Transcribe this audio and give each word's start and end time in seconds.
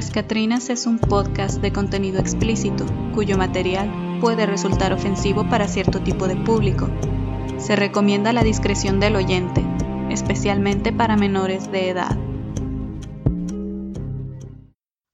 Las 0.00 0.10
Catrinas 0.10 0.70
es 0.70 0.86
un 0.86 0.98
podcast 0.98 1.60
de 1.60 1.74
contenido 1.74 2.20
explícito, 2.20 2.86
cuyo 3.14 3.36
material 3.36 4.18
puede 4.18 4.46
resultar 4.46 4.94
ofensivo 4.94 5.46
para 5.50 5.68
cierto 5.68 6.00
tipo 6.00 6.26
de 6.26 6.36
público. 6.36 6.88
Se 7.58 7.76
recomienda 7.76 8.32
la 8.32 8.42
discreción 8.42 8.98
del 8.98 9.14
oyente, 9.16 9.62
especialmente 10.08 10.90
para 10.90 11.18
menores 11.18 11.70
de 11.70 11.90
edad. 11.90 12.16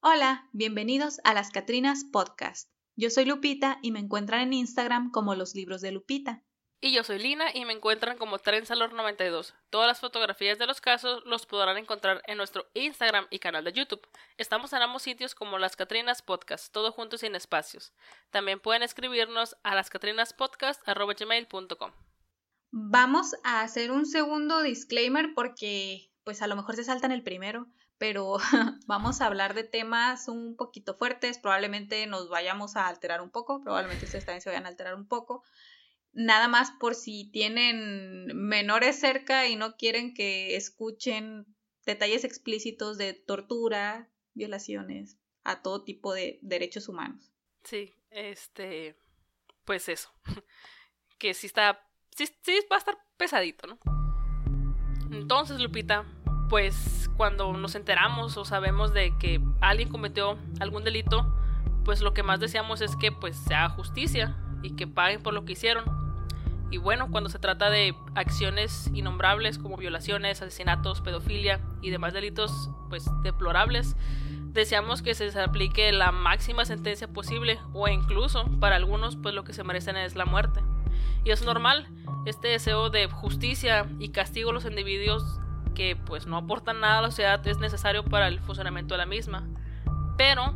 Hola, 0.02 0.48
bienvenidos 0.52 1.21
a 1.25 1.34
Las 1.34 1.50
Catrinas 1.50 2.04
Podcast. 2.04 2.71
Yo 2.94 3.11
soy 3.11 3.25
Lupita 3.25 3.80
y 3.82 3.90
me 3.90 3.98
encuentran 3.98 4.43
en 4.43 4.53
Instagram 4.53 5.11
como 5.11 5.34
Los 5.34 5.57
Libros 5.57 5.80
de 5.80 5.90
Lupita. 5.90 6.44
Y 6.79 6.93
yo 6.93 7.03
soy 7.04 7.18
Lina 7.18 7.46
y 7.54 7.64
me 7.64 7.72
encuentran 7.72 8.18
como 8.18 8.39
Trenzalor92. 8.39 9.54
Todas 9.71 9.89
las 9.89 10.00
fotografías 10.00 10.58
de 10.58 10.66
los 10.66 10.82
casos 10.82 11.22
los 11.25 11.46
podrán 11.46 11.79
encontrar 11.79 12.21
en 12.26 12.36
nuestro 12.36 12.66
Instagram 12.75 13.26
y 13.30 13.39
canal 13.39 13.64
de 13.64 13.72
YouTube. 13.72 14.07
Estamos 14.36 14.75
en 14.75 14.82
ambos 14.82 15.02
sitios 15.02 15.35
como 15.35 15.57
Las 15.58 15.75
Catrinas 15.75 16.21
Podcast, 16.21 16.71
todo 16.72 16.93
juntos 16.93 17.21
sin 17.21 17.35
espacios. 17.35 17.94
También 18.30 18.61
pueden 18.61 18.82
escribirnos 18.82 19.57
a 19.62 19.75
lascatrinaspodcast.com. 19.75 21.93
Vamos 22.72 23.36
a 23.43 23.63
hacer 23.63 23.90
un 23.90 24.04
segundo 24.04 24.61
disclaimer 24.61 25.32
porque 25.35 26.13
pues 26.24 26.43
a 26.43 26.46
lo 26.46 26.57
mejor 26.57 26.77
se 26.77 26.85
saltan 26.85 27.11
el 27.11 27.22
primero, 27.22 27.68
pero 27.96 28.36
vamos 28.86 29.22
a 29.22 29.27
hablar 29.27 29.54
de 29.54 29.64
temas 29.64 30.29
un 30.29 30.57
poquito 30.57 30.94
fuertes, 30.94 31.38
probablemente 31.38 32.06
nos 32.06 32.28
vayamos 32.28 32.77
a 32.77 32.88
alterar 32.88 33.22
un 33.22 33.30
poco, 33.30 33.62
probablemente 33.62 34.04
ustedes 34.04 34.27
también 34.27 34.42
se 34.42 34.50
vayan 34.50 34.66
a 34.66 34.69
alterar 34.69 34.94
un 34.94 35.08
poco 35.08 35.42
nada 36.17 36.48
más 36.48 36.72
por 36.72 36.95
si 36.95 37.31
tienen 37.31 38.27
menores 38.34 38.98
cerca 38.98 39.47
y 39.47 39.55
no 39.55 39.77
quieren 39.77 40.14
que 40.14 40.56
escuchen 40.56 41.47
detalles 41.84 42.25
explícitos 42.25 42.98
de 42.98 43.12
tortura, 43.12 44.11
violaciones, 44.34 45.19
a 45.44 45.62
todo 45.62 45.84
tipo 45.84 46.12
de 46.14 46.39
derechos 46.42 46.89
humanos. 46.89 47.31
Sí, 47.64 47.94
este, 48.11 48.97
pues 49.64 49.89
eso, 49.89 50.11
que 51.19 51.34
sí 51.34 51.47
está, 51.47 51.87
sí, 52.17 52.27
sí 52.42 52.59
va 52.72 52.77
a 52.77 52.78
estar 52.78 52.98
pesadito, 53.17 53.67
¿no? 53.67 53.78
Entonces, 55.12 55.61
Lupita, 55.61 56.05
pues 56.48 57.11
cuando 57.17 57.53
nos 57.53 57.75
enteramos 57.75 58.37
o 58.39 58.44
sabemos 58.44 58.92
de 58.92 59.17
que 59.19 59.41
alguien 59.61 59.91
cometió 59.91 60.39
algún 60.61 60.83
delito, 60.83 61.33
pues 61.84 62.00
lo 62.00 62.14
que 62.14 62.22
más 62.22 62.41
deseamos 62.41 62.81
es 62.81 62.97
que 62.97 63.12
pues 63.12 63.37
sea 63.37 63.69
justicia 63.69 64.37
y 64.62 64.75
que 64.75 64.87
paguen 64.87 65.22
por 65.22 65.34
lo 65.34 65.44
que 65.44 65.53
hicieron. 65.53 66.05
Y 66.70 66.78
bueno, 66.78 67.11
cuando 67.11 67.31
se 67.31 67.39
trata 67.39 67.70
de 67.70 67.95
acciones 68.14 68.91
innombrables 68.92 69.59
como 69.59 69.77
violaciones, 69.77 70.42
asesinatos, 70.42 71.00
pedofilia 71.00 71.61
y 71.81 71.91
demás 71.91 72.12
delitos 72.12 72.70
pues 72.89 73.09
deplorables, 73.22 73.97
deseamos 74.53 75.03
que 75.03 75.14
se 75.14 75.39
aplique 75.41 75.92
la 75.92 76.11
máxima 76.11 76.64
sentencia 76.64 77.09
posible 77.09 77.59
o 77.72 77.87
incluso 77.89 78.50
para 78.59 78.77
algunos 78.77 79.17
pues 79.17 79.34
lo 79.34 79.44
que 79.44 79.53
se 79.53 79.62
merecen 79.62 79.97
es 79.97 80.17
la 80.17 80.25
muerte. 80.25 80.61
Y 81.25 81.31
es 81.31 81.44
normal, 81.44 81.89
este 82.25 82.48
deseo 82.48 82.91
de 82.91 83.06
justicia 83.06 83.87
y 83.98 84.11
castigo 84.11 84.50
a 84.50 84.53
los 84.53 84.64
individuos 84.64 85.41
que 85.75 85.94
pues 85.94 86.27
no 86.27 86.37
aportan 86.37 86.81
nada 86.81 86.98
a 86.98 87.03
la 87.03 87.11
sociedad 87.11 87.47
es 87.47 87.59
necesario 87.59 88.05
para 88.05 88.28
el 88.28 88.41
funcionamiento 88.41 88.94
de 88.94 88.98
la 88.98 89.06
misma. 89.06 89.47
Pero, 90.17 90.55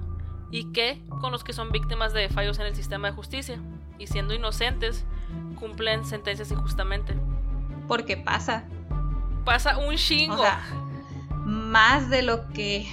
¿y 0.51 0.73
qué 0.73 1.05
con 1.21 1.31
los 1.31 1.45
que 1.45 1.53
son 1.53 1.71
víctimas 1.71 2.13
de 2.13 2.29
fallos 2.31 2.59
en 2.59 2.67
el 2.67 2.75
sistema 2.75 3.09
de 3.09 3.15
justicia? 3.15 3.61
Y 3.99 4.07
siendo 4.07 4.33
inocentes, 4.33 5.07
cumplen 5.59 6.05
sentencias 6.05 6.51
injustamente. 6.51 7.15
Porque 7.89 8.17
pasa. 8.17 8.65
Pasa 9.45 9.79
un 9.79 9.97
chingo. 9.97 10.45
más 11.45 12.09
de 12.11 12.23
lo 12.23 12.49
que 12.49 12.87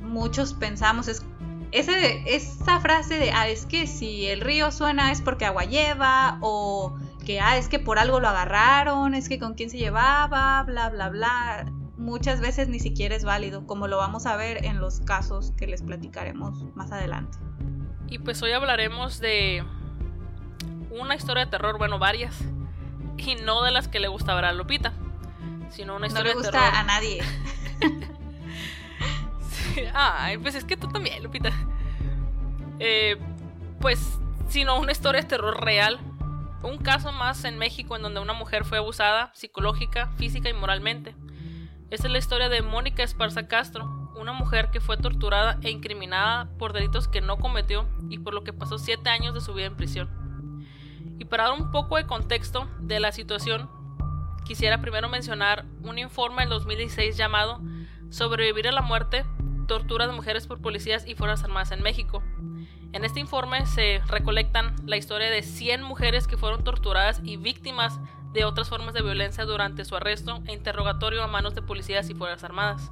muchos 0.00 0.54
pensamos. 0.54 1.08
Es 1.08 1.24
ese, 1.72 2.22
esa 2.34 2.80
frase 2.80 3.18
de, 3.18 3.30
ah, 3.30 3.48
es 3.48 3.66
que 3.66 3.86
si 3.86 4.26
el 4.26 4.40
río 4.40 4.70
suena 4.72 5.12
es 5.12 5.20
porque 5.20 5.44
agua 5.46 5.64
lleva, 5.64 6.38
o 6.40 6.96
que, 7.24 7.40
ah, 7.40 7.56
es 7.56 7.68
que 7.68 7.78
por 7.78 7.98
algo 7.98 8.20
lo 8.20 8.28
agarraron, 8.28 9.14
es 9.14 9.28
que 9.28 9.38
con 9.38 9.54
quién 9.54 9.70
se 9.70 9.78
llevaba, 9.78 10.62
bla, 10.64 10.90
bla, 10.90 11.08
bla. 11.08 11.72
Muchas 11.96 12.40
veces 12.40 12.68
ni 12.68 12.80
siquiera 12.80 13.14
es 13.14 13.24
válido, 13.24 13.66
como 13.66 13.86
lo 13.86 13.98
vamos 13.98 14.26
a 14.26 14.36
ver 14.36 14.64
en 14.64 14.80
los 14.80 15.00
casos 15.00 15.52
que 15.56 15.66
les 15.66 15.82
platicaremos 15.82 16.64
más 16.74 16.92
adelante. 16.92 17.38
Y 18.08 18.18
pues 18.18 18.42
hoy 18.42 18.52
hablaremos 18.52 19.20
de 19.20 19.62
una 20.90 21.14
historia 21.14 21.44
de 21.44 21.50
terror, 21.50 21.78
bueno, 21.78 21.98
varias, 21.98 22.36
y 23.16 23.36
no 23.36 23.62
de 23.62 23.70
las 23.70 23.88
que 23.88 24.00
le 24.00 24.08
gusta 24.08 24.34
ver 24.34 24.44
a 24.44 24.52
Lupita, 24.52 24.92
sino 25.70 25.96
una 25.96 26.06
historia 26.06 26.34
no 26.34 26.40
le 26.40 26.46
gusta 26.46 26.80
a 26.80 26.82
nadie. 26.82 27.22
Ay, 29.94 30.38
pues 30.38 30.54
es 30.54 30.64
que 30.64 30.76
tú 30.76 30.88
también, 30.88 31.22
Lupita. 31.22 31.52
Eh, 32.78 33.16
pues, 33.80 34.18
sino 34.48 34.78
una 34.78 34.92
historia 34.92 35.22
de 35.22 35.28
terror 35.28 35.62
real. 35.62 36.00
Un 36.62 36.78
caso 36.78 37.12
más 37.12 37.44
en 37.44 37.56
México 37.56 37.96
en 37.96 38.02
donde 38.02 38.20
una 38.20 38.32
mujer 38.32 38.64
fue 38.64 38.78
abusada 38.78 39.30
psicológica, 39.34 40.08
física 40.16 40.48
y 40.48 40.52
moralmente. 40.52 41.14
Esta 41.90 42.06
es 42.06 42.12
la 42.12 42.18
historia 42.18 42.48
de 42.48 42.62
Mónica 42.62 43.02
Esparza 43.02 43.48
Castro, 43.48 44.10
una 44.16 44.32
mujer 44.32 44.70
que 44.70 44.80
fue 44.80 44.96
torturada 44.96 45.58
e 45.62 45.70
incriminada 45.70 46.48
por 46.58 46.72
delitos 46.72 47.08
que 47.08 47.20
no 47.20 47.38
cometió 47.38 47.88
y 48.10 48.18
por 48.18 48.34
lo 48.34 48.44
que 48.44 48.52
pasó 48.52 48.78
siete 48.78 49.08
años 49.08 49.34
de 49.34 49.40
su 49.40 49.54
vida 49.54 49.66
en 49.66 49.76
prisión. 49.76 50.19
Y 51.20 51.26
para 51.26 51.44
dar 51.44 51.52
un 51.52 51.70
poco 51.70 51.96
de 51.96 52.06
contexto 52.06 52.66
de 52.80 52.98
la 52.98 53.12
situación, 53.12 53.68
quisiera 54.46 54.80
primero 54.80 55.10
mencionar 55.10 55.66
un 55.82 55.98
informe 55.98 56.42
del 56.42 56.48
2016 56.48 57.14
llamado 57.14 57.60
Sobrevivir 58.08 58.66
a 58.66 58.72
la 58.72 58.80
muerte, 58.80 59.26
tortura 59.68 60.06
de 60.06 60.14
mujeres 60.14 60.46
por 60.46 60.62
policías 60.62 61.06
y 61.06 61.14
fuerzas 61.14 61.44
armadas 61.44 61.72
en 61.72 61.82
México. 61.82 62.22
En 62.92 63.04
este 63.04 63.20
informe 63.20 63.66
se 63.66 64.00
recolectan 64.08 64.74
la 64.86 64.96
historia 64.96 65.30
de 65.30 65.42
100 65.42 65.82
mujeres 65.82 66.26
que 66.26 66.38
fueron 66.38 66.64
torturadas 66.64 67.20
y 67.22 67.36
víctimas 67.36 68.00
de 68.32 68.46
otras 68.46 68.70
formas 68.70 68.94
de 68.94 69.02
violencia 69.02 69.44
durante 69.44 69.84
su 69.84 69.96
arresto 69.96 70.42
e 70.46 70.54
interrogatorio 70.54 71.22
a 71.22 71.26
manos 71.26 71.54
de 71.54 71.60
policías 71.60 72.08
y 72.08 72.14
fuerzas 72.14 72.44
armadas. 72.44 72.90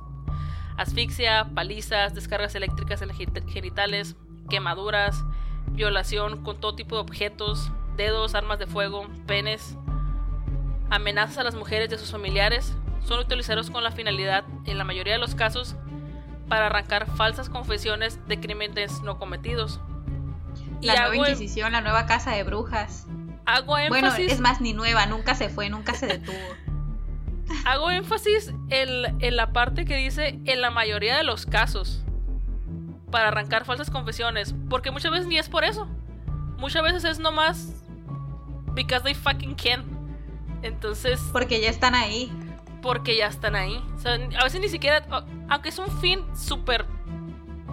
Asfixia, 0.77 1.49
palizas, 1.55 2.15
descargas 2.15 2.55
eléctricas 2.55 3.01
en 3.01 3.09
genitales, 3.49 4.17
quemaduras, 4.51 5.25
violación 5.69 6.45
con 6.45 6.61
todo 6.61 6.75
tipo 6.75 6.97
de 6.97 7.01
objetos, 7.01 7.73
dedos, 7.99 8.35
armas 8.35 8.59
de 8.59 8.67
fuego, 8.67 9.07
penes, 9.27 9.77
amenazas 10.89 11.37
a 11.37 11.45
las 11.45 11.55
mujeres 11.55 11.91
y 11.91 11.95
a 11.95 11.99
sus 11.99 12.11
familiares 12.11 12.75
son 13.05 13.21
utilizados 13.21 13.71
con 13.71 13.85
la 13.85 13.91
finalidad, 13.91 14.45
en 14.65 14.79
la 14.79 14.85
mayoría 14.85 15.15
de 15.15 15.19
los 15.19 15.35
casos, 15.35 15.77
para 16.49 16.67
arrancar 16.67 17.07
falsas 17.07 17.51
confesiones 17.51 18.27
de 18.27 18.41
crímenes 18.41 19.03
no 19.03 19.19
cometidos. 19.19 19.81
La 20.81 21.09
nueva 21.09 21.29
Inquisición, 21.29 21.73
la 21.73 21.81
nueva 21.81 22.07
casa 22.07 22.33
de 22.33 22.43
brujas. 22.45 23.07
Hago 23.45 23.79
énfasis. 23.79 24.17
Bueno, 24.17 24.33
es 24.33 24.41
más, 24.41 24.61
ni 24.61 24.73
nueva, 24.73 25.07
nunca 25.07 25.35
se 25.35 25.49
fue, 25.49 25.69
nunca 25.71 25.95
se 25.95 26.07
detuvo. 26.07 26.37
Hago 27.65 27.91
énfasis 27.91 28.53
en, 28.69 29.23
en 29.23 29.37
la 29.37 29.53
parte 29.53 29.85
que 29.85 29.97
dice 29.97 30.39
en 30.45 30.61
la 30.61 30.71
mayoría 30.71 31.17
de 31.17 31.25
los 31.25 31.47
casos 31.47 32.05
para 33.11 33.29
arrancar 33.29 33.65
falsas 33.65 33.91
confesiones, 33.91 34.55
porque 34.69 34.91
muchas 34.91 35.11
veces 35.11 35.27
ni 35.27 35.39
es 35.39 35.49
por 35.49 35.65
eso. 35.65 35.89
Muchas 36.59 36.83
veces 36.83 37.05
es 37.05 37.19
nomás 37.19 37.85
Because 38.79 39.03
they 39.03 39.15
fucking 39.15 39.57
can. 39.57 39.85
Entonces. 40.63 41.21
Porque 41.33 41.61
ya 41.61 41.69
están 41.69 41.97
ahí. 41.97 42.31
Porque 42.81 43.17
ya 43.17 43.27
están 43.27 43.57
ahí. 43.57 43.83
a 44.39 44.45
veces 44.45 44.61
ni 44.61 44.69
siquiera. 44.69 45.05
Aunque 45.49 45.71
es 45.71 45.79
un 45.81 45.91
fin 46.01 46.21
súper 46.37 46.87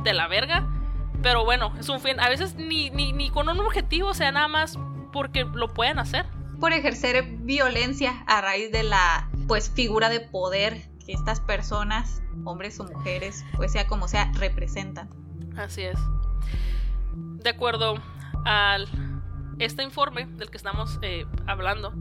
de 0.03 0.13
la 0.13 0.27
verga. 0.27 0.67
Pero 1.21 1.45
bueno, 1.45 1.71
es 1.79 1.89
un 1.89 1.99
fin. 1.99 2.19
A 2.19 2.27
veces 2.27 2.55
ni, 2.55 2.89
ni, 2.89 3.13
ni 3.13 3.29
con 3.29 3.47
un 3.47 3.59
objetivo, 3.59 4.09
o 4.09 4.13
sea, 4.15 4.31
nada 4.31 4.47
más 4.47 4.79
porque 5.13 5.43
lo 5.43 5.75
pueden 5.75 5.99
hacer. 5.99 6.25
Por 6.59 6.73
ejercer 6.73 7.23
violencia 7.23 8.23
a 8.25 8.41
raíz 8.41 8.71
de 8.71 8.81
la 8.81 9.29
pues 9.47 9.69
figura 9.69 10.09
de 10.09 10.21
poder 10.21 10.89
que 11.05 11.13
estas 11.13 11.39
personas, 11.39 12.23
hombres 12.45 12.79
o 12.79 12.85
mujeres, 12.85 13.45
pues 13.57 13.73
sea 13.73 13.85
como 13.85 14.07
sea, 14.07 14.31
representan. 14.33 15.07
Así 15.55 15.83
es. 15.83 15.99
De 17.13 17.51
acuerdo 17.51 18.01
al 18.43 18.87
este 19.59 19.83
informe 19.83 20.25
del 20.25 20.49
que 20.49 20.57
estamos 20.57 20.99
eh, 21.01 21.25
hablando, 21.47 21.93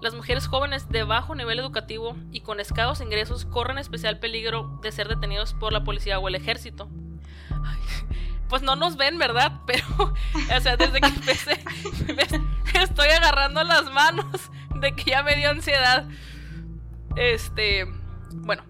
las 0.00 0.14
mujeres 0.14 0.46
jóvenes 0.48 0.88
de 0.88 1.04
bajo 1.04 1.34
nivel 1.34 1.58
educativo 1.60 2.16
y 2.32 2.40
con 2.40 2.58
escasos 2.58 3.00
ingresos 3.00 3.44
corren 3.44 3.78
especial 3.78 4.18
peligro 4.18 4.80
de 4.82 4.90
ser 4.90 5.08
detenidos 5.08 5.54
por 5.54 5.72
la 5.72 5.84
policía 5.84 6.18
o 6.18 6.26
el 6.26 6.34
ejército. 6.34 6.88
pues 8.48 8.62
no 8.62 8.74
nos 8.74 8.96
ven, 8.96 9.18
¿verdad? 9.18 9.60
Pero, 9.66 9.84
o 9.96 10.60
sea, 10.60 10.76
desde 10.76 11.00
que 11.00 11.06
empecé, 11.06 11.64
me 12.74 12.82
estoy 12.82 13.08
agarrando 13.08 13.62
las 13.62 13.90
manos 13.92 14.50
de 14.74 14.92
que 14.92 15.12
ya 15.12 15.22
me 15.22 15.36
dio 15.36 15.50
ansiedad. 15.50 16.08
Este, 17.14 17.86
bueno, 18.32 18.64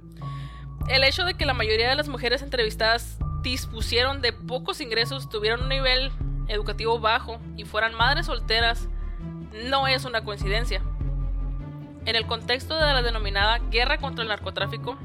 el 0.89 1.05
hecho 1.05 1.25
de 1.25 1.35
que 1.35 1.47
la 1.47 1.55
mayoría 1.55 1.89
de 1.89 1.95
las 1.97 2.09
mujeres 2.09 2.43
entrevistadas 2.43 3.19
dispusieron 3.43 4.21
de 4.21 4.33
pocos 4.33 4.81
ingresos, 4.81 5.29
tuvieron 5.29 5.63
un 5.63 5.69
nivel 5.69 6.13
educativo 6.53 7.01
bajo 7.01 7.41
y 7.57 7.65
fueran 7.65 7.95
madres 7.95 8.27
solteras 8.27 8.89
no 9.71 9.87
es 9.87 10.05
una 10.05 10.25
coincidencia. 10.25 10.83
En 12.05 12.17
el 12.17 12.27
contexto 12.27 12.75
de 12.77 12.93
la 12.93 13.03
denominada 13.03 13.59
guerra 13.71 13.99
contra 13.99 14.23
el 14.23 14.29
narcotráfico, 14.29 14.99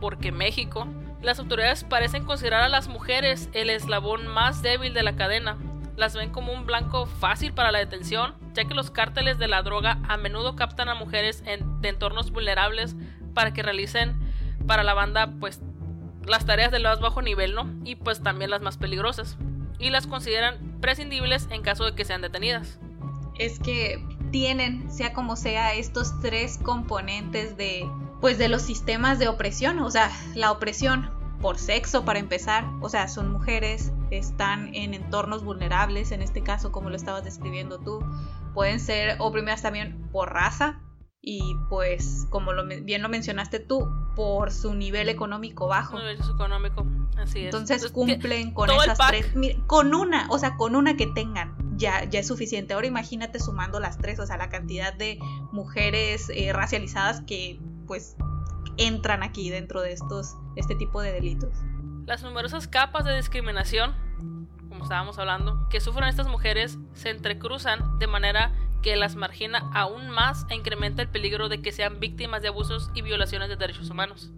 porque 0.00 0.32
México 0.32 0.86
Las 1.22 1.38
autoridades 1.38 1.84
parecen 1.84 2.24
considerar 2.24 2.62
a 2.62 2.68
las 2.68 2.88
mujeres 2.88 3.48
el 3.52 3.70
eslabón 3.70 4.26
más 4.26 4.60
débil 4.60 4.92
de 4.92 5.04
la 5.04 5.14
cadena. 5.14 5.56
Las 5.96 6.16
ven 6.16 6.30
como 6.30 6.52
un 6.52 6.66
blanco 6.66 7.06
fácil 7.06 7.52
para 7.52 7.70
la 7.70 7.78
detención, 7.78 8.34
ya 8.54 8.64
que 8.64 8.74
los 8.74 8.90
cárteles 8.90 9.38
de 9.38 9.46
la 9.46 9.62
droga 9.62 10.00
a 10.08 10.16
menudo 10.16 10.56
captan 10.56 10.88
a 10.88 10.96
mujeres 10.96 11.44
en, 11.46 11.80
de 11.80 11.90
entornos 11.90 12.32
vulnerables 12.32 12.96
para 13.34 13.52
que 13.52 13.62
realicen 13.62 14.16
para 14.66 14.82
la 14.82 14.94
banda 14.94 15.32
pues 15.38 15.60
las 16.26 16.44
tareas 16.44 16.72
del 16.72 16.82
más 16.82 16.98
bajo 16.98 17.22
nivel, 17.22 17.54
¿no? 17.54 17.68
Y 17.84 17.94
pues 17.94 18.20
también 18.20 18.50
las 18.50 18.62
más 18.62 18.76
peligrosas. 18.76 19.38
Y 19.82 19.90
las 19.90 20.06
consideran 20.06 20.78
prescindibles 20.80 21.46
en 21.50 21.60
caso 21.60 21.84
de 21.84 21.94
que 21.94 22.06
sean 22.06 22.22
detenidas. 22.22 22.78
Es 23.38 23.58
que 23.58 24.02
tienen, 24.30 24.90
sea 24.90 25.12
como 25.12 25.36
sea, 25.36 25.74
estos 25.74 26.18
tres 26.20 26.58
componentes 26.62 27.56
de 27.58 27.86
pues 28.22 28.38
de 28.38 28.48
los 28.48 28.62
sistemas 28.62 29.18
de 29.18 29.26
opresión, 29.26 29.80
o 29.80 29.90
sea, 29.90 30.08
la 30.36 30.52
opresión 30.52 31.10
por 31.40 31.58
sexo 31.58 32.04
para 32.04 32.20
empezar, 32.20 32.64
o 32.80 32.88
sea, 32.88 33.08
son 33.08 33.32
mujeres, 33.32 33.92
están 34.12 34.72
en 34.76 34.94
entornos 34.94 35.42
vulnerables, 35.42 36.12
en 36.12 36.22
este 36.22 36.40
caso 36.40 36.70
como 36.70 36.88
lo 36.88 36.94
estabas 36.94 37.24
describiendo 37.24 37.80
tú, 37.80 37.98
pueden 38.54 38.78
ser 38.78 39.16
oprimidas 39.18 39.62
también 39.62 40.08
por 40.12 40.32
raza, 40.32 40.80
y 41.20 41.56
pues 41.68 42.26
como 42.30 42.52
lo, 42.52 42.64
bien 42.64 43.02
lo 43.02 43.08
mencionaste 43.08 43.58
tú, 43.58 43.88
por 44.14 44.52
su 44.52 44.74
nivel 44.74 45.08
económico 45.08 45.66
bajo. 45.66 45.98
Nivel 45.98 46.18
económico, 46.20 46.86
así 47.16 47.40
es. 47.40 47.44
Entonces 47.46 47.90
cumplen 47.90 48.52
con 48.52 48.70
esas 48.70 48.98
tres, 49.08 49.32
con 49.66 49.94
una, 49.94 50.26
o 50.30 50.38
sea, 50.38 50.56
con 50.56 50.76
una 50.76 50.96
que 50.96 51.06
tengan, 51.06 51.56
ya, 51.76 52.04
ya 52.04 52.20
es 52.20 52.28
suficiente. 52.28 52.74
Ahora 52.74 52.86
imagínate 52.86 53.38
sumando 53.40 53.80
las 53.80 53.98
tres, 53.98 54.18
o 54.18 54.26
sea, 54.26 54.36
la 54.36 54.48
cantidad 54.48 54.92
de 54.94 55.18
mujeres 55.52 56.30
eh, 56.34 56.52
racializadas 56.52 57.22
que 57.22 57.58
pues 57.86 58.16
entran 58.76 59.22
aquí 59.22 59.50
dentro 59.50 59.82
de 59.82 59.92
estos, 59.92 60.36
este 60.56 60.74
tipo 60.74 61.00
de 61.02 61.12
delitos. 61.12 61.50
Las 62.06 62.22
numerosas 62.22 62.66
capas 62.66 63.04
de 63.04 63.16
discriminación, 63.16 63.94
como 64.68 64.84
estábamos 64.84 65.18
hablando, 65.18 65.68
que 65.68 65.80
sufren 65.80 66.08
estas 66.08 66.26
mujeres 66.26 66.78
se 66.94 67.10
entrecruzan 67.10 67.98
de 67.98 68.06
manera 68.06 68.52
que 68.82 68.96
las 68.96 69.14
margina 69.14 69.70
aún 69.72 70.10
más 70.10 70.44
e 70.50 70.56
incrementa 70.56 71.02
el 71.02 71.08
peligro 71.08 71.48
de 71.48 71.62
que 71.62 71.70
sean 71.70 72.00
víctimas 72.00 72.42
de 72.42 72.48
abusos 72.48 72.90
y 72.94 73.02
violaciones 73.02 73.48
de 73.48 73.56
derechos 73.56 73.88
humanos. 73.90 74.32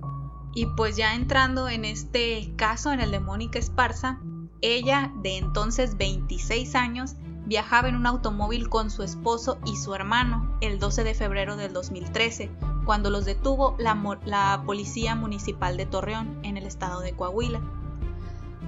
Y 0.55 0.67
pues 0.67 0.97
ya 0.97 1.15
entrando 1.15 1.69
en 1.69 1.85
este 1.85 2.53
caso, 2.57 2.93
en 2.93 3.01
el 3.01 3.11
de 3.11 3.21
Mónica 3.21 3.59
Esparza, 3.59 4.21
ella, 4.61 5.13
de 5.23 5.37
entonces 5.37 5.97
26 5.97 6.75
años, 6.75 7.17
viajaba 7.47 7.89
en 7.89 7.97
un 7.97 8.07
automóvil 8.07 8.69
con 8.69 8.91
su 8.91 9.03
esposo 9.03 9.59
y 9.67 9.77
su 9.77 9.95
hermano 9.95 10.57
el 10.61 10.79
12 10.79 11.05
de 11.05 11.15
febrero 11.15 11.57
del 11.57 11.73
2013, 11.73 12.51
cuando 12.85 13.11
los 13.11 13.25
detuvo 13.25 13.75
la, 13.79 14.19
la, 14.25 14.63
Policía 14.65 15.15
Municipal 15.15 15.77
de 15.77 15.87
Torreón, 15.87 16.39
en 16.43 16.57
el 16.57 16.65
estado 16.65 17.01
de 17.01 17.13
Coahuila. 17.13 17.61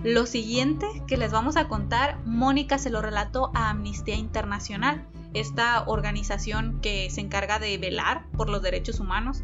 Lo 0.03 0.27
siguiente 0.27 0.87
que 1.07 1.17
les 1.17 1.33
vamos 1.33 1.57
a 1.57 1.69
contar, 1.69 2.19
Mónica 2.27 2.79
se 2.79 2.91
lo 2.91 3.01
relató 3.01 3.51
a 3.55 3.71
Amnistía 3.71 4.17
Internacional, 4.17 5.07
esta 5.35 5.85
organización 5.87 6.81
que 6.81 7.11
se 7.11 7.21
encarga 7.21 7.59
de 7.59 7.77
velar 7.79 8.27
por 8.37 8.49
los 8.49 8.63
derechos 8.63 9.01
humanos. 9.01 9.43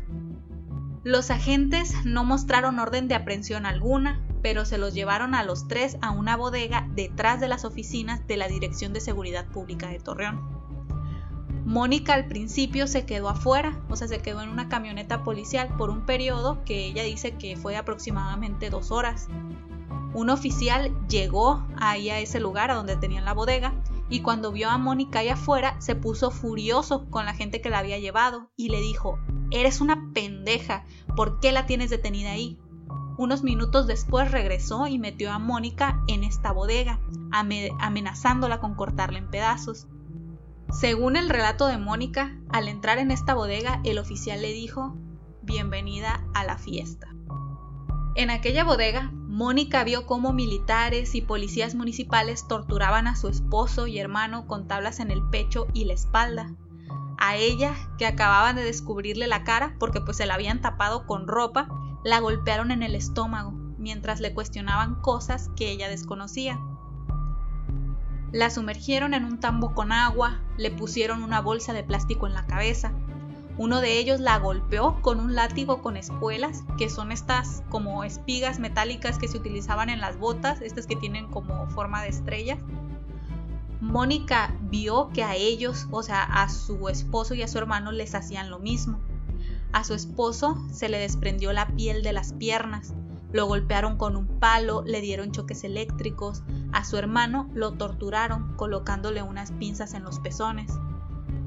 Los 1.04 1.32
agentes 1.32 1.94
no 2.04 2.22
mostraron 2.22 2.78
orden 2.78 3.08
de 3.08 3.16
aprehensión 3.16 3.66
alguna, 3.66 4.20
pero 4.40 4.64
se 4.64 4.78
los 4.78 4.94
llevaron 4.94 5.34
a 5.34 5.42
los 5.42 5.66
tres 5.66 5.96
a 6.00 6.12
una 6.12 6.36
bodega 6.36 6.86
detrás 6.94 7.40
de 7.40 7.48
las 7.48 7.64
oficinas 7.64 8.24
de 8.28 8.36
la 8.36 8.46
Dirección 8.46 8.92
de 8.92 9.00
Seguridad 9.00 9.46
Pública 9.46 9.88
de 9.88 9.98
Torreón. 9.98 10.40
Mónica 11.64 12.14
al 12.14 12.26
principio 12.26 12.86
se 12.86 13.04
quedó 13.04 13.28
afuera, 13.28 13.80
o 13.88 13.96
sea, 13.96 14.06
se 14.06 14.20
quedó 14.20 14.42
en 14.42 14.48
una 14.48 14.68
camioneta 14.68 15.24
policial 15.24 15.74
por 15.76 15.90
un 15.90 16.06
periodo 16.06 16.62
que 16.64 16.86
ella 16.86 17.02
dice 17.02 17.32
que 17.32 17.56
fue 17.56 17.76
aproximadamente 17.76 18.70
dos 18.70 18.92
horas. 18.92 19.26
Un 20.14 20.30
oficial 20.30 20.92
llegó 21.08 21.66
ahí 21.78 22.10
a 22.10 22.20
ese 22.20 22.38
lugar 22.38 22.70
a 22.70 22.74
donde 22.74 22.96
tenían 22.96 23.24
la 23.24 23.32
bodega 23.32 23.72
y 24.12 24.20
cuando 24.20 24.52
vio 24.52 24.68
a 24.68 24.76
Mónica 24.76 25.20
ahí 25.20 25.30
afuera 25.30 25.74
se 25.80 25.94
puso 25.94 26.30
furioso 26.30 27.08
con 27.08 27.24
la 27.24 27.32
gente 27.32 27.62
que 27.62 27.70
la 27.70 27.78
había 27.78 27.98
llevado 27.98 28.50
y 28.56 28.68
le 28.68 28.78
dijo, 28.78 29.18
eres 29.50 29.80
una 29.80 30.10
pendeja, 30.12 30.84
¿por 31.16 31.40
qué 31.40 31.50
la 31.50 31.64
tienes 31.64 31.88
detenida 31.88 32.32
ahí? 32.32 32.60
Unos 33.16 33.42
minutos 33.42 33.86
después 33.86 34.30
regresó 34.30 34.86
y 34.86 34.98
metió 34.98 35.32
a 35.32 35.38
Mónica 35.38 36.02
en 36.08 36.24
esta 36.24 36.52
bodega, 36.52 37.00
amenazándola 37.30 38.60
con 38.60 38.74
cortarla 38.74 39.16
en 39.16 39.30
pedazos. 39.30 39.86
Según 40.70 41.16
el 41.16 41.30
relato 41.30 41.66
de 41.66 41.78
Mónica, 41.78 42.36
al 42.50 42.68
entrar 42.68 42.98
en 42.98 43.12
esta 43.12 43.32
bodega 43.32 43.80
el 43.82 43.98
oficial 43.98 44.42
le 44.42 44.52
dijo, 44.52 44.94
bienvenida 45.40 46.22
a 46.34 46.44
la 46.44 46.58
fiesta. 46.58 47.08
En 48.14 48.28
aquella 48.28 48.62
bodega, 48.64 49.10
Mónica 49.32 49.82
vio 49.82 50.04
cómo 50.04 50.34
militares 50.34 51.14
y 51.14 51.22
policías 51.22 51.74
municipales 51.74 52.46
torturaban 52.46 53.06
a 53.06 53.16
su 53.16 53.28
esposo 53.28 53.86
y 53.86 53.98
hermano 53.98 54.46
con 54.46 54.68
tablas 54.68 55.00
en 55.00 55.10
el 55.10 55.22
pecho 55.30 55.68
y 55.72 55.86
la 55.86 55.94
espalda. 55.94 56.54
A 57.16 57.36
ella, 57.36 57.72
que 57.96 58.04
acababan 58.04 58.56
de 58.56 58.62
descubrirle 58.62 59.26
la 59.26 59.42
cara 59.42 59.74
porque 59.78 60.02
pues 60.02 60.18
se 60.18 60.26
la 60.26 60.34
habían 60.34 60.60
tapado 60.60 61.06
con 61.06 61.26
ropa, 61.26 61.66
la 62.04 62.20
golpearon 62.20 62.70
en 62.72 62.82
el 62.82 62.94
estómago 62.94 63.52
mientras 63.78 64.20
le 64.20 64.34
cuestionaban 64.34 64.96
cosas 64.96 65.48
que 65.56 65.70
ella 65.70 65.88
desconocía. 65.88 66.60
La 68.32 68.50
sumergieron 68.50 69.14
en 69.14 69.24
un 69.24 69.40
tambo 69.40 69.72
con 69.72 69.92
agua, 69.92 70.42
le 70.58 70.70
pusieron 70.70 71.22
una 71.22 71.40
bolsa 71.40 71.72
de 71.72 71.84
plástico 71.84 72.26
en 72.26 72.34
la 72.34 72.44
cabeza, 72.44 72.92
uno 73.58 73.80
de 73.80 73.98
ellos 73.98 74.20
la 74.20 74.38
golpeó 74.38 75.00
con 75.02 75.20
un 75.20 75.34
látigo 75.34 75.82
con 75.82 75.96
espuelas, 75.96 76.64
que 76.78 76.88
son 76.88 77.12
estas 77.12 77.62
como 77.68 78.04
espigas 78.04 78.58
metálicas 78.58 79.18
que 79.18 79.28
se 79.28 79.36
utilizaban 79.36 79.90
en 79.90 80.00
las 80.00 80.18
botas, 80.18 80.62
estas 80.62 80.86
que 80.86 80.96
tienen 80.96 81.28
como 81.28 81.66
forma 81.68 82.02
de 82.02 82.08
estrella. 82.08 82.58
Mónica 83.80 84.54
vio 84.62 85.10
que 85.10 85.24
a 85.24 85.34
ellos, 85.34 85.88
o 85.90 86.02
sea, 86.02 86.22
a 86.22 86.48
su 86.48 86.88
esposo 86.88 87.34
y 87.34 87.42
a 87.42 87.48
su 87.48 87.58
hermano 87.58 87.92
les 87.92 88.14
hacían 88.14 88.48
lo 88.48 88.58
mismo. 88.58 89.00
A 89.72 89.84
su 89.84 89.94
esposo 89.94 90.56
se 90.70 90.88
le 90.88 90.98
desprendió 90.98 91.52
la 91.52 91.66
piel 91.66 92.02
de 92.02 92.12
las 92.12 92.32
piernas, 92.32 92.94
lo 93.32 93.46
golpearon 93.46 93.96
con 93.96 94.16
un 94.16 94.26
palo, 94.26 94.82
le 94.86 95.00
dieron 95.00 95.32
choques 95.32 95.64
eléctricos, 95.64 96.42
a 96.72 96.84
su 96.84 96.96
hermano 96.98 97.48
lo 97.54 97.72
torturaron 97.72 98.54
colocándole 98.56 99.22
unas 99.22 99.52
pinzas 99.52 99.94
en 99.94 100.04
los 100.04 100.20
pezones. 100.20 100.72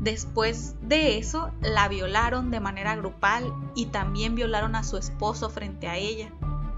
Después 0.06 0.76
de 0.84 1.18
eso, 1.18 1.50
la 1.62 1.88
violaron 1.88 2.52
de 2.52 2.60
manera 2.60 2.96
grupal 2.96 3.52
y 3.74 3.88
también 3.88 4.36
violaron 4.36 4.76
a 4.76 4.84
su 4.84 4.98
esposo 4.98 5.50
frente 5.50 5.88
a 5.88 5.98
ella. 5.98 6.32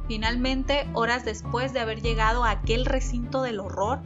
Finalmente, 0.08 0.88
horas 0.94 1.26
después 1.26 1.74
de 1.74 1.82
haber 1.82 2.02
llegado 2.02 2.46
a 2.46 2.52
aquel 2.52 2.86
recinto 2.86 3.42
del 3.42 3.60
horror, 3.60 4.00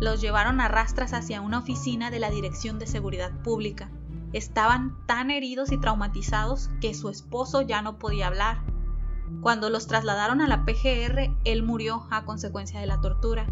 los 0.00 0.22
llevaron 0.22 0.58
a 0.58 0.68
rastras 0.68 1.12
hacia 1.12 1.42
una 1.42 1.58
oficina 1.58 2.10
de 2.10 2.18
la 2.18 2.30
Dirección 2.30 2.78
de 2.78 2.86
Seguridad 2.86 3.42
Pública. 3.42 3.90
Estaban 4.32 4.96
tan 5.04 5.30
heridos 5.30 5.70
y 5.70 5.76
traumatizados 5.76 6.70
que 6.80 6.94
su 6.94 7.10
esposo 7.10 7.60
ya 7.60 7.82
no 7.82 7.98
podía 7.98 8.28
hablar. 8.28 8.62
Cuando 9.42 9.68
los 9.68 9.86
trasladaron 9.86 10.40
a 10.40 10.48
la 10.48 10.64
PGR, 10.64 11.30
él 11.44 11.62
murió 11.62 12.06
a 12.10 12.24
consecuencia 12.24 12.80
de 12.80 12.86
la 12.86 13.02
tortura. 13.02 13.44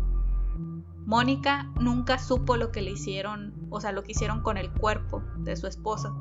Mónica 1.11 1.69
nunca 1.81 2.21
supo 2.21 2.57
lo 2.57 2.71
que 2.71 2.83
le 2.83 2.93
hicieron, 2.93 3.67
o 3.69 3.81
sea, 3.81 3.91
lo 3.91 4.05
que 4.05 4.13
hicieron 4.13 4.43
con 4.43 4.57
el 4.57 4.71
cuerpo 4.71 5.25
de 5.39 5.57
su 5.57 5.67
esposa, 5.67 6.15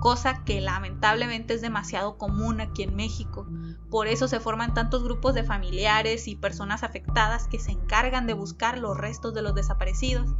cosa 0.00 0.42
que 0.42 0.60
lamentablemente 0.60 1.54
es 1.54 1.60
demasiado 1.60 2.18
común 2.18 2.60
aquí 2.60 2.82
en 2.82 2.96
México. 2.96 3.46
Por 3.88 4.08
eso 4.08 4.26
se 4.26 4.40
forman 4.40 4.74
tantos 4.74 5.04
grupos 5.04 5.34
de 5.34 5.44
familiares 5.44 6.26
y 6.26 6.34
personas 6.34 6.82
afectadas 6.82 7.46
que 7.46 7.60
se 7.60 7.70
encargan 7.70 8.26
de 8.26 8.34
buscar 8.34 8.78
los 8.78 8.98
restos 8.98 9.32
de 9.32 9.42
los 9.42 9.54
desaparecidos. 9.54 10.34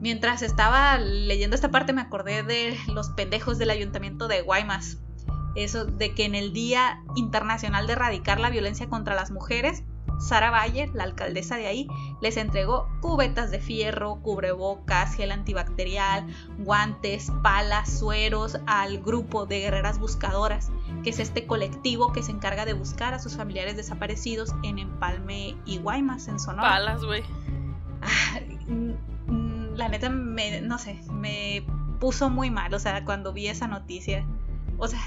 Mientras 0.00 0.42
estaba 0.42 0.96
leyendo 0.98 1.56
esta 1.56 1.72
parte 1.72 1.92
me 1.92 2.02
acordé 2.02 2.44
de 2.44 2.78
los 2.86 3.10
pendejos 3.10 3.58
del 3.58 3.70
ayuntamiento 3.70 4.28
de 4.28 4.42
Guaymas. 4.42 4.98
Eso 5.56 5.86
de 5.86 6.14
que 6.14 6.24
en 6.24 6.36
el 6.36 6.52
Día 6.52 7.02
Internacional 7.16 7.88
de 7.88 7.94
Erradicar 7.94 8.38
la 8.38 8.48
Violencia 8.48 8.88
contra 8.88 9.16
las 9.16 9.32
Mujeres, 9.32 9.82
Sara 10.22 10.50
Bayer, 10.50 10.90
la 10.94 11.04
alcaldesa 11.04 11.56
de 11.56 11.66
ahí, 11.66 11.88
les 12.20 12.36
entregó 12.36 12.88
cubetas 13.00 13.50
de 13.50 13.58
fierro, 13.58 14.20
cubrebocas, 14.22 15.14
gel 15.14 15.32
antibacterial, 15.32 16.26
guantes, 16.58 17.32
palas, 17.42 17.98
sueros 17.98 18.58
al 18.66 19.02
grupo 19.02 19.46
de 19.46 19.60
guerreras 19.60 19.98
buscadoras, 19.98 20.70
que 21.02 21.10
es 21.10 21.18
este 21.18 21.46
colectivo 21.46 22.12
que 22.12 22.22
se 22.22 22.30
encarga 22.30 22.64
de 22.64 22.72
buscar 22.72 23.14
a 23.14 23.18
sus 23.18 23.36
familiares 23.36 23.76
desaparecidos 23.76 24.54
en 24.62 24.78
Empalme 24.78 25.56
y 25.66 25.78
Guaymas, 25.78 26.28
en 26.28 26.38
Sonora. 26.38 26.68
Palas, 26.68 27.04
güey. 27.04 27.22
la 29.74 29.88
neta, 29.88 30.08
me, 30.08 30.60
no 30.60 30.78
sé, 30.78 31.00
me 31.10 31.66
puso 31.98 32.30
muy 32.30 32.50
mal, 32.50 32.72
o 32.74 32.78
sea, 32.78 33.04
cuando 33.04 33.32
vi 33.32 33.48
esa 33.48 33.66
noticia. 33.66 34.26
O 34.78 34.88
sea, 34.88 35.00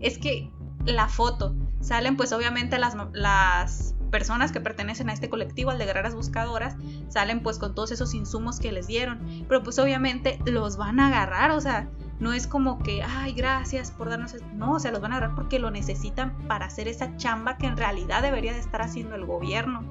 es 0.00 0.18
que 0.18 0.50
la 0.84 1.08
foto, 1.08 1.54
salen 1.80 2.16
pues 2.16 2.32
obviamente 2.32 2.78
las, 2.78 2.96
las 3.12 3.94
personas 4.14 4.52
que 4.52 4.60
pertenecen 4.60 5.10
a 5.10 5.12
este 5.12 5.28
colectivo, 5.28 5.72
al 5.72 5.78
de 5.78 5.86
guerreras 5.86 6.14
buscadoras, 6.14 6.76
salen 7.08 7.42
pues 7.42 7.58
con 7.58 7.74
todos 7.74 7.90
esos 7.90 8.14
insumos 8.14 8.60
que 8.60 8.70
les 8.70 8.86
dieron. 8.86 9.18
Pero 9.48 9.64
pues 9.64 9.76
obviamente 9.80 10.38
los 10.46 10.76
van 10.76 11.00
a 11.00 11.08
agarrar, 11.08 11.50
o 11.50 11.60
sea, 11.60 11.90
no 12.20 12.32
es 12.32 12.46
como 12.46 12.78
que, 12.78 13.02
ay, 13.02 13.32
gracias 13.32 13.90
por 13.90 14.08
darnos... 14.08 14.36
No, 14.52 14.74
o 14.74 14.78
sea, 14.78 14.92
los 14.92 15.00
van 15.00 15.12
a 15.12 15.16
agarrar 15.16 15.34
porque 15.34 15.58
lo 15.58 15.72
necesitan 15.72 16.46
para 16.46 16.66
hacer 16.66 16.86
esa 16.86 17.16
chamba 17.16 17.58
que 17.58 17.66
en 17.66 17.76
realidad 17.76 18.22
debería 18.22 18.52
de 18.52 18.60
estar 18.60 18.82
haciendo 18.82 19.16
el 19.16 19.26
gobierno. 19.26 19.82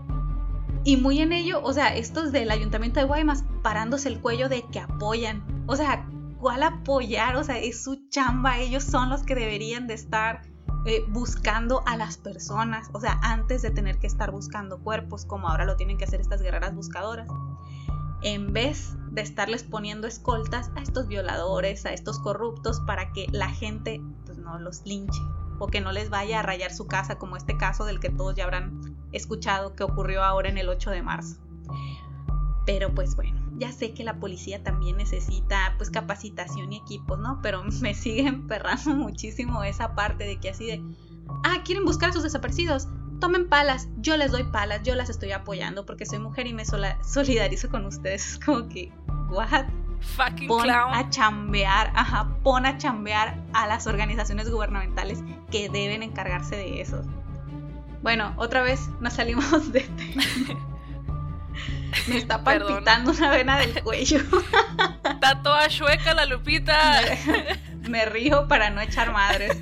Y 0.85 0.95
muy 0.95 1.19
en 1.19 1.33
ello, 1.33 1.61
o 1.61 1.73
sea, 1.73 1.93
estos 1.93 2.31
del 2.31 2.49
ayuntamiento 2.49 3.01
de 3.01 3.05
Guaymas 3.05 3.43
parándose 3.61 4.07
el 4.07 4.21
cuello 4.21 4.47
de 4.47 4.63
que 4.71 4.79
apoyan. 4.79 5.43
O 5.67 5.75
sea, 5.75 6.07
¿cuál 6.39 6.63
apoyar? 6.63 7.35
O 7.35 7.43
sea, 7.43 7.59
es 7.59 7.83
su 7.83 8.07
chamba, 8.07 8.59
ellos 8.59 8.85
son 8.85 9.09
los 9.09 9.23
que 9.23 9.35
deberían 9.35 9.85
de 9.85 9.95
estar 9.95 10.43
eh, 10.85 11.05
buscando 11.07 11.83
a 11.85 11.97
las 11.97 12.17
personas, 12.17 12.89
o 12.93 12.99
sea, 12.99 13.19
antes 13.21 13.61
de 13.61 13.71
tener 13.71 13.99
que 13.99 14.07
estar 14.07 14.31
buscando 14.31 14.79
cuerpos, 14.79 15.25
como 15.25 15.49
ahora 15.49 15.65
lo 15.65 15.75
tienen 15.75 15.97
que 15.97 16.03
hacer 16.03 16.21
estas 16.21 16.41
guerreras 16.41 16.75
buscadoras 16.75 17.27
en 18.23 18.53
vez 18.53 18.95
de 19.11 19.21
estarles 19.21 19.63
poniendo 19.63 20.07
escoltas 20.07 20.71
a 20.75 20.81
estos 20.81 21.07
violadores, 21.07 21.85
a 21.85 21.93
estos 21.93 22.19
corruptos, 22.19 22.79
para 22.79 23.11
que 23.11 23.27
la 23.31 23.49
gente 23.49 24.01
pues, 24.25 24.37
no 24.37 24.57
los 24.59 24.85
linche 24.85 25.21
o 25.59 25.67
que 25.67 25.81
no 25.81 25.91
les 25.91 26.09
vaya 26.09 26.39
a 26.39 26.43
rayar 26.43 26.73
su 26.73 26.87
casa, 26.87 27.19
como 27.19 27.37
este 27.37 27.57
caso 27.57 27.85
del 27.85 27.99
que 27.99 28.09
todos 28.09 28.35
ya 28.35 28.45
habrán 28.45 28.97
escuchado 29.11 29.75
que 29.75 29.83
ocurrió 29.83 30.23
ahora 30.23 30.49
en 30.49 30.57
el 30.57 30.69
8 30.69 30.89
de 30.89 31.03
marzo. 31.03 31.37
Pero 32.65 32.93
pues 32.93 33.15
bueno, 33.15 33.39
ya 33.57 33.71
sé 33.71 33.93
que 33.93 34.03
la 34.03 34.19
policía 34.19 34.63
también 34.63 34.97
necesita 34.97 35.73
pues 35.77 35.89
capacitación 35.89 36.73
y 36.73 36.77
equipos, 36.77 37.19
¿no? 37.19 37.39
Pero 37.41 37.63
me 37.81 37.93
sigue 37.93 38.27
emperrando 38.27 38.91
muchísimo 38.95 39.63
esa 39.63 39.95
parte 39.95 40.25
de 40.25 40.39
que 40.39 40.49
así 40.49 40.67
de, 40.67 40.83
ah, 41.43 41.61
quieren 41.63 41.85
buscar 41.85 42.09
a 42.09 42.13
sus 42.13 42.23
desaparecidos, 42.23 42.87
tomen 43.19 43.47
palas, 43.47 43.87
yo 43.97 44.17
les 44.17 44.31
doy 44.31 44.43
palas, 44.43 44.81
yo 44.83 44.95
las 44.95 45.09
estoy 45.09 45.31
apoyando 45.31 45.85
porque 45.85 46.05
soy 46.05 46.19
mujer 46.19 46.47
y 46.47 46.53
me 46.53 46.65
solidarizo 47.03 47.69
con 47.69 47.85
ustedes. 47.85 48.33
Es 48.33 48.39
como 48.39 48.67
que, 48.67 48.91
what? 49.29 49.65
Fucking 50.17 50.49
pon 50.49 50.63
clown. 50.63 50.93
a 50.93 51.09
chambear, 51.09 51.91
ajá, 51.95 52.35
pon 52.43 52.65
a 52.65 52.77
chambear 52.77 53.41
a 53.53 53.67
las 53.67 53.87
organizaciones 53.87 54.49
gubernamentales 54.49 55.23
que 55.49 55.69
deben 55.69 56.03
encargarse 56.03 56.57
de 56.57 56.81
eso. 56.81 57.01
Bueno, 58.01 58.33
otra 58.35 58.63
vez 58.63 58.89
nos 58.99 59.13
salimos 59.13 59.71
de 59.71 59.87
Me 62.07 62.17
está 62.17 62.43
palpitando 62.43 63.11
una 63.11 63.29
vena 63.29 63.57
del 63.57 63.81
cuello. 63.83 64.17
Está 65.03 65.41
toda 65.41 65.67
chueca 65.67 66.13
la 66.13 66.25
Lupita. 66.25 67.01
Me, 67.81 67.89
me 67.89 68.05
río 68.05 68.47
para 68.47 68.69
no 68.69 68.81
echar 68.81 69.11
madres. 69.11 69.57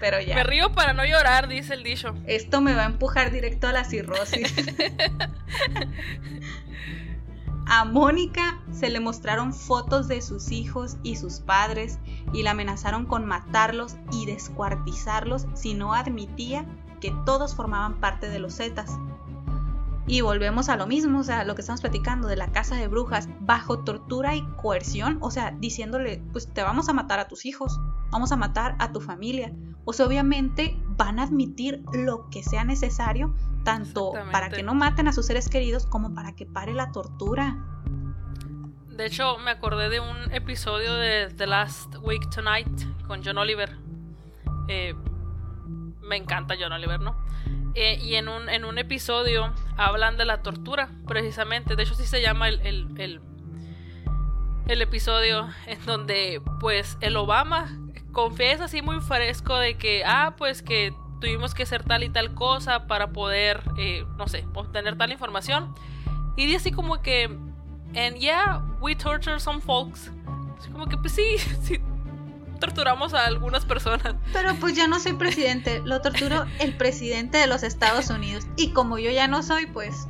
Pero 0.00 0.20
ya. 0.20 0.34
Me 0.34 0.44
río 0.44 0.72
para 0.72 0.92
no 0.92 1.04
llorar, 1.04 1.48
dice 1.48 1.74
el 1.74 1.82
dicho. 1.82 2.14
Esto 2.26 2.60
me 2.60 2.74
va 2.74 2.82
a 2.82 2.86
empujar 2.86 3.30
directo 3.30 3.68
a 3.68 3.72
la 3.72 3.84
cirrosis. 3.84 4.52
A 7.66 7.84
Mónica 7.84 8.60
se 8.72 8.90
le 8.90 9.00
mostraron 9.00 9.54
fotos 9.54 10.08
de 10.08 10.20
sus 10.20 10.50
hijos 10.50 10.96
y 11.02 11.16
sus 11.16 11.40
padres 11.40 11.98
y 12.32 12.42
la 12.42 12.50
amenazaron 12.50 13.06
con 13.06 13.24
matarlos 13.24 13.96
y 14.10 14.26
descuartizarlos 14.26 15.46
si 15.54 15.72
no 15.72 15.94
admitía 15.94 16.66
que 17.00 17.14
todos 17.24 17.54
formaban 17.54 18.00
parte 18.00 18.28
de 18.28 18.40
los 18.40 18.56
Zetas. 18.56 18.98
Y 20.06 20.20
volvemos 20.20 20.68
a 20.68 20.76
lo 20.76 20.86
mismo, 20.86 21.20
o 21.20 21.22
sea, 21.22 21.44
lo 21.44 21.54
que 21.54 21.60
estamos 21.60 21.80
platicando 21.80 22.26
de 22.26 22.36
la 22.36 22.50
casa 22.50 22.74
de 22.74 22.88
brujas, 22.88 23.28
bajo 23.40 23.84
tortura 23.84 24.34
y 24.34 24.42
coerción, 24.56 25.18
o 25.20 25.30
sea, 25.30 25.52
diciéndole, 25.52 26.22
pues 26.32 26.52
te 26.52 26.62
vamos 26.62 26.88
a 26.88 26.92
matar 26.92 27.20
a 27.20 27.28
tus 27.28 27.46
hijos, 27.46 27.80
vamos 28.10 28.32
a 28.32 28.36
matar 28.36 28.74
a 28.80 28.90
tu 28.92 29.00
familia. 29.00 29.52
O 29.84 29.92
sea, 29.92 30.06
obviamente 30.06 30.76
van 30.96 31.20
a 31.20 31.24
admitir 31.24 31.82
lo 31.92 32.28
que 32.30 32.42
sea 32.42 32.64
necesario, 32.64 33.34
tanto 33.64 34.12
para 34.32 34.48
que 34.48 34.62
no 34.64 34.74
maten 34.74 35.06
a 35.06 35.12
sus 35.12 35.26
seres 35.26 35.48
queridos 35.48 35.86
como 35.86 36.14
para 36.14 36.34
que 36.34 36.46
pare 36.46 36.74
la 36.74 36.90
tortura. 36.90 37.56
De 38.88 39.06
hecho, 39.06 39.38
me 39.38 39.52
acordé 39.52 39.88
de 39.88 40.00
un 40.00 40.32
episodio 40.32 40.94
de 40.94 41.32
The 41.34 41.46
Last 41.46 41.96
Week 42.02 42.28
Tonight 42.28 43.06
con 43.06 43.22
John 43.24 43.38
Oliver. 43.38 43.78
Eh, 44.68 44.94
me 46.00 46.16
encanta 46.16 46.56
John 46.60 46.72
Oliver, 46.72 47.00
¿no? 47.00 47.16
Eh, 47.74 47.98
y 48.02 48.16
en 48.16 48.28
un, 48.28 48.48
en 48.48 48.64
un 48.64 48.78
episodio 48.78 49.52
hablan 49.76 50.16
de 50.16 50.24
la 50.24 50.42
tortura, 50.42 50.90
precisamente. 51.06 51.74
De 51.76 51.82
hecho, 51.84 51.94
sí 51.94 52.06
se 52.06 52.20
llama 52.20 52.48
el, 52.48 52.60
el, 52.60 52.88
el, 52.98 53.20
el 54.68 54.82
episodio 54.82 55.48
en 55.66 55.84
donde, 55.86 56.42
pues, 56.60 56.98
el 57.00 57.16
Obama 57.16 57.78
confiesa 58.12 58.64
así 58.64 58.82
muy 58.82 59.00
fresco 59.00 59.56
de 59.56 59.76
que, 59.78 60.04
ah, 60.04 60.34
pues 60.36 60.62
que 60.62 60.94
tuvimos 61.20 61.54
que 61.54 61.62
hacer 61.62 61.82
tal 61.84 62.04
y 62.04 62.10
tal 62.10 62.34
cosa 62.34 62.86
para 62.86 63.12
poder, 63.12 63.62
eh, 63.78 64.04
no 64.18 64.28
sé, 64.28 64.46
obtener 64.54 64.98
tal 64.98 65.12
información. 65.12 65.74
Y 66.36 66.46
dice 66.46 66.56
así 66.56 66.72
como 66.72 67.00
que, 67.00 67.24
and 67.94 68.16
yeah, 68.18 68.62
we 68.80 68.94
torture 68.94 69.40
some 69.40 69.60
folks. 69.60 70.10
Así 70.58 70.70
como 70.70 70.86
que, 70.86 70.98
pues 70.98 71.12
sí, 71.12 71.38
sí, 71.62 71.80
torturamos 72.62 73.12
a 73.12 73.26
algunas 73.26 73.64
personas. 73.64 74.14
Pero 74.32 74.54
pues 74.54 74.76
ya 74.76 74.86
no 74.86 75.00
soy 75.00 75.12
presidente, 75.24 75.82
lo 75.84 76.00
torturo 76.00 76.46
el 76.60 76.76
presidente 76.76 77.38
de 77.38 77.48
los 77.48 77.64
Estados 77.64 78.08
Unidos. 78.08 78.46
Y 78.56 78.72
como 78.72 78.98
yo 78.98 79.10
ya 79.10 79.26
no 79.28 79.42
soy, 79.42 79.66
pues... 79.66 80.06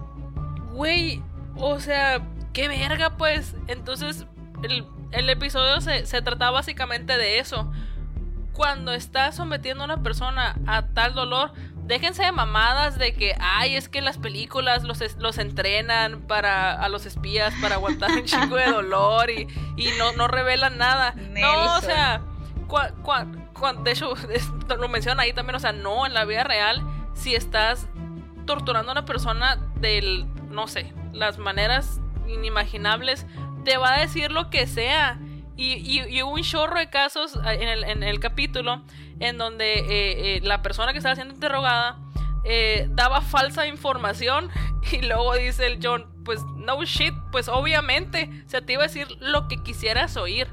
Güey, 0.72 1.22
o 1.56 1.80
sea, 1.80 2.22
qué 2.52 2.68
verga, 2.68 3.16
pues. 3.16 3.54
Entonces, 3.66 4.26
el, 4.62 4.86
el 5.10 5.28
episodio 5.28 5.80
se, 5.80 6.06
se 6.06 6.22
trata 6.22 6.50
básicamente 6.50 7.16
de 7.16 7.38
eso 7.38 7.70
cuando 8.52 8.92
estás 8.92 9.36
sometiendo 9.36 9.82
a 9.82 9.86
una 9.86 10.02
persona 10.02 10.56
a 10.66 10.86
tal 10.88 11.14
dolor, 11.14 11.52
déjense 11.84 12.22
de 12.22 12.32
mamadas 12.32 12.98
de 12.98 13.14
que, 13.14 13.34
ay, 13.40 13.76
es 13.76 13.88
que 13.88 14.00
las 14.00 14.18
películas 14.18 14.84
los, 14.84 15.00
los 15.18 15.38
entrenan 15.38 16.22
para 16.22 16.72
a 16.72 16.88
los 16.88 17.06
espías 17.06 17.54
para 17.60 17.76
aguantar 17.76 18.10
un 18.12 18.24
chingo 18.24 18.56
de 18.56 18.66
dolor 18.70 19.30
y, 19.30 19.48
y 19.76 19.88
no, 19.98 20.12
no 20.12 20.28
revelan 20.28 20.78
nada. 20.78 21.14
No, 21.40 21.76
o 21.76 21.80
sea, 21.80 22.22
de 23.84 23.92
hecho, 23.92 24.14
lo 24.78 24.88
menciona 24.88 25.22
ahí 25.22 25.32
también, 25.32 25.56
o 25.56 25.60
sea, 25.60 25.72
no, 25.72 26.06
en 26.06 26.14
la 26.14 26.24
vida 26.24 26.44
real, 26.44 26.82
si 27.14 27.34
estás 27.34 27.88
torturando 28.46 28.90
a 28.90 28.92
una 28.92 29.04
persona 29.04 29.56
del, 29.76 30.26
no 30.50 30.66
sé, 30.66 30.92
las 31.12 31.38
maneras 31.38 32.00
inimaginables, 32.28 33.26
te 33.64 33.76
va 33.76 33.94
a 33.94 34.00
decir 34.00 34.32
lo 34.32 34.50
que 34.50 34.66
sea. 34.66 35.18
Y, 35.54 36.22
hubo 36.22 36.32
un 36.32 36.42
chorro 36.42 36.78
de 36.78 36.88
casos 36.88 37.38
ah, 37.44 37.54
en 37.54 37.68
el, 37.68 37.84
en 37.84 38.02
el 38.02 38.18
capítulo 38.18 38.82
en 39.20 39.38
donde 39.38 39.74
eh, 39.74 40.36
eh, 40.36 40.40
la 40.42 40.62
persona 40.62 40.92
que 40.92 40.98
estaba 40.98 41.14
siendo 41.14 41.34
interrogada 41.34 41.98
eh, 42.44 42.88
daba 42.90 43.20
falsa 43.20 43.66
información 43.66 44.50
y 44.92 45.02
luego 45.02 45.34
dice 45.34 45.66
el 45.66 45.78
John, 45.80 46.06
pues 46.24 46.42
no 46.56 46.82
shit, 46.84 47.14
pues 47.30 47.48
obviamente 47.48 48.30
se 48.46 48.60
te 48.62 48.72
iba 48.72 48.82
a 48.82 48.86
decir 48.86 49.06
lo 49.20 49.46
que 49.46 49.62
quisieras 49.62 50.16
oír. 50.16 50.48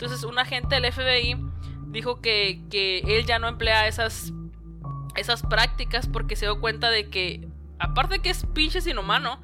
Entonces 0.00 0.24
un 0.24 0.38
agente 0.38 0.80
del 0.80 0.90
FBI 0.90 1.36
dijo 1.88 2.22
que, 2.22 2.62
que 2.70 3.00
él 3.00 3.26
ya 3.26 3.38
no 3.38 3.48
emplea 3.48 3.86
esas, 3.86 4.32
esas 5.14 5.42
prácticas 5.42 6.08
porque 6.08 6.36
se 6.36 6.46
dio 6.46 6.58
cuenta 6.58 6.88
de 6.88 7.10
que, 7.10 7.46
aparte 7.78 8.14
de 8.14 8.20
que 8.20 8.30
es 8.30 8.46
pinche 8.46 8.78
inhumano, 8.90 9.42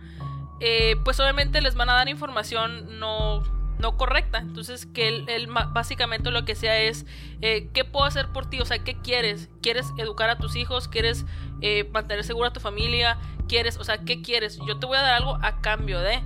pues 1.05 1.21
obviamente 1.21 1.61
les 1.61 1.75
van 1.75 1.91
a 1.91 1.93
dar 1.93 2.09
información 2.09 2.99
no 2.99 3.43
no 3.79 3.97
correcta. 3.97 4.39
Entonces, 4.39 4.87
que 4.87 5.09
él, 5.09 5.49
básicamente 5.73 6.31
lo 6.31 6.45
que 6.45 6.55
sea 6.55 6.79
es, 6.79 7.05
eh, 7.43 7.69
¿qué 7.73 7.85
puedo 7.85 8.07
hacer 8.07 8.29
por 8.29 8.49
ti? 8.49 8.61
O 8.61 8.65
sea, 8.65 8.79
¿qué 8.79 8.95
quieres? 9.01 9.51
¿Quieres 9.63 9.93
educar 9.99 10.31
a 10.31 10.39
tus 10.39 10.57
hijos? 10.57 10.89
¿Quieres 10.89 11.27
eh, 11.61 11.89
mantener 11.93 12.25
segura 12.25 12.49
a 12.49 12.53
tu 12.53 12.61
familia? 12.61 13.19
¿Quieres? 13.49 13.77
O 13.77 13.85
sea, 13.85 13.99
¿qué 13.99 14.23
quieres? 14.23 14.59
Yo 14.67 14.79
te 14.79 14.87
voy 14.87 14.99
a 14.99 15.03
dar 15.03 15.15
algo 15.15 15.39
a 15.43 15.61
cambio 15.61 16.01
de... 16.01 16.23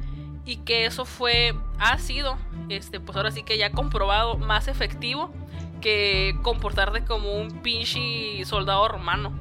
Y 0.50 0.56
que 0.56 0.84
eso 0.84 1.04
fue, 1.04 1.54
ha 1.78 1.96
sido, 1.98 2.36
este, 2.68 2.98
pues 2.98 3.16
ahora 3.16 3.30
sí 3.30 3.44
que 3.44 3.56
ya 3.56 3.70
comprobado, 3.70 4.36
más 4.36 4.66
efectivo 4.66 5.32
que 5.80 6.36
comportarte 6.42 7.04
como 7.04 7.34
un 7.34 7.62
pinche 7.62 8.44
soldado 8.44 8.88
romano. 8.88 9.32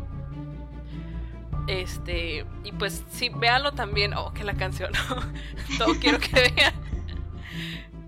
Este, 1.66 2.46
y 2.64 2.72
pues 2.74 3.04
sí, 3.10 3.30
véanlo 3.36 3.72
también. 3.72 4.14
Oh, 4.14 4.34
que 4.36 4.44
la 4.44 4.54
canción. 4.54 4.92
Todo 5.80 5.96
quiero 6.00 6.20
que 6.20 6.54
vean. 6.56 6.74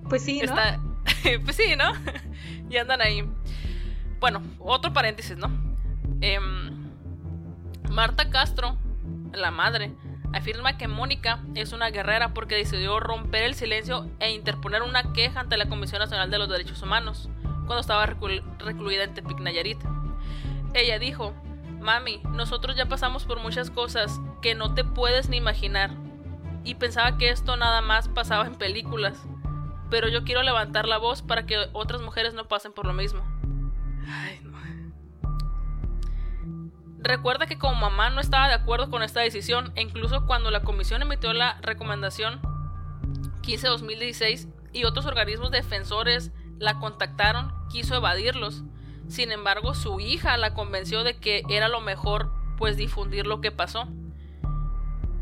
Pues 0.08 0.24
sí, 0.24 0.44
¿no? 0.44 0.54
pues 1.44 1.56
sí, 1.56 1.76
¿no? 1.76 1.94
y 2.70 2.78
andan 2.78 3.02
ahí. 3.02 3.28
Bueno, 4.20 4.44
otro 4.60 4.94
paréntesis, 4.94 5.38
¿no? 5.38 5.50
Em, 6.22 6.92
Marta 7.90 8.30
Castro, 8.30 8.78
la 9.34 9.50
madre, 9.50 9.92
afirma 10.34 10.78
que 10.78 10.88
Mónica 10.88 11.40
es 11.56 11.74
una 11.74 11.90
guerrera 11.90 12.34
porque 12.34 12.56
decidió 12.56 13.00
romper 13.00 13.44
el 13.44 13.56
silencio 13.56 14.10
e 14.20 14.32
interponer 14.32 14.82
una 14.82 15.14
queja 15.14 15.40
ante 15.40 15.58
la 15.58 15.68
Comisión 15.68 16.00
Nacional 16.00 16.32
de 16.32 16.38
los 16.38 16.50
Derechos 16.50 16.82
Humanos 16.82 17.30
cuando 17.44 17.80
estaba 17.80 18.06
recluida 18.06 19.04
en 19.04 19.14
Tepic 19.14 19.40
Nayarit. 19.40 19.80
Ella 20.74 21.00
dijo, 21.00 21.34
Mami, 21.80 22.22
nosotros 22.32 22.76
ya 22.76 22.88
pasamos 22.88 23.26
por 23.26 23.40
muchas 23.40 23.70
cosas 23.70 24.20
que 24.42 24.56
no 24.56 24.74
te 24.74 24.84
puedes 24.84 25.30
ni 25.30 25.38
imaginar. 25.38 25.92
Y 26.64 26.76
pensaba 26.76 27.18
que 27.18 27.30
esto 27.30 27.56
nada 27.58 27.82
más 27.82 28.08
pasaba 28.08 28.46
en 28.46 28.56
películas 28.56 29.26
pero 29.92 30.08
yo 30.08 30.24
quiero 30.24 30.42
levantar 30.42 30.88
la 30.88 30.98
voz 30.98 31.22
para 31.22 31.46
que 31.46 31.68
otras 31.74 32.02
mujeres 32.02 32.34
no 32.34 32.48
pasen 32.48 32.72
por 32.72 32.88
lo 32.88 32.94
mismo. 32.94 33.22
Ay. 34.08 34.41
Recuerda 37.02 37.48
que 37.48 37.58
como 37.58 37.76
mamá 37.76 38.10
no 38.12 38.22
estaba 38.22 38.48
de 38.48 38.54
acuerdo 38.54 38.90
con 38.90 39.02
esta 39.02 39.22
decisión 39.22 39.72
e 39.76 39.82
incluso 39.82 40.26
cuando 40.26 40.52
la 40.52 40.62
comisión 40.62 41.02
emitió 41.02 41.34
la 41.34 41.58
recomendación 41.62 42.40
15-2016 43.42 44.48
y 44.72 44.84
otros 44.84 45.06
organismos 45.06 45.52
defensores 45.52 46.32
la 46.60 46.80
contactaron, 46.80 47.54
quiso 47.70 47.96
evadirlos. 47.96 48.64
Sin 49.08 49.32
embargo, 49.32 49.74
su 49.74 50.00
hija 50.00 50.38
la 50.38 50.54
convenció 50.54 51.04
de 51.04 51.18
que 51.18 51.44
era 51.50 51.68
lo 51.68 51.82
mejor 51.82 52.32
pues 52.58 52.78
difundir 52.78 53.26
lo 53.26 53.42
que 53.42 53.52
pasó. 53.52 53.88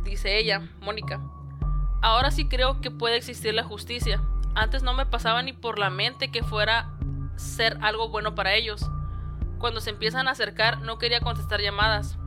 Dice 0.04 0.38
ella, 0.38 0.70
Mónica. 0.82 1.22
Ahora 2.02 2.32
sí 2.32 2.48
creo 2.48 2.82
que 2.82 2.92
puede 2.92 3.16
existir 3.16 3.54
la 3.54 3.64
justicia. 3.64 4.22
Antes 4.54 4.84
no 4.84 4.94
me 4.94 5.06
pasaba 5.06 5.42
ni 5.42 5.54
por 5.54 5.80
la 5.80 5.90
mente 5.90 6.30
que 6.30 6.44
fuera 6.44 6.92
ser 7.38 7.78
algo 7.82 8.10
bueno 8.10 8.36
para 8.36 8.54
ellos. 8.54 8.90
Cuando 9.60 9.82
se 9.82 9.90
empiezan 9.90 10.28
a 10.28 10.32
acercar 10.32 10.82
no 10.82 10.98
quería 10.98 11.20
contestar 11.20 11.62
llamadas, 11.62 12.18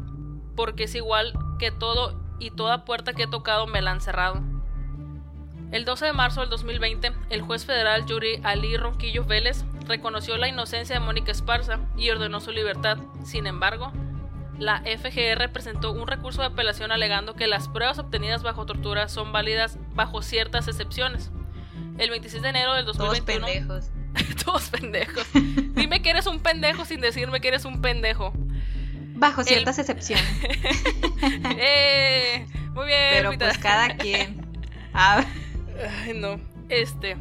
porque 0.54 0.84
es 0.84 0.94
igual 0.94 1.32
que 1.58 1.70
todo 1.70 2.20
y 2.38 2.50
toda 2.50 2.84
puerta 2.84 3.14
que 3.14 3.24
he 3.24 3.26
tocado 3.26 3.66
me 3.66 3.80
la 3.80 3.92
han 3.92 4.00
cerrado. 4.00 4.42
El 5.70 5.86
12 5.86 6.06
de 6.06 6.12
marzo 6.12 6.42
del 6.42 6.50
2020, 6.50 7.12
el 7.30 7.40
juez 7.40 7.64
federal 7.64 8.04
Yuri 8.04 8.40
Ali 8.44 8.76
Ronquillo 8.76 9.24
Vélez 9.24 9.64
reconoció 9.88 10.36
la 10.36 10.48
inocencia 10.48 10.94
de 10.94 11.04
Mónica 11.04 11.32
Esparza 11.32 11.78
y 11.96 12.10
ordenó 12.10 12.40
su 12.40 12.50
libertad. 12.50 12.98
Sin 13.24 13.46
embargo, 13.46 13.90
la 14.58 14.82
FGR 14.82 15.50
presentó 15.50 15.92
un 15.92 16.06
recurso 16.06 16.42
de 16.42 16.48
apelación 16.48 16.92
alegando 16.92 17.34
que 17.34 17.46
las 17.46 17.68
pruebas 17.68 17.98
obtenidas 17.98 18.42
bajo 18.42 18.66
tortura 18.66 19.08
son 19.08 19.32
válidas 19.32 19.78
bajo 19.94 20.20
ciertas 20.20 20.68
excepciones. 20.68 21.30
El 21.96 22.10
26 22.10 22.42
de 22.42 22.48
enero 22.50 22.74
del 22.74 22.84
2021. 22.84 23.46
Todos 24.44 24.70
pendejos. 24.70 25.26
Dime 25.32 26.02
que 26.02 26.10
eres 26.10 26.26
un 26.26 26.40
pendejo 26.40 26.84
sin 26.84 27.00
decirme 27.00 27.40
que 27.40 27.48
eres 27.48 27.64
un 27.64 27.80
pendejo. 27.80 28.32
Bajo 29.14 29.44
ciertas 29.44 29.78
excepciones. 29.78 30.26
eh, 31.58 32.46
muy 32.74 32.86
bien. 32.86 33.10
Pero 33.12 33.32
pues 33.38 33.58
cada 33.58 33.96
quien. 33.96 34.44
Ah. 34.92 35.24
Ay, 36.04 36.14
no. 36.14 36.40
Este. 36.68 37.16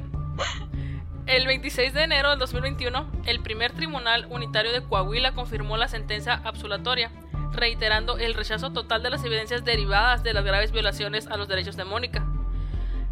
El 1.27 1.45
26 1.45 1.93
de 1.93 2.03
enero 2.03 2.31
del 2.31 2.39
2021, 2.39 3.11
el 3.25 3.41
primer 3.41 3.71
tribunal 3.73 4.25
unitario 4.29 4.71
de 4.71 4.81
Coahuila 4.81 5.33
confirmó 5.33 5.77
la 5.77 5.87
sentencia 5.87 6.41
absolutoria, 6.43 7.11
reiterando 7.53 8.17
el 8.17 8.33
rechazo 8.33 8.71
total 8.71 9.03
de 9.03 9.11
las 9.11 9.23
evidencias 9.23 9.63
derivadas 9.63 10.23
de 10.23 10.33
las 10.33 10.43
graves 10.43 10.71
violaciones 10.71 11.27
a 11.27 11.37
los 11.37 11.47
derechos 11.47 11.77
de 11.77 11.85
Mónica. 11.85 12.25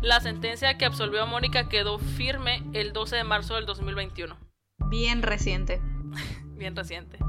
La 0.02 0.22
sentencia 0.22 0.78
que 0.78 0.86
absolvió 0.86 1.24
a 1.24 1.26
Mónica 1.26 1.68
quedó 1.68 2.00
firme 2.00 2.64
el 2.74 2.94
12 2.94 3.18
de 3.18 3.24
marzo 3.24 3.56
del 3.56 3.66
2021. 3.66 4.38
Bien 4.90 5.22
reciente. 5.22 5.82
Bien 6.56 6.76
reciente. 6.76 7.20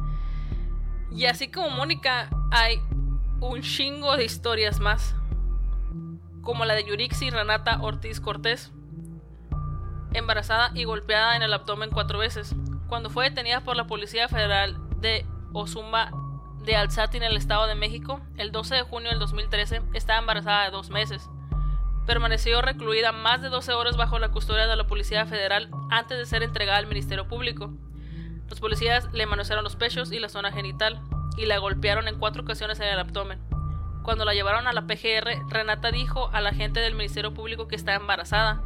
Y 1.10 1.26
así 1.26 1.50
como 1.50 1.70
Mónica, 1.70 2.30
hay 2.52 2.80
un 3.40 3.62
chingo 3.62 4.16
de 4.16 4.24
historias 4.24 4.78
más 4.78 5.14
como 6.42 6.64
la 6.64 6.74
de 6.74 6.84
Yurixi 6.84 7.30
Renata 7.30 7.78
Ortiz 7.82 8.20
Cortés, 8.20 8.72
embarazada 10.12 10.70
y 10.74 10.84
golpeada 10.84 11.36
en 11.36 11.42
el 11.42 11.52
abdomen 11.52 11.90
cuatro 11.90 12.18
veces, 12.18 12.54
cuando 12.88 13.10
fue 13.10 13.28
detenida 13.28 13.60
por 13.60 13.76
la 13.76 13.86
Policía 13.86 14.28
Federal 14.28 14.78
de 15.00 15.26
Ozumba 15.52 16.10
de 16.64 16.76
Alzati 16.76 17.16
en 17.16 17.22
el 17.22 17.36
Estado 17.36 17.66
de 17.66 17.74
México, 17.74 18.20
el 18.36 18.52
12 18.52 18.76
de 18.76 18.82
junio 18.82 19.10
del 19.10 19.18
2013, 19.18 19.82
estaba 19.94 20.18
embarazada 20.18 20.64
de 20.64 20.70
dos 20.70 20.90
meses. 20.90 21.28
Permaneció 22.06 22.60
recluida 22.62 23.12
más 23.12 23.42
de 23.42 23.48
12 23.48 23.72
horas 23.72 23.96
bajo 23.96 24.18
la 24.18 24.30
custodia 24.30 24.66
de 24.66 24.76
la 24.76 24.86
Policía 24.86 25.26
Federal 25.26 25.70
antes 25.90 26.18
de 26.18 26.26
ser 26.26 26.42
entregada 26.42 26.78
al 26.78 26.86
Ministerio 26.86 27.28
Público. 27.28 27.72
Los 28.48 28.58
policías 28.58 29.08
le 29.12 29.26
manosearon 29.26 29.62
los 29.62 29.76
pechos 29.76 30.10
y 30.10 30.18
la 30.18 30.28
zona 30.28 30.50
genital 30.50 31.00
y 31.36 31.46
la 31.46 31.58
golpearon 31.58 32.08
en 32.08 32.18
cuatro 32.18 32.42
ocasiones 32.42 32.80
en 32.80 32.88
el 32.88 32.98
abdomen. 32.98 33.40
Cuando 34.02 34.24
la 34.24 34.34
llevaron 34.34 34.66
a 34.66 34.72
la 34.72 34.86
PGR, 34.86 35.48
Renata 35.48 35.92
dijo 35.92 36.30
a 36.32 36.40
la 36.40 36.52
gente 36.52 36.80
del 36.80 36.94
Ministerio 36.94 37.32
Público 37.32 37.68
que 37.68 37.76
estaba 37.76 37.98
embarazada, 37.98 38.60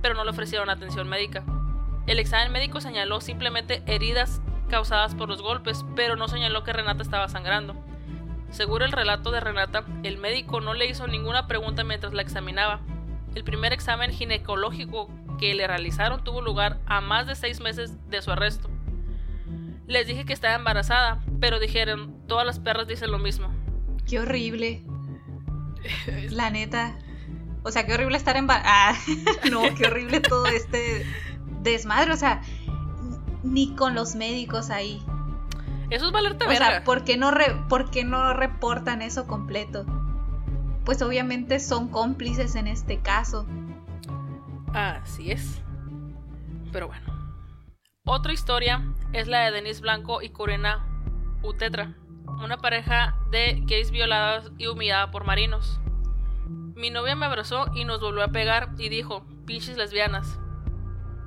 pero 0.00 0.14
no 0.14 0.24
le 0.24 0.30
ofrecieron 0.30 0.70
atención 0.70 1.08
médica. 1.08 1.44
El 2.06 2.20
examen 2.20 2.52
médico 2.52 2.80
señaló 2.80 3.20
simplemente 3.20 3.82
heridas 3.86 4.40
causadas 4.68 5.14
por 5.14 5.28
los 5.28 5.42
golpes, 5.42 5.84
pero 5.96 6.14
no 6.14 6.28
señaló 6.28 6.62
que 6.62 6.72
Renata 6.72 7.02
estaba 7.02 7.28
sangrando. 7.28 7.74
Según 8.50 8.82
el 8.82 8.92
relato 8.92 9.30
de 9.30 9.40
Renata, 9.40 9.84
el 10.02 10.18
médico 10.18 10.60
no 10.60 10.74
le 10.74 10.86
hizo 10.86 11.06
ninguna 11.06 11.46
pregunta 11.46 11.84
mientras 11.84 12.14
la 12.14 12.22
examinaba. 12.22 12.80
El 13.34 13.44
primer 13.44 13.72
examen 13.72 14.12
ginecológico 14.12 15.10
que 15.38 15.54
le 15.54 15.66
realizaron 15.66 16.24
tuvo 16.24 16.40
lugar 16.40 16.78
a 16.86 17.00
más 17.00 17.26
de 17.26 17.34
seis 17.34 17.60
meses 17.60 17.92
de 18.08 18.22
su 18.22 18.30
arresto. 18.30 18.70
Les 19.86 20.06
dije 20.06 20.24
que 20.24 20.32
estaba 20.32 20.54
embarazada, 20.54 21.20
pero 21.40 21.60
dijeron, 21.60 22.16
todas 22.26 22.46
las 22.46 22.58
perras 22.58 22.88
dicen 22.88 23.10
lo 23.10 23.18
mismo. 23.18 23.52
Qué 24.08 24.18
horrible. 24.18 24.82
La 26.30 26.50
neta. 26.50 26.98
O 27.62 27.70
sea, 27.70 27.84
qué 27.86 27.94
horrible 27.94 28.16
estar 28.16 28.36
en... 28.36 28.46
Ah, 28.50 28.96
no, 29.50 29.62
qué 29.74 29.86
horrible 29.86 30.20
todo 30.20 30.46
este 30.46 31.04
desmadre. 31.62 32.12
O 32.12 32.16
sea, 32.16 32.42
ni 33.42 33.74
con 33.74 33.94
los 33.94 34.14
médicos 34.14 34.70
ahí. 34.70 35.02
Eso 35.90 36.06
es 36.06 36.12
valerte 36.12 36.44
O 36.46 36.50
sea, 36.50 36.84
¿por 36.84 37.04
qué, 37.04 37.16
no 37.16 37.32
¿por 37.68 37.90
qué 37.90 38.04
no 38.04 38.32
reportan 38.34 39.02
eso 39.02 39.26
completo? 39.26 39.84
Pues 40.84 41.02
obviamente 41.02 41.60
son 41.60 41.88
cómplices 41.88 42.54
en 42.54 42.66
este 42.66 43.00
caso. 43.00 43.46
Así 44.72 45.32
es. 45.32 45.62
Pero 46.72 46.88
bueno. 46.88 47.06
Otra 48.04 48.32
historia 48.32 48.84
es 49.12 49.26
la 49.26 49.40
de 49.40 49.50
Denise 49.52 49.80
Blanco 49.80 50.22
y 50.22 50.30
Corina 50.30 50.86
Utetra 51.42 51.94
una 52.42 52.58
pareja 52.58 53.16
de 53.30 53.62
gays 53.64 53.90
violadas 53.90 54.50
y 54.58 54.66
humillada 54.66 55.10
por 55.10 55.24
marinos. 55.24 55.80
Mi 56.74 56.90
novia 56.90 57.16
me 57.16 57.26
abrazó 57.26 57.66
y 57.74 57.84
nos 57.84 58.00
volvió 58.00 58.24
a 58.24 58.28
pegar 58.28 58.70
y 58.78 58.88
dijo, 58.88 59.24
pinches 59.46 59.76
lesbianas. 59.76 60.38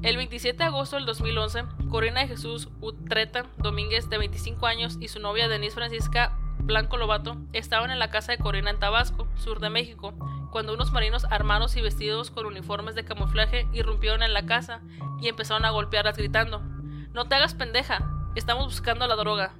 El 0.01 0.15
27 0.15 0.57
de 0.57 0.63
agosto 0.63 0.95
del 0.95 1.05
2011, 1.05 1.65
Corina 1.89 2.21
de 2.21 2.29
Jesús 2.29 2.69
Utreta 2.79 3.45
Domínguez, 3.57 4.09
de 4.09 4.17
25 4.17 4.65
años, 4.65 4.97
y 5.01 5.09
su 5.09 5.19
novia 5.19 5.49
Denise 5.49 5.75
Francisca 5.75 6.38
Blanco 6.59 6.95
Lobato 6.95 7.35
estaban 7.51 7.91
en 7.91 7.99
la 7.99 8.09
casa 8.09 8.31
de 8.31 8.38
Corina 8.38 8.69
en 8.69 8.79
Tabasco, 8.79 9.27
sur 9.35 9.59
de 9.59 9.69
México, 9.69 10.13
cuando 10.51 10.73
unos 10.73 10.93
marinos 10.93 11.25
armados 11.25 11.75
y 11.75 11.81
vestidos 11.81 12.31
con 12.31 12.45
uniformes 12.45 12.95
de 12.95 13.03
camuflaje 13.03 13.67
irrumpieron 13.73 14.23
en 14.23 14.33
la 14.33 14.45
casa 14.45 14.81
y 15.19 15.27
empezaron 15.27 15.65
a 15.65 15.71
golpearlas 15.71 16.15
gritando, 16.15 16.62
No 17.12 17.27
te 17.27 17.35
hagas 17.35 17.53
pendeja, 17.53 18.09
estamos 18.35 18.65
buscando 18.67 19.05
la 19.05 19.17
droga. 19.17 19.51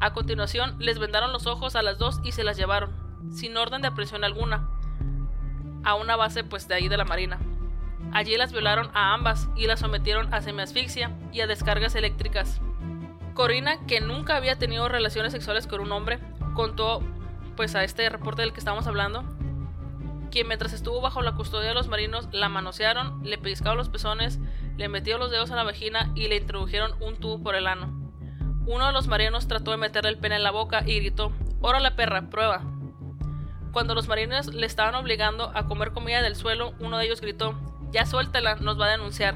A 0.00 0.14
continuación, 0.14 0.76
les 0.78 0.98
vendaron 0.98 1.30
los 1.30 1.46
ojos 1.46 1.76
a 1.76 1.82
las 1.82 1.98
dos 1.98 2.20
y 2.24 2.32
se 2.32 2.42
las 2.42 2.56
llevaron, 2.56 2.90
sin 3.30 3.54
orden 3.58 3.82
de 3.82 3.88
aprehensión 3.88 4.24
alguna, 4.24 4.66
a 5.84 5.94
una 5.94 6.16
base 6.16 6.42
pues 6.42 6.68
de 6.68 6.74
ahí 6.76 6.88
de 6.88 6.96
la 6.96 7.04
marina. 7.04 7.38
Allí 8.12 8.36
las 8.36 8.52
violaron 8.52 8.90
a 8.94 9.14
ambas 9.14 9.48
y 9.56 9.66
las 9.66 9.80
sometieron 9.80 10.32
a 10.34 10.40
semiasfixia 10.40 11.16
y 11.32 11.40
a 11.40 11.46
descargas 11.46 11.94
eléctricas. 11.94 12.60
Corina, 13.34 13.86
que 13.86 14.00
nunca 14.00 14.36
había 14.36 14.58
tenido 14.58 14.88
relaciones 14.88 15.32
sexuales 15.32 15.66
con 15.66 15.80
un 15.80 15.92
hombre, 15.92 16.18
contó 16.54 17.02
pues 17.56 17.74
a 17.74 17.84
este 17.84 18.08
reporte 18.08 18.42
del 18.42 18.52
que 18.52 18.58
estamos 18.58 18.86
hablando, 18.86 19.24
quien 20.30 20.46
mientras 20.46 20.72
estuvo 20.72 21.00
bajo 21.00 21.22
la 21.22 21.32
custodia 21.32 21.68
de 21.68 21.74
los 21.74 21.88
marinos 21.88 22.28
la 22.32 22.48
manosearon, 22.48 23.20
le 23.22 23.36
pellizcaron 23.38 23.76
los 23.76 23.88
pezones, 23.88 24.38
le 24.76 24.88
metieron 24.88 25.20
los 25.20 25.30
dedos 25.30 25.50
a 25.50 25.56
la 25.56 25.64
vagina 25.64 26.10
y 26.14 26.28
le 26.28 26.36
introdujeron 26.36 26.94
un 27.00 27.16
tubo 27.16 27.42
por 27.42 27.54
el 27.54 27.66
ano. 27.66 27.92
Uno 28.66 28.86
de 28.86 28.92
los 28.92 29.08
marinos 29.08 29.48
trató 29.48 29.72
de 29.72 29.76
meterle 29.76 30.10
el 30.10 30.18
pene 30.18 30.36
en 30.36 30.42
la 30.42 30.52
boca 30.52 30.82
y 30.86 31.00
gritó, 31.00 31.32
la 31.60 31.96
perra, 31.96 32.30
prueba. 32.30 32.62
Cuando 33.72 33.94
los 33.94 34.08
marines 34.08 34.46
le 34.46 34.66
estaban 34.66 34.94
obligando 34.94 35.50
a 35.54 35.66
comer 35.66 35.92
comida 35.92 36.22
del 36.22 36.36
suelo, 36.36 36.74
uno 36.78 36.98
de 36.98 37.06
ellos 37.06 37.20
gritó, 37.20 37.54
ya 37.92 38.06
suéltela, 38.06 38.56
nos 38.56 38.80
va 38.80 38.86
a 38.86 38.90
denunciar. 38.90 39.34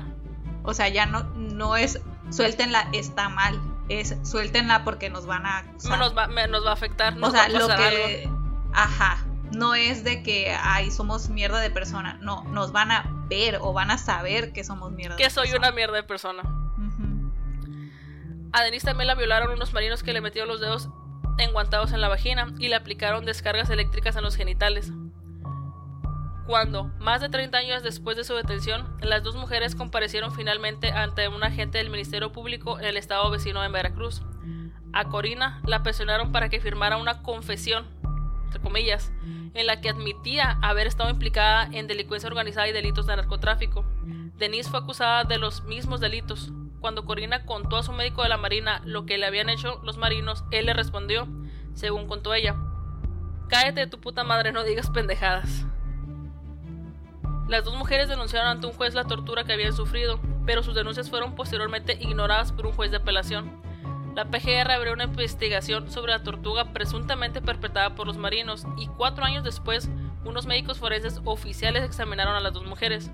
O 0.62 0.74
sea, 0.74 0.88
ya 0.88 1.06
no, 1.06 1.24
no 1.34 1.76
es 1.76 2.00
suéltenla, 2.30 2.88
está 2.92 3.28
mal. 3.28 3.60
Es 3.88 4.16
suéltenla 4.22 4.84
porque 4.84 5.10
nos 5.10 5.26
van 5.26 5.44
a. 5.46 5.62
nos, 5.62 6.16
va, 6.16 6.26
nos 6.26 6.64
va 6.64 6.70
a 6.70 6.72
afectar. 6.72 7.16
o 7.20 7.30
sea, 7.30 7.48
lo 7.48 7.68
que. 7.68 8.28
Ajá. 8.72 9.18
No 9.52 9.74
es 9.74 10.02
de 10.02 10.22
que, 10.24 10.56
ay, 10.60 10.90
somos 10.90 11.28
mierda 11.28 11.60
de 11.60 11.70
persona. 11.70 12.18
No, 12.20 12.42
nos 12.44 12.72
van 12.72 12.90
a 12.90 13.04
ver 13.28 13.58
o 13.60 13.72
van 13.72 13.90
a 13.92 13.98
saber 13.98 14.52
que 14.52 14.64
somos 14.64 14.90
mierda. 14.90 15.16
Que 15.16 15.30
soy 15.30 15.52
una 15.52 15.70
mierda 15.70 15.94
de 15.94 16.02
persona. 16.02 16.42
A 18.52 18.62
Denise 18.62 18.86
también 18.86 19.08
la 19.08 19.14
violaron 19.14 19.52
unos 19.52 19.72
marinos 19.72 20.02
que 20.02 20.12
le 20.12 20.20
metieron 20.20 20.48
los 20.48 20.60
dedos 20.60 20.88
enguantados 21.38 21.92
en 21.92 22.00
la 22.00 22.08
vagina 22.08 22.52
y 22.58 22.68
le 22.68 22.76
aplicaron 22.76 23.24
descargas 23.24 23.68
eléctricas 23.70 24.16
en 24.16 24.22
los 24.22 24.36
genitales. 24.36 24.92
Cuando, 26.46 26.84
más 26.98 27.20
de 27.20 27.28
30 27.28 27.56
años 27.56 27.82
después 27.82 28.16
de 28.16 28.24
su 28.24 28.34
detención, 28.34 28.86
las 29.00 29.22
dos 29.22 29.34
mujeres 29.34 29.74
comparecieron 29.74 30.32
finalmente 30.32 30.90
ante 30.90 31.28
un 31.28 31.42
agente 31.42 31.78
del 31.78 31.90
Ministerio 31.90 32.32
Público 32.32 32.78
en 32.78 32.84
el 32.84 32.96
estado 32.96 33.30
vecino 33.30 33.62
de 33.62 33.68
Veracruz. 33.68 34.22
A 34.92 35.08
Corina 35.08 35.62
la 35.66 35.82
presionaron 35.82 36.32
para 36.32 36.48
que 36.48 36.60
firmara 36.60 36.98
una 36.98 37.22
confesión, 37.22 37.86
entre 38.44 38.60
comillas, 38.60 39.10
en 39.54 39.66
la 39.66 39.80
que 39.80 39.88
admitía 39.88 40.58
haber 40.62 40.86
estado 40.86 41.10
implicada 41.10 41.68
en 41.72 41.86
delincuencia 41.86 42.28
organizada 42.28 42.68
y 42.68 42.72
delitos 42.72 43.06
de 43.06 43.16
narcotráfico. 43.16 43.84
Denise 44.36 44.70
fue 44.70 44.80
acusada 44.80 45.24
de 45.24 45.38
los 45.38 45.64
mismos 45.64 46.00
delitos, 46.00 46.52
cuando 46.84 47.06
Corina 47.06 47.46
contó 47.46 47.78
a 47.78 47.82
su 47.82 47.92
médico 47.92 48.22
de 48.22 48.28
la 48.28 48.36
Marina 48.36 48.82
lo 48.84 49.06
que 49.06 49.16
le 49.16 49.24
habían 49.24 49.48
hecho 49.48 49.80
los 49.84 49.96
marinos, 49.96 50.44
él 50.50 50.66
le 50.66 50.74
respondió, 50.74 51.26
según 51.72 52.06
contó 52.06 52.34
ella, 52.34 52.56
Cállate 53.48 53.80
de 53.80 53.86
tu 53.86 54.00
puta 54.00 54.22
madre, 54.22 54.52
no 54.52 54.64
digas 54.64 54.90
pendejadas. 54.90 55.64
Las 57.48 57.64
dos 57.64 57.74
mujeres 57.76 58.08
denunciaron 58.08 58.48
ante 58.48 58.66
un 58.66 58.72
juez 58.72 58.94
la 58.94 59.04
tortura 59.04 59.44
que 59.44 59.52
habían 59.52 59.74
sufrido, 59.74 60.18
pero 60.46 60.62
sus 60.62 60.74
denuncias 60.74 61.10
fueron 61.10 61.34
posteriormente 61.34 61.98
ignoradas 62.00 62.52
por 62.52 62.66
un 62.66 62.72
juez 62.72 62.90
de 62.90 62.96
apelación. 62.96 63.60
La 64.14 64.26
PGR 64.26 64.70
abrió 64.70 64.92
una 64.92 65.04
investigación 65.04 65.90
sobre 65.90 66.12
la 66.12 66.22
tortuga 66.22 66.72
presuntamente 66.72 67.42
perpetrada 67.42 67.94
por 67.94 68.06
los 68.06 68.16
marinos 68.16 68.64
y 68.78 68.86
cuatro 68.86 69.24
años 69.24 69.44
después, 69.44 69.90
unos 70.24 70.46
médicos 70.46 70.78
forenses 70.78 71.20
oficiales 71.24 71.84
examinaron 71.84 72.34
a 72.34 72.40
las 72.40 72.52
dos 72.52 72.64
mujeres. 72.64 73.10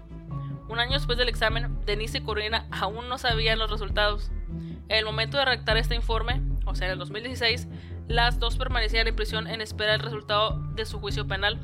Un 0.69 0.79
año 0.79 0.93
después 0.93 1.19
del 1.19 1.29
examen, 1.29 1.81
Denise 1.85 2.19
y 2.19 2.21
Corina 2.21 2.67
aún 2.71 3.09
no 3.09 3.19
sabían 3.19 3.59
los 3.59 3.71
resultados. 3.71 4.31
En 4.89 4.99
el 4.99 5.05
momento 5.05 5.39
de 5.39 5.45
redactar 5.45 5.77
este 5.77 5.95
informe, 5.97 6.41
o 6.67 6.75
sea, 6.75 6.87
en 6.87 6.93
el 6.93 6.99
2016, 6.99 7.67
las 8.07 8.39
dos 8.39 8.57
permanecían 8.57 9.09
en 9.09 9.17
prisión 9.17 9.47
en 9.47 9.61
espera 9.61 9.93
del 9.93 10.03
resultado 10.03 10.61
de 10.75 10.85
su 10.85 11.01
juicio 11.01 11.27
penal. 11.27 11.61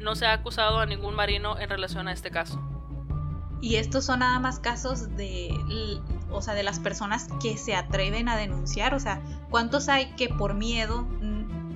No 0.00 0.16
se 0.16 0.26
ha 0.26 0.32
acusado 0.32 0.78
a 0.78 0.86
ningún 0.86 1.14
marino 1.14 1.58
en 1.58 1.68
relación 1.68 2.08
a 2.08 2.12
este 2.12 2.30
caso. 2.30 2.60
Y 3.60 3.76
estos 3.76 4.06
son 4.06 4.20
nada 4.20 4.38
más 4.38 4.58
casos 4.58 5.14
de, 5.16 5.54
o 6.30 6.40
sea, 6.40 6.54
de 6.54 6.62
las 6.62 6.80
personas 6.80 7.28
que 7.42 7.58
se 7.58 7.74
atreven 7.74 8.28
a 8.28 8.36
denunciar. 8.36 8.94
O 8.94 9.00
sea, 9.00 9.20
¿cuántos 9.50 9.88
hay 9.88 10.12
que 10.16 10.28
por 10.28 10.54
miedo 10.54 11.06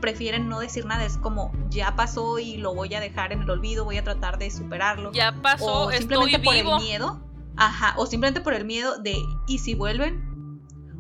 prefieren 0.01 0.49
no 0.49 0.61
decir 0.61 0.87
nada? 0.87 1.05
Es 1.05 1.19
como, 1.19 1.53
ya 1.69 1.95
pasó 1.95 2.39
y 2.39 2.57
lo 2.57 2.75
voy 2.75 2.95
a 2.95 3.01
dejar 3.01 3.33
en 3.33 3.43
el 3.43 3.51
olvido, 3.51 3.85
voy 3.85 3.99
a 3.99 4.05
tratar 4.05 4.39
de 4.39 4.51
superarlo. 4.51 5.13
Ya 5.13 5.33
pasó, 5.43 5.83
o 5.85 5.93
simplemente 5.93 6.37
estoy 6.37 6.45
por 6.45 6.55
vivo. 6.55 6.77
el 6.79 6.83
miedo. 6.83 7.21
Ajá, 7.57 7.95
o 7.99 8.07
simplemente 8.07 8.41
por 8.41 8.55
el 8.55 8.65
miedo 8.65 8.99
de, 8.99 9.17
¿y 9.47 9.59
si 9.59 9.75
vuelven? 9.75 10.34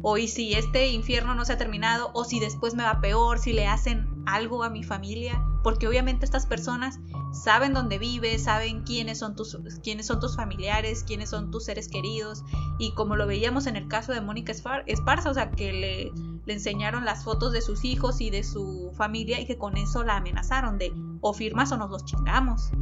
O 0.06 0.18
¿y 0.18 0.28
si 0.28 0.52
este 0.52 0.88
infierno 0.88 1.34
no 1.34 1.46
se 1.46 1.54
ha 1.54 1.56
terminado? 1.56 2.10
O 2.12 2.24
si 2.24 2.38
después 2.38 2.74
me 2.74 2.82
va 2.82 3.00
peor, 3.00 3.38
si 3.38 3.54
le 3.54 3.66
hacen 3.66 4.06
algo 4.26 4.62
a 4.62 4.68
mi 4.68 4.84
familia. 4.84 5.42
Porque 5.62 5.88
obviamente 5.88 6.26
estas 6.26 6.44
personas 6.44 7.00
saben 7.32 7.72
dónde 7.72 7.98
vives, 7.98 8.44
saben 8.44 8.82
quiénes 8.82 9.18
son 9.18 9.34
tus, 9.34 9.56
quiénes 9.82 10.06
son 10.06 10.20
tus 10.20 10.36
familiares, 10.36 11.04
quiénes 11.06 11.30
son 11.30 11.50
tus 11.50 11.64
seres 11.64 11.88
queridos. 11.88 12.44
Y 12.78 12.92
como 12.92 13.16
lo 13.16 13.26
veíamos 13.26 13.66
en 13.66 13.76
el 13.76 13.88
caso 13.88 14.12
de 14.12 14.20
Mónica 14.20 14.52
Espar- 14.52 14.84
Esparza, 14.86 15.30
o 15.30 15.34
sea, 15.34 15.50
que 15.50 15.72
le, 15.72 16.12
le 16.44 16.52
enseñaron 16.52 17.06
las 17.06 17.24
fotos 17.24 17.52
de 17.54 17.62
sus 17.62 17.86
hijos 17.86 18.20
y 18.20 18.28
de 18.28 18.44
su 18.44 18.92
familia 18.94 19.40
y 19.40 19.46
que 19.46 19.56
con 19.56 19.78
eso 19.78 20.04
la 20.04 20.18
amenazaron 20.18 20.76
de 20.76 20.92
o 21.22 21.32
firmas 21.32 21.72
o 21.72 21.78
nos 21.78 21.88
los 21.90 22.04
chingamos. 22.04 22.72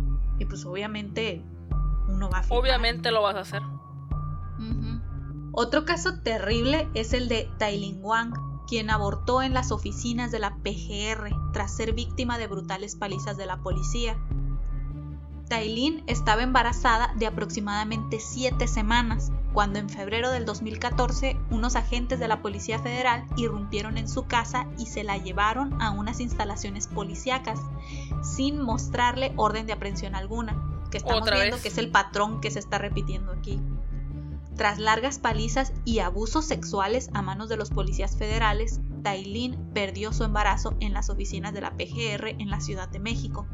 Y 0.40 0.44
pues 0.46 0.64
obviamente 0.66 1.40
uno 2.08 2.28
va 2.28 2.38
a 2.38 2.42
firmar. 2.42 2.58
Obviamente 2.58 3.12
lo 3.12 3.22
vas 3.22 3.36
a 3.36 3.40
hacer. 3.42 3.62
Otro 5.52 5.84
caso 5.84 6.20
terrible 6.20 6.88
es 6.94 7.12
el 7.12 7.28
de 7.28 7.50
Tailin 7.58 7.98
Wang, 8.02 8.32
quien 8.66 8.88
abortó 8.88 9.42
en 9.42 9.52
las 9.52 9.70
oficinas 9.70 10.32
de 10.32 10.38
la 10.38 10.56
PGR 10.56 11.52
tras 11.52 11.76
ser 11.76 11.92
víctima 11.92 12.38
de 12.38 12.46
brutales 12.46 12.96
palizas 12.96 13.36
de 13.36 13.44
la 13.44 13.58
policía. 13.58 14.16
Tailin 15.50 16.02
estaba 16.06 16.42
embarazada 16.42 17.12
de 17.16 17.26
aproximadamente 17.26 18.18
7 18.18 18.66
semanas, 18.66 19.30
cuando 19.52 19.78
en 19.78 19.90
febrero 19.90 20.30
del 20.30 20.46
2014 20.46 21.38
unos 21.50 21.76
agentes 21.76 22.18
de 22.18 22.28
la 22.28 22.40
Policía 22.40 22.78
Federal 22.78 23.26
irrumpieron 23.36 23.98
en 23.98 24.08
su 24.08 24.24
casa 24.26 24.66
y 24.78 24.86
se 24.86 25.04
la 25.04 25.18
llevaron 25.18 25.78
a 25.82 25.90
unas 25.90 26.20
instalaciones 26.20 26.86
policíacas, 26.86 27.60
sin 28.22 28.62
mostrarle 28.62 29.34
orden 29.36 29.66
de 29.66 29.74
aprehensión 29.74 30.14
alguna, 30.14 30.56
que 30.90 30.96
estamos 30.96 31.30
viendo 31.30 31.56
vez. 31.56 31.62
que 31.62 31.68
es 31.68 31.76
el 31.76 31.90
patrón 31.90 32.40
que 32.40 32.50
se 32.50 32.58
está 32.58 32.78
repitiendo 32.78 33.32
aquí. 33.32 33.60
Tras 34.56 34.78
largas 34.78 35.18
palizas 35.18 35.72
y 35.84 36.00
abusos 36.00 36.44
sexuales 36.44 37.10
a 37.14 37.22
manos 37.22 37.48
de 37.48 37.56
los 37.56 37.70
policías 37.70 38.16
federales, 38.16 38.80
Tailin 39.02 39.56
perdió 39.72 40.12
su 40.12 40.24
embarazo 40.24 40.74
en 40.80 40.92
las 40.92 41.10
oficinas 41.10 41.54
de 41.54 41.62
la 41.62 41.76
PGR 41.76 42.28
en 42.38 42.50
la 42.50 42.60
Ciudad 42.60 42.88
de 42.88 43.00
México. 43.00 43.46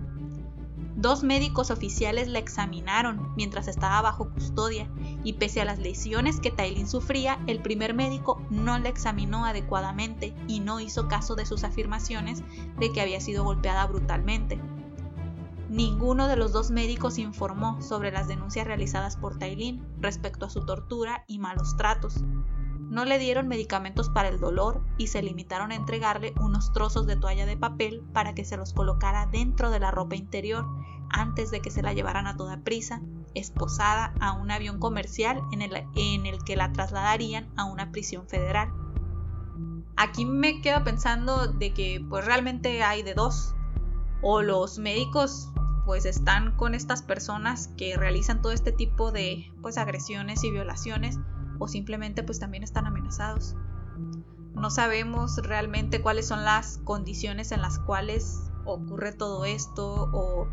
Dos 0.97 1.23
médicos 1.23 1.71
oficiales 1.71 2.27
la 2.27 2.41
examinaron 2.41 3.33
mientras 3.37 3.69
estaba 3.69 4.03
bajo 4.03 4.31
custodia 4.33 4.91
y 5.23 5.35
pese 5.35 5.61
a 5.61 5.65
las 5.65 5.79
lesiones 5.79 6.41
que 6.41 6.51
Tailin 6.51 6.89
sufría, 6.89 7.39
el 7.47 7.63
primer 7.63 7.95
médico 7.95 8.43
no 8.51 8.77
la 8.81 8.89
examinó 8.89 9.47
adecuadamente 9.47 10.35
y 10.49 10.59
no 10.59 10.81
hizo 10.81 11.07
caso 11.07 11.37
de 11.37 11.47
sus 11.47 11.63
afirmaciones 11.63 12.43
de 12.81 12.91
que 12.91 13.01
había 13.01 13.21
sido 13.21 13.45
golpeada 13.45 13.87
brutalmente. 13.87 14.61
Ninguno 15.69 16.29
de 16.29 16.37
los 16.37 16.53
dos 16.53 16.71
médicos 16.71 17.19
informó 17.19 17.81
sobre 17.83 18.11
las 18.11 18.27
denuncias 18.27 18.67
realizadas 18.67 19.17
por 19.17 19.39
Tailin 19.39 19.85
respecto 20.01 20.47
a 20.47 20.51
su 20.51 20.65
tortura 20.65 21.25
y 21.27 21.39
malos 21.39 21.77
tratos. 21.77 22.25
No 22.89 23.05
le 23.05 23.19
dieron 23.19 23.49
medicamentos 23.49 24.09
para 24.09 24.29
el 24.29 24.41
dolor 24.41 24.83
y 24.97 25.09
se 25.09 25.21
limitaron 25.21 25.71
a 25.73 25.75
entregarle 25.75 26.33
unos 26.41 26.73
trozos 26.73 27.07
de 27.07 27.17
toalla 27.17 27.45
de 27.45 27.59
papel 27.59 28.03
para 28.15 28.35
que 28.35 28.47
se 28.47 28.57
los 28.57 28.73
colocara 28.73 29.27
dentro 29.27 29.71
de 29.71 29.79
la 29.79 29.91
ropa 29.91 30.17
interior 30.17 30.67
antes 31.11 31.51
de 31.51 31.61
que 31.61 31.71
se 31.71 31.83
la 31.83 31.93
llevaran 31.93 32.27
a 32.27 32.37
toda 32.37 32.63
prisa, 32.63 33.03
esposada 33.35 34.15
a 34.21 34.33
un 34.33 34.51
avión 34.51 34.79
comercial 34.79 35.43
en 35.53 35.61
el, 35.61 35.87
en 35.95 36.25
el 36.25 36.43
que 36.45 36.57
la 36.57 36.73
trasladarían 36.73 37.53
a 37.57 37.65
una 37.65 37.93
prisión 37.93 38.27
federal. 38.27 38.73
Aquí 39.97 40.25
me 40.25 40.63
quedo 40.63 40.83
pensando 40.83 41.49
de 41.49 41.75
que 41.75 42.03
pues 42.09 42.25
realmente 42.25 42.83
hay 42.83 43.03
de 43.03 43.15
dos. 43.15 43.55
O 44.23 44.43
los 44.43 44.79
médicos 44.79 45.51
pues 45.85 46.05
están 46.05 46.55
con 46.57 46.75
estas 46.75 47.03
personas 47.03 47.69
que 47.79 47.97
realizan 47.97 48.43
todo 48.43 48.53
este 48.53 48.73
tipo 48.73 49.11
de 49.11 49.51
pues 49.63 49.79
agresiones 49.79 50.45
y 50.45 50.51
violaciones 50.51 51.19
o 51.59 51.67
simplemente 51.67 52.23
pues 52.23 52.39
también 52.39 52.63
están 52.63 52.87
amenazados. 52.87 53.57
No 54.55 54.71
sabemos 54.71 55.39
realmente 55.39 56.03
cuáles 56.03 56.27
son 56.27 56.45
las 56.45 56.79
condiciones 56.85 57.53
en 57.53 57.63
las 57.63 57.79
cuales 57.79 58.51
ocurre 58.65 59.13
todo 59.13 59.45
esto 59.45 60.11
o 60.13 60.49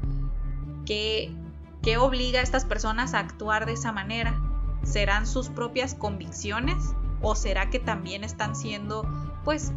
qué, 0.85 1.35
qué 1.81 1.97
obliga 1.97 2.39
a 2.39 2.43
estas 2.43 2.63
personas 2.63 3.13
a 3.13 3.19
actuar 3.19 3.65
de 3.65 3.73
esa 3.73 3.91
manera. 3.91 4.39
¿Serán 4.83 5.25
sus 5.27 5.49
propias 5.49 5.95
convicciones 5.95 6.93
o 7.21 7.35
será 7.35 7.69
que 7.69 7.79
también 7.79 8.23
están 8.23 8.55
siendo 8.55 9.05
pues 9.43 9.73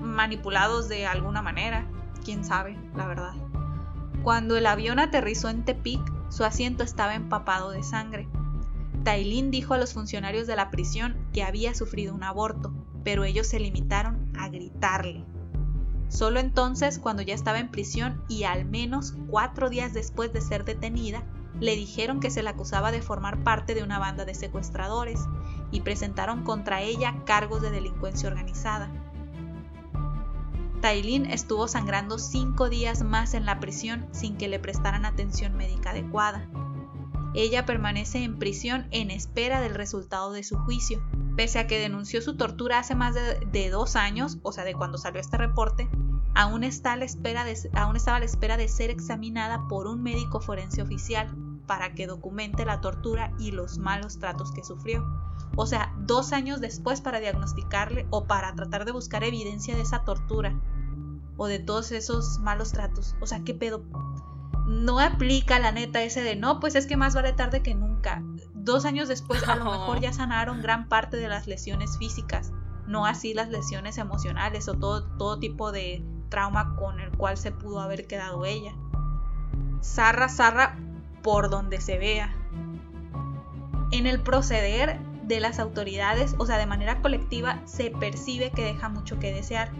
manipulados 0.00 0.88
de 0.88 1.06
alguna 1.06 1.42
manera? 1.42 1.86
Quién 2.26 2.44
sabe, 2.44 2.76
la 2.96 3.06
verdad. 3.06 3.34
Cuando 4.24 4.56
el 4.56 4.66
avión 4.66 4.98
aterrizó 4.98 5.48
en 5.48 5.64
Tepic, 5.64 6.00
su 6.28 6.42
asiento 6.42 6.82
estaba 6.82 7.14
empapado 7.14 7.70
de 7.70 7.84
sangre. 7.84 8.28
Tailin 9.04 9.52
dijo 9.52 9.74
a 9.74 9.78
los 9.78 9.94
funcionarios 9.94 10.48
de 10.48 10.56
la 10.56 10.72
prisión 10.72 11.16
que 11.32 11.44
había 11.44 11.72
sufrido 11.72 12.12
un 12.12 12.24
aborto, 12.24 12.74
pero 13.04 13.22
ellos 13.22 13.46
se 13.46 13.60
limitaron 13.60 14.32
a 14.36 14.48
gritarle. 14.48 15.24
Solo 16.08 16.40
entonces, 16.40 16.98
cuando 16.98 17.22
ya 17.22 17.32
estaba 17.32 17.60
en 17.60 17.70
prisión 17.70 18.20
y 18.28 18.42
al 18.42 18.64
menos 18.64 19.14
cuatro 19.30 19.70
días 19.70 19.94
después 19.94 20.32
de 20.32 20.40
ser 20.40 20.64
detenida, 20.64 21.22
le 21.60 21.76
dijeron 21.76 22.18
que 22.18 22.32
se 22.32 22.42
la 22.42 22.50
acusaba 22.50 22.90
de 22.90 23.02
formar 23.02 23.44
parte 23.44 23.76
de 23.76 23.84
una 23.84 24.00
banda 24.00 24.24
de 24.24 24.34
secuestradores 24.34 25.20
y 25.70 25.82
presentaron 25.82 26.42
contra 26.42 26.82
ella 26.82 27.22
cargos 27.24 27.62
de 27.62 27.70
delincuencia 27.70 28.28
organizada. 28.28 28.90
Tailin 30.86 31.26
estuvo 31.26 31.66
sangrando 31.66 32.16
cinco 32.16 32.68
días 32.68 33.02
más 33.02 33.34
en 33.34 33.44
la 33.44 33.58
prisión 33.58 34.06
sin 34.12 34.36
que 34.36 34.46
le 34.46 34.60
prestaran 34.60 35.04
atención 35.04 35.56
médica 35.56 35.90
adecuada. 35.90 36.48
Ella 37.34 37.66
permanece 37.66 38.22
en 38.22 38.38
prisión 38.38 38.86
en 38.92 39.10
espera 39.10 39.60
del 39.60 39.74
resultado 39.74 40.30
de 40.30 40.44
su 40.44 40.56
juicio. 40.58 41.02
Pese 41.36 41.58
a 41.58 41.66
que 41.66 41.80
denunció 41.80 42.22
su 42.22 42.36
tortura 42.36 42.78
hace 42.78 42.94
más 42.94 43.16
de, 43.16 43.44
de 43.50 43.68
dos 43.68 43.96
años, 43.96 44.38
o 44.44 44.52
sea, 44.52 44.62
de 44.62 44.74
cuando 44.74 44.96
salió 44.96 45.20
este 45.20 45.36
reporte, 45.36 45.90
aún, 46.36 46.62
está 46.62 46.92
a 46.92 46.96
la 46.96 47.04
espera 47.04 47.44
de, 47.44 47.58
aún 47.74 47.96
estaba 47.96 48.18
a 48.18 48.20
la 48.20 48.26
espera 48.26 48.56
de 48.56 48.68
ser 48.68 48.90
examinada 48.90 49.66
por 49.66 49.88
un 49.88 50.04
médico 50.04 50.38
forense 50.38 50.82
oficial 50.82 51.34
para 51.66 51.94
que 51.94 52.06
documente 52.06 52.64
la 52.64 52.80
tortura 52.80 53.32
y 53.40 53.50
los 53.50 53.78
malos 53.78 54.20
tratos 54.20 54.52
que 54.52 54.62
sufrió. 54.62 55.04
O 55.56 55.66
sea, 55.66 55.92
dos 55.98 56.32
años 56.32 56.60
después 56.60 57.00
para 57.00 57.18
diagnosticarle 57.18 58.06
o 58.10 58.26
para 58.26 58.54
tratar 58.54 58.84
de 58.84 58.92
buscar 58.92 59.24
evidencia 59.24 59.74
de 59.74 59.82
esa 59.82 60.04
tortura 60.04 60.56
o 61.36 61.46
de 61.46 61.58
todos 61.58 61.92
esos 61.92 62.38
malos 62.40 62.72
tratos. 62.72 63.16
O 63.20 63.26
sea, 63.26 63.42
¿qué 63.44 63.54
pedo? 63.54 63.84
No 64.66 64.98
aplica 64.98 65.58
la 65.58 65.72
neta 65.72 66.02
ese 66.02 66.22
de 66.22 66.36
no, 66.36 66.60
pues 66.60 66.74
es 66.74 66.86
que 66.86 66.96
más 66.96 67.14
vale 67.14 67.32
tarde 67.32 67.62
que 67.62 67.74
nunca. 67.74 68.22
Dos 68.54 68.84
años 68.84 69.08
después 69.08 69.46
a 69.48 69.56
lo 69.56 69.64
mejor 69.64 70.00
ya 70.00 70.12
sanaron 70.12 70.62
gran 70.62 70.88
parte 70.88 71.16
de 71.16 71.28
las 71.28 71.46
lesiones 71.46 71.98
físicas, 71.98 72.52
no 72.86 73.06
así 73.06 73.32
las 73.32 73.48
lesiones 73.48 73.98
emocionales 73.98 74.68
o 74.68 74.74
todo, 74.74 75.04
todo 75.18 75.38
tipo 75.38 75.70
de 75.70 76.04
trauma 76.30 76.74
con 76.76 76.98
el 77.00 77.10
cual 77.12 77.36
se 77.36 77.52
pudo 77.52 77.80
haber 77.80 78.06
quedado 78.06 78.44
ella. 78.44 78.74
Zarra, 79.82 80.28
zarra 80.28 80.76
por 81.22 81.50
donde 81.50 81.80
se 81.80 81.98
vea. 81.98 82.34
En 83.92 84.06
el 84.06 84.20
proceder 84.20 84.98
de 85.22 85.40
las 85.40 85.58
autoridades, 85.58 86.34
o 86.38 86.46
sea, 86.46 86.58
de 86.58 86.66
manera 86.66 87.02
colectiva, 87.02 87.60
se 87.66 87.90
percibe 87.90 88.50
que 88.50 88.64
deja 88.64 88.88
mucho 88.88 89.18
que 89.18 89.32
desear. 89.32 89.70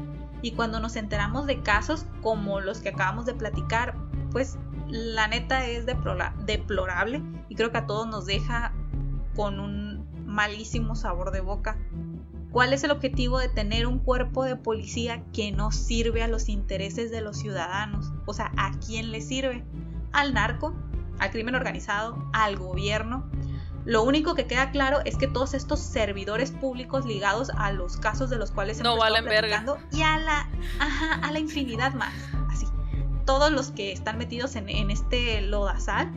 Y 0.47 0.53
cuando 0.53 0.79
nos 0.79 0.95
enteramos 0.95 1.49
de 1.49 1.61
casos 1.61 2.07
como 2.23 2.61
los 2.61 2.79
que 2.79 2.91
acabamos 2.91 3.27
de 3.27 3.35
platicar, 3.35 3.97
pues 4.31 4.57
la 4.87 5.27
neta 5.27 5.67
es 5.67 5.87
deplora 5.87 6.37
deplorable 6.45 7.21
y 7.49 7.57
creo 7.57 7.73
que 7.73 7.79
a 7.79 7.87
todos 7.89 8.07
nos 8.07 8.27
deja 8.27 8.73
con 9.35 9.59
un 9.59 10.07
malísimo 10.25 10.95
sabor 10.95 11.33
de 11.33 11.41
boca. 11.41 11.77
¿Cuál 12.53 12.73
es 12.73 12.85
el 12.85 12.93
objetivo 12.93 13.41
de 13.41 13.49
tener 13.49 13.89
un 13.89 13.99
cuerpo 13.99 14.45
de 14.45 14.55
policía 14.55 15.25
que 15.33 15.51
no 15.51 15.73
sirve 15.73 16.23
a 16.23 16.29
los 16.29 16.49
intereses 16.49 17.11
de 17.11 17.23
los 17.23 17.39
ciudadanos? 17.39 18.13
O 18.25 18.33
sea, 18.33 18.53
¿a 18.57 18.71
quién 18.79 19.11
le 19.11 19.23
sirve? 19.23 19.65
¿Al 20.13 20.33
narco? 20.33 20.77
¿Al 21.19 21.33
crimen 21.33 21.57
organizado? 21.57 22.25
¿Al 22.33 22.55
gobierno? 22.55 23.29
Lo 23.87 24.03
único 24.03 24.35
que 24.35 24.49
queda 24.49 24.72
claro 24.72 24.99
es 25.05 25.16
que 25.16 25.29
todos 25.29 25.55
estos 25.55 25.79
servidores 25.79 26.51
públicos 26.51 27.07
ligados 27.07 27.51
a 27.57 27.70
los 27.70 27.96
casos 27.96 28.29
de 28.31 28.37
los 28.37 28.51
cuales 28.51 28.81
no 28.81 28.99
valen 28.99 29.25
verga 29.25 29.64
y 29.92 30.03
a 30.03 30.18
la 30.18 30.49
a 31.22 31.31
la 31.31 31.38
infinidad 31.38 31.94
más, 31.94 32.12
así. 32.51 32.66
Todos 33.25 33.53
los 33.53 33.70
que 33.70 33.92
están 33.92 34.18
metidos 34.18 34.57
en, 34.57 34.68
en 34.68 34.90
este 34.90 35.40
lodazal 35.40 36.11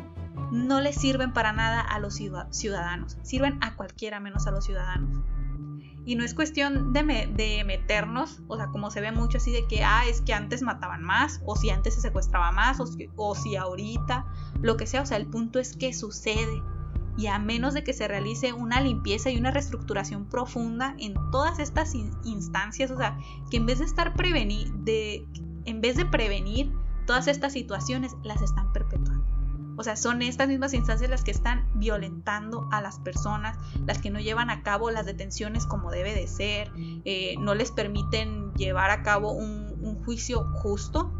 no 0.51 0.81
les 0.81 0.95
sirven 0.95 1.31
para 1.31 1.53
nada 1.53 1.79
a 1.79 1.99
los 1.99 2.15
ciudadanos, 2.15 3.17
sirven 3.21 3.59
a 3.61 3.75
cualquiera 3.75 4.19
menos 4.19 4.47
a 4.47 4.51
los 4.51 4.65
ciudadanos. 4.65 5.23
Y 6.05 6.15
no 6.15 6.23
es 6.25 6.33
cuestión 6.33 6.91
de, 6.91 7.29
de, 7.35 7.63
meternos, 7.65 8.41
o 8.47 8.57
sea, 8.57 8.67
como 8.67 8.89
se 8.89 8.99
ve 8.99 9.11
mucho 9.11 9.37
así 9.37 9.51
de 9.51 9.67
que, 9.67 9.83
ah, 9.83 10.05
es 10.07 10.21
que 10.21 10.33
antes 10.33 10.63
mataban 10.63 11.03
más, 11.03 11.39
o 11.45 11.55
si 11.55 11.69
antes 11.69 11.93
se 11.93 12.01
secuestraba 12.01 12.51
más, 12.51 12.79
o 12.79 12.87
o 13.15 13.35
si 13.35 13.55
ahorita, 13.57 14.25
lo 14.59 14.75
que 14.75 14.87
sea, 14.87 15.03
o 15.03 15.05
sea, 15.05 15.17
el 15.17 15.27
punto 15.27 15.59
es 15.59 15.75
que 15.75 15.93
sucede 15.93 16.63
y 17.17 17.27
a 17.27 17.39
menos 17.39 17.73
de 17.73 17.83
que 17.83 17.93
se 17.93 18.07
realice 18.07 18.53
una 18.53 18.81
limpieza 18.81 19.29
y 19.29 19.37
una 19.37 19.51
reestructuración 19.51 20.25
profunda 20.25 20.95
en 20.99 21.13
todas 21.31 21.59
estas 21.59 21.93
instancias, 21.95 22.91
o 22.91 22.97
sea, 22.97 23.17
que 23.49 23.57
en 23.57 23.65
vez 23.65 23.79
de 23.79 23.85
estar 23.85 24.13
prevenir, 24.13 24.71
de, 24.73 25.25
en 25.65 25.81
vez 25.81 25.97
de 25.97 26.05
prevenir 26.05 26.71
todas 27.05 27.27
estas 27.27 27.53
situaciones, 27.53 28.15
las 28.23 28.41
están 28.41 28.71
perpetuando. 28.71 29.25
O 29.77 29.83
sea, 29.83 29.95
son 29.95 30.21
estas 30.21 30.49
mismas 30.49 30.73
instancias 30.73 31.09
las 31.09 31.23
que 31.23 31.31
están 31.31 31.65
violentando 31.73 32.67
a 32.69 32.81
las 32.81 32.99
personas, 32.99 33.57
las 33.85 33.99
que 33.99 34.09
no 34.09 34.19
llevan 34.19 34.49
a 34.49 34.61
cabo 34.61 34.91
las 34.91 35.05
detenciones 35.05 35.65
como 35.65 35.89
debe 35.89 36.13
de 36.13 36.27
ser, 36.27 36.69
eh, 37.05 37.35
no 37.39 37.55
les 37.55 37.71
permiten 37.71 38.53
llevar 38.55 38.91
a 38.91 39.03
cabo 39.03 39.31
un, 39.31 39.77
un 39.81 40.03
juicio 40.03 40.43
justo. 40.55 41.11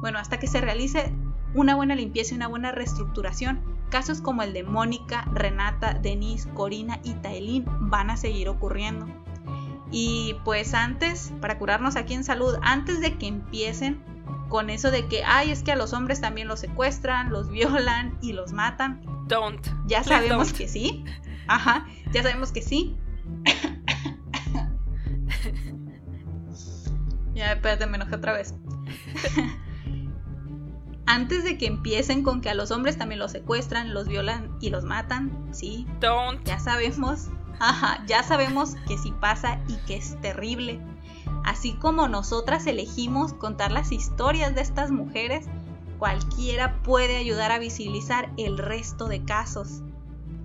Bueno, 0.00 0.20
hasta 0.20 0.38
que 0.38 0.46
se 0.46 0.60
realice 0.60 1.12
una 1.54 1.74
buena 1.74 1.94
limpieza 1.94 2.34
y 2.34 2.36
una 2.36 2.48
buena 2.48 2.72
reestructuración, 2.72 3.60
Casos 3.90 4.20
como 4.20 4.42
el 4.42 4.52
de 4.52 4.62
Mónica, 4.62 5.24
Renata, 5.32 5.94
Denise, 5.94 6.48
Corina 6.50 7.00
y 7.02 7.14
Taelín 7.14 7.64
van 7.66 8.10
a 8.10 8.16
seguir 8.16 8.48
ocurriendo. 8.48 9.08
Y 9.90 10.36
pues 10.44 10.74
antes, 10.74 11.32
para 11.40 11.58
curarnos 11.58 11.96
aquí 11.96 12.14
en 12.14 12.22
salud, 12.22 12.54
antes 12.62 13.00
de 13.00 13.18
que 13.18 13.26
empiecen 13.26 14.00
con 14.48 14.70
eso 14.70 14.92
de 14.92 15.08
que, 15.08 15.24
ay, 15.24 15.50
es 15.50 15.64
que 15.64 15.72
a 15.72 15.76
los 15.76 15.92
hombres 15.92 16.20
también 16.20 16.46
los 16.46 16.60
secuestran, 16.60 17.30
los 17.30 17.50
violan 17.50 18.16
y 18.22 18.32
los 18.32 18.52
matan. 18.52 19.00
Don't. 19.26 19.66
Ya 19.86 20.04
sabemos 20.04 20.52
que 20.52 20.68
sí. 20.68 21.04
Ajá, 21.48 21.86
ya 22.12 22.22
sabemos 22.22 22.52
que 22.52 22.62
sí. 22.62 22.96
ya, 27.34 27.52
espérate, 27.52 27.86
me 27.86 27.96
enojé 27.96 28.14
otra 28.14 28.34
vez. 28.34 28.54
antes 31.06 31.44
de 31.44 31.58
que 31.58 31.66
empiecen 31.66 32.22
con 32.22 32.40
que 32.40 32.50
a 32.50 32.54
los 32.54 32.70
hombres 32.70 32.96
también 32.96 33.18
los 33.18 33.32
secuestran, 33.32 33.94
los 33.94 34.08
violan 34.08 34.56
y 34.60 34.70
los 34.70 34.84
matan, 34.84 35.48
sí. 35.52 35.86
Don't. 36.00 36.44
Ya 36.46 36.58
sabemos, 36.58 37.28
ajá, 37.58 38.04
ya 38.06 38.22
sabemos 38.22 38.76
que 38.86 38.98
sí 38.98 39.12
pasa 39.20 39.60
y 39.68 39.76
que 39.86 39.96
es 39.96 40.20
terrible. 40.20 40.80
Así 41.44 41.72
como 41.74 42.08
nosotras 42.08 42.66
elegimos 42.66 43.32
contar 43.32 43.72
las 43.72 43.92
historias 43.92 44.54
de 44.54 44.60
estas 44.60 44.90
mujeres, 44.90 45.46
cualquiera 45.98 46.82
puede 46.82 47.16
ayudar 47.16 47.52
a 47.52 47.58
visibilizar 47.58 48.32
el 48.36 48.58
resto 48.58 49.06
de 49.06 49.24
casos, 49.24 49.82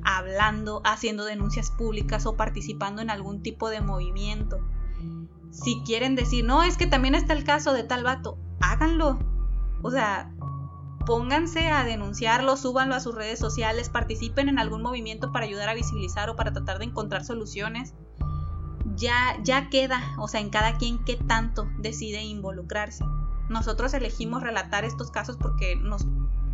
hablando, 0.04 0.82
haciendo 0.84 1.26
denuncias 1.26 1.72
públicas 1.72 2.26
o 2.26 2.36
participando 2.36 3.02
en 3.02 3.10
algún 3.10 3.41
tipo 3.41 3.70
de 3.70 3.82
movimiento. 3.82 4.60
Si 5.52 5.82
quieren 5.86 6.15
decir, 6.15 6.44
no, 6.44 6.63
es 6.63 6.78
que 6.78 6.88
también 6.88 7.15
está 7.15 7.34
el 7.34 7.44
caso 7.44 7.74
de 7.74 7.84
tal 7.84 8.04
vato, 8.04 8.38
háganlo. 8.62 9.20
O 9.82 9.91
sea, 9.91 10.34
pónganse 11.06 11.70
a 11.70 11.84
denunciarlo, 11.84 12.58
súbanlo 12.58 12.96
a 12.96 13.00
sus 13.00 13.15
redes 13.15 13.39
sociales, 13.39 13.89
participen 13.89 14.50
en 14.50 14.60
algún 14.60 14.82
movimiento 14.82 15.32
para 15.32 15.46
ayudar 15.46 15.70
a 15.70 15.74
visibilizar 15.74 16.30
o 16.30 16.36
para 16.36 16.54
tratar 16.54 16.80
de 16.80 16.86
encontrar 16.86 17.24
soluciones. 17.24 17.94
Ya, 18.96 19.38
ya 19.44 19.70
queda, 19.70 20.02
o 20.18 20.28
sea, 20.28 20.39
en 20.39 20.50
cada 20.50 20.78
quien 20.78 21.04
qué 21.04 21.15
tanto 21.15 21.68
decide 21.80 22.24
involucrarse. 22.24 23.04
Nosotros 23.50 23.94
elegimos 23.94 24.41
relatar 24.41 24.86
estos 24.86 25.12
casos 25.12 25.38
porque 25.38 25.76
nos 25.76 26.06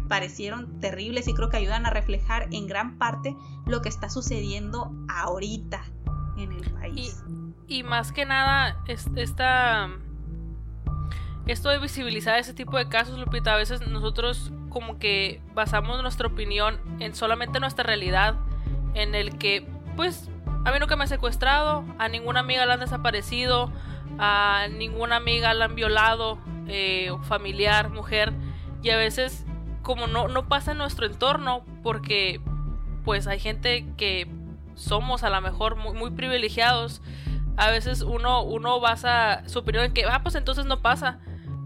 parecieron 0.10 0.80
terribles 0.80 1.28
y 1.28 1.34
creo 1.34 1.50
que 1.50 1.58
ayudan 1.58 1.86
a 1.86 1.90
reflejar 1.90 2.48
en 2.52 2.68
gran 2.68 2.98
parte 2.98 3.36
lo 3.66 3.82
que 3.82 3.90
está 3.90 4.10
sucediendo 4.10 4.92
ahorita 5.08 5.84
en 6.38 6.52
el 6.52 6.70
país. 6.72 7.24
Y, 7.68 7.80
y 7.80 7.84
más 7.84 8.12
que 8.12 8.26
nada, 8.26 8.84
esta 8.88 9.90
esto 11.52 11.70
de 11.70 11.80
visibilizar 11.80 12.38
ese 12.40 12.54
tipo 12.54 12.78
de 12.78 12.88
casos, 12.88 13.18
Lupita, 13.18 13.54
a 13.54 13.58
veces 13.58 13.88
nosotros 13.88 14.52
como 14.70 15.00
que 15.00 15.42
basamos 15.54 16.02
nuestra 16.02 16.28
opinión 16.28 16.80
en 17.00 17.14
solamente 17.14 17.60
nuestra 17.60 17.84
realidad, 17.84 18.36
en 18.94 19.16
el 19.16 19.38
que, 19.38 19.68
pues, 19.96 20.30
a 20.66 20.72
mí 20.72 20.80
nunca 20.80 20.96
me 20.96 21.04
han 21.04 21.10
secuestrado, 21.10 21.84
a 22.00 22.08
ninguna 22.08 22.40
amiga 22.40 22.66
la 22.66 22.76
han 22.76 22.80
desaparecido, 22.80 23.72
a 24.18 24.68
ninguna 24.72 25.18
amiga 25.18 25.54
la 25.54 25.66
han 25.66 25.76
violado, 25.76 26.40
eh, 26.68 27.12
familiar, 27.24 27.90
mujer, 27.90 28.34
y 28.82 28.90
a 28.90 28.98
veces 28.98 29.46
como 29.82 30.08
no, 30.08 30.28
no 30.28 30.48
pasa 30.48 30.72
en 30.72 30.78
nuestro 30.78 31.06
entorno, 31.06 31.66
porque 31.84 32.40
pues 33.04 33.28
hay 33.28 33.40
gente 33.40 33.86
que 33.98 34.28
somos 34.76 35.24
a 35.24 35.30
lo 35.30 35.42
mejor 35.42 35.76
muy, 35.76 35.94
muy 35.94 36.12
privilegiados, 36.12 37.02
a 37.58 37.70
veces 37.70 38.02
uno, 38.02 38.44
uno 38.44 38.80
basa 38.80 39.44
su 39.48 39.60
opinión 39.60 39.86
en 39.86 39.94
que, 39.94 40.06
ah, 40.06 40.22
pues 40.24 40.36
entonces 40.36 40.66
no 40.66 40.82
pasa. 40.82 41.20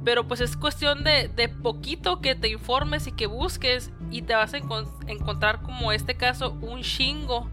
Pero 0.05 0.27
pues 0.27 0.39
es 0.39 0.55
cuestión 0.55 1.03
de, 1.03 1.27
de 1.27 1.49
poquito 1.49 2.21
que 2.21 2.35
te 2.35 2.47
informes 2.47 3.07
y 3.07 3.11
que 3.11 3.25
busques 3.25 3.91
y 4.11 4.21
te 4.21 4.35
vas 4.35 4.53
a 4.53 4.57
encontrar 5.07 5.63
como 5.63 5.91
este 5.91 6.15
caso 6.15 6.51
un 6.61 6.83
chingo 6.83 7.49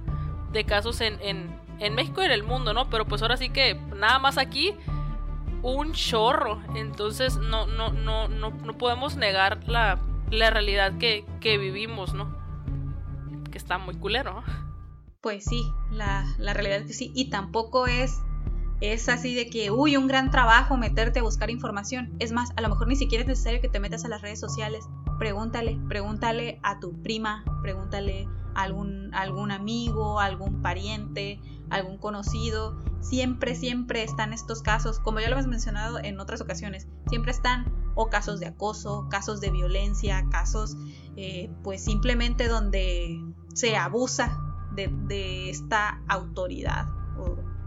de 0.53 0.65
casos 0.65 1.01
en, 1.01 1.19
en, 1.23 1.95
México 1.95 2.23
y 2.23 2.27
en 2.27 2.31
el 2.31 2.43
mundo, 2.45 2.75
¿no? 2.75 2.91
Pero 2.91 3.07
pues 3.07 3.23
ahora 3.23 3.37
sí 3.39 3.49
que 3.49 3.75
nada 3.97 4.19
más 4.19 4.37
aquí 4.37 4.75
un 5.63 5.93
chorro. 5.95 6.61
Entonces 6.77 7.39
no, 7.39 7.67
no, 7.67 7.91
no, 7.91 8.29
no, 8.29 8.51
no 8.51 8.79
podemos 8.79 9.17
negar 9.17 9.67
la, 9.67 9.99
la 10.31 10.51
realidad 10.51 10.99
que, 10.99 11.25
que, 11.41 11.57
vivimos, 11.57 12.13
¿no? 12.13 12.37
Que 13.51 13.59
está 13.59 13.79
muy 13.79 13.97
culero. 13.97 14.45
Pues 15.23 15.45
sí, 15.45 15.65
la, 15.91 16.27
la 16.39 16.53
realidad 16.53 16.81
es 16.81 16.87
que 16.87 16.93
sí. 16.93 17.13
Y 17.15 17.31
tampoco 17.31 17.87
es 17.87 18.21
es 18.83 19.09
así 19.09 19.33
de 19.33 19.49
que, 19.49 19.71
uy, 19.71 19.97
un 19.97 20.09
gran 20.09 20.33
trabajo 20.33 20.77
meterte 20.77 21.21
a 21.21 21.23
buscar 21.23 21.51
información. 21.51 22.17
Es 22.19 22.33
más, 22.33 22.51
a 22.57 22.61
lo 22.61 22.69
mejor 22.69 22.89
ni 22.89 22.97
siquiera 22.97 23.23
es 23.23 23.29
necesario 23.29 23.61
que 23.61 23.69
te 23.69 23.79
metas 23.79 24.05
a 24.05 24.09
las 24.09 24.23
redes 24.23 24.41
sociales. 24.41 24.85
Pregúntale, 25.21 25.79
pregúntale 25.89 26.59
a 26.65 26.81
tu 26.81 27.01
prima, 27.01 27.45
pregúntale 27.63 28.27
a 28.57 28.63
algún, 28.63 29.15
algún 29.15 29.53
amigo, 29.53 30.19
algún 30.19 30.63
pariente, 30.63 31.41
algún 31.71 31.97
conocido. 31.97 32.77
Siempre, 33.01 33.55
siempre 33.55 34.03
están 34.03 34.33
estos 34.33 34.63
casos, 34.63 34.99
como 34.99 35.21
ya 35.21 35.29
lo 35.29 35.37
hemos 35.37 35.47
mencionado 35.47 36.01
en 36.03 36.19
otras 36.19 36.41
ocasiones, 36.41 36.89
siempre 37.07 37.31
están 37.31 37.73
o 37.95 38.11
casos 38.11 38.41
de 38.41 38.47
acoso, 38.47 39.07
casos 39.09 39.41
de 39.41 39.53
violencia, 39.53 40.27
casos 40.29 40.77
eh, 41.17 41.53
pues 41.63 41.85
simplemente 41.85 42.49
donde 42.49 43.21
se 43.55 43.77
abusa 43.77 44.41
de, 44.75 44.89
de 45.07 45.51
esta 45.51 46.03
autoridad 46.09 46.87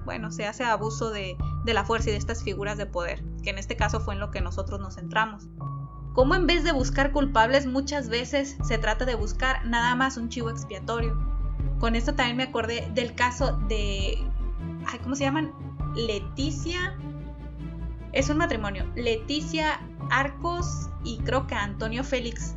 bueno, 0.06 0.32
se 0.32 0.46
hace 0.46 0.64
abuso 0.64 1.10
de, 1.10 1.36
la 1.66 1.84
fuerza 1.84 2.10
y 2.10 2.12
de 2.12 2.18
estas 2.18 2.44
figuras 2.44 2.78
de 2.78 2.86
poder, 2.86 3.24
que 3.44 3.50
en 3.50 3.58
este 3.58 3.76
caso 3.76 4.00
fue 4.00 4.14
en 4.14 4.20
lo 4.20 4.32
que 4.32 4.40
nosotros 4.40 4.80
nos 4.80 4.96
centramos. 4.96 5.48
Como 6.14 6.36
en 6.36 6.48
vez 6.48 6.64
de 6.64 6.72
buscar 6.72 7.12
culpables 7.12 7.66
muchas 7.66 8.08
veces 8.08 8.56
se 8.64 8.78
trata 8.78 9.04
de 9.04 9.16
buscar 9.16 9.66
nada 9.66 9.96
más 9.96 10.16
un 10.16 10.30
chivo 10.30 10.50
expiatorio. 10.50 11.18
Con 11.80 11.96
esto 11.96 12.14
también 12.14 12.38
me 12.38 12.44
acordé 12.44 12.90
del 12.94 13.16
caso 13.16 13.58
de... 13.68 14.18
¿Cómo 15.04 15.16
se 15.16 15.26
llaman? 15.26 15.52
Leticia... 15.96 16.98
Es 18.14 18.30
un 18.30 18.38
matrimonio. 18.38 18.86
Leticia 18.96 19.82
Arcos 20.10 20.90
y 21.04 21.18
creo 21.18 21.48
que 21.48 21.56
Antonio 21.56 22.06
Félix. 22.06 22.56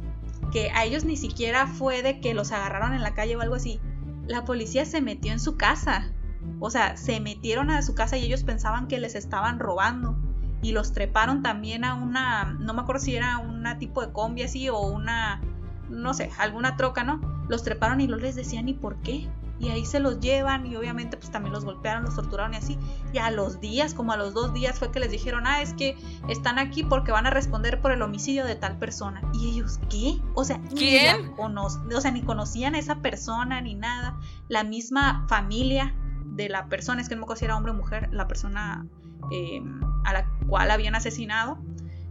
Que 0.52 0.70
a 0.70 0.84
ellos 0.84 1.04
ni 1.04 1.16
siquiera 1.16 1.66
fue 1.66 2.02
de 2.02 2.20
que 2.20 2.34
los 2.34 2.52
agarraron 2.52 2.94
en 2.94 3.02
la 3.02 3.14
calle 3.14 3.34
o 3.34 3.40
algo 3.40 3.56
así. 3.56 3.80
La 4.28 4.44
policía 4.44 4.84
se 4.84 5.00
metió 5.00 5.32
en 5.32 5.40
su 5.40 5.56
casa 5.56 6.12
o 6.60 6.70
sea, 6.70 6.96
se 6.96 7.20
metieron 7.20 7.70
a 7.70 7.82
su 7.82 7.94
casa 7.94 8.16
y 8.16 8.24
ellos 8.24 8.42
pensaban 8.42 8.88
que 8.88 8.98
les 8.98 9.14
estaban 9.14 9.58
robando. 9.58 10.16
Y 10.60 10.72
los 10.72 10.92
treparon 10.92 11.42
también 11.42 11.84
a 11.84 11.94
una, 11.94 12.56
no 12.58 12.74
me 12.74 12.82
acuerdo 12.82 13.00
si 13.00 13.14
era 13.14 13.38
una 13.38 13.78
tipo 13.78 14.04
de 14.04 14.12
combi 14.12 14.42
así 14.42 14.68
o 14.68 14.80
una, 14.80 15.40
no 15.88 16.14
sé, 16.14 16.30
alguna 16.38 16.76
troca, 16.76 17.04
¿no? 17.04 17.20
Los 17.48 17.62
treparon 17.62 18.00
y 18.00 18.08
no 18.08 18.16
les 18.16 18.34
decían 18.34 18.66
ni 18.66 18.74
por 18.74 18.96
qué. 18.96 19.28
Y 19.60 19.70
ahí 19.70 19.84
se 19.84 19.98
los 19.98 20.20
llevan 20.20 20.66
y 20.66 20.76
obviamente 20.76 21.16
pues 21.16 21.30
también 21.30 21.52
los 21.52 21.64
golpearon, 21.64 22.04
los 22.04 22.14
torturaron 22.14 22.54
y 22.54 22.58
así. 22.58 22.78
Y 23.12 23.18
a 23.18 23.30
los 23.30 23.60
días, 23.60 23.92
como 23.92 24.12
a 24.12 24.16
los 24.16 24.34
dos 24.34 24.52
días 24.52 24.78
fue 24.78 24.92
que 24.92 25.00
les 25.00 25.10
dijeron, 25.10 25.46
ah, 25.46 25.62
es 25.62 25.74
que 25.74 25.96
están 26.28 26.58
aquí 26.58 26.84
porque 26.84 27.10
van 27.10 27.26
a 27.26 27.30
responder 27.30 27.80
por 27.80 27.90
el 27.90 28.02
homicidio 28.02 28.44
de 28.44 28.54
tal 28.54 28.78
persona. 28.78 29.20
Y 29.34 29.50
ellos, 29.50 29.80
¿qué? 29.90 30.20
O 30.34 30.44
sea, 30.44 30.60
¿quién? 30.76 31.34
o 31.38 32.00
sea, 32.00 32.10
ni 32.10 32.22
conocían 32.22 32.76
a 32.76 32.78
esa 32.78 32.96
persona 32.96 33.60
ni 33.60 33.74
nada. 33.74 34.16
La 34.48 34.62
misma 34.62 35.26
familia 35.28 35.92
de 36.38 36.48
la 36.48 36.68
persona, 36.68 37.02
es 37.02 37.08
que 37.08 37.14
no 37.14 37.20
me 37.20 37.24
acuerdo 37.24 37.40
si 37.40 37.44
era 37.44 37.56
hombre 37.56 37.72
o 37.72 37.74
mujer, 37.74 38.08
la 38.12 38.26
persona 38.26 38.86
eh, 39.30 39.60
a 40.04 40.12
la 40.14 40.30
cual 40.46 40.70
habían 40.70 40.94
asesinado, 40.94 41.58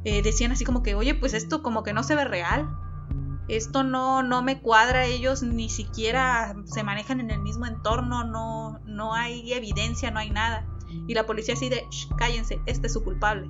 eh, 0.03 0.21
decían 0.21 0.51
así 0.51 0.65
como 0.65 0.83
que, 0.83 0.93
oye, 0.93 1.15
pues 1.15 1.33
esto 1.33 1.63
como 1.63 1.81
que 1.81 1.93
no 1.93 2.03
se 2.03 2.15
ve 2.15 2.25
real. 2.25 2.69
esto 3.47 3.83
no, 3.83 4.23
no 4.23 4.41
me 4.41 4.61
cuadra, 4.61 5.05
ellos 5.05 5.41
ni 5.41 5.69
siquiera 5.69 6.53
se 6.65 6.83
manejan 6.83 7.21
en 7.21 7.31
el 7.31 7.39
mismo 7.39 7.65
entorno, 7.65 8.25
no, 8.25 8.79
no 8.85 9.13
hay 9.13 9.53
evidencia, 9.53 10.11
no 10.11 10.19
hay 10.19 10.29
nada. 10.29 10.67
Y 11.07 11.13
la 11.13 11.25
policía 11.25 11.53
así 11.53 11.69
de, 11.69 11.85
cállense, 12.17 12.59
este 12.65 12.87
es 12.87 12.93
su 12.93 13.03
culpable. 13.03 13.49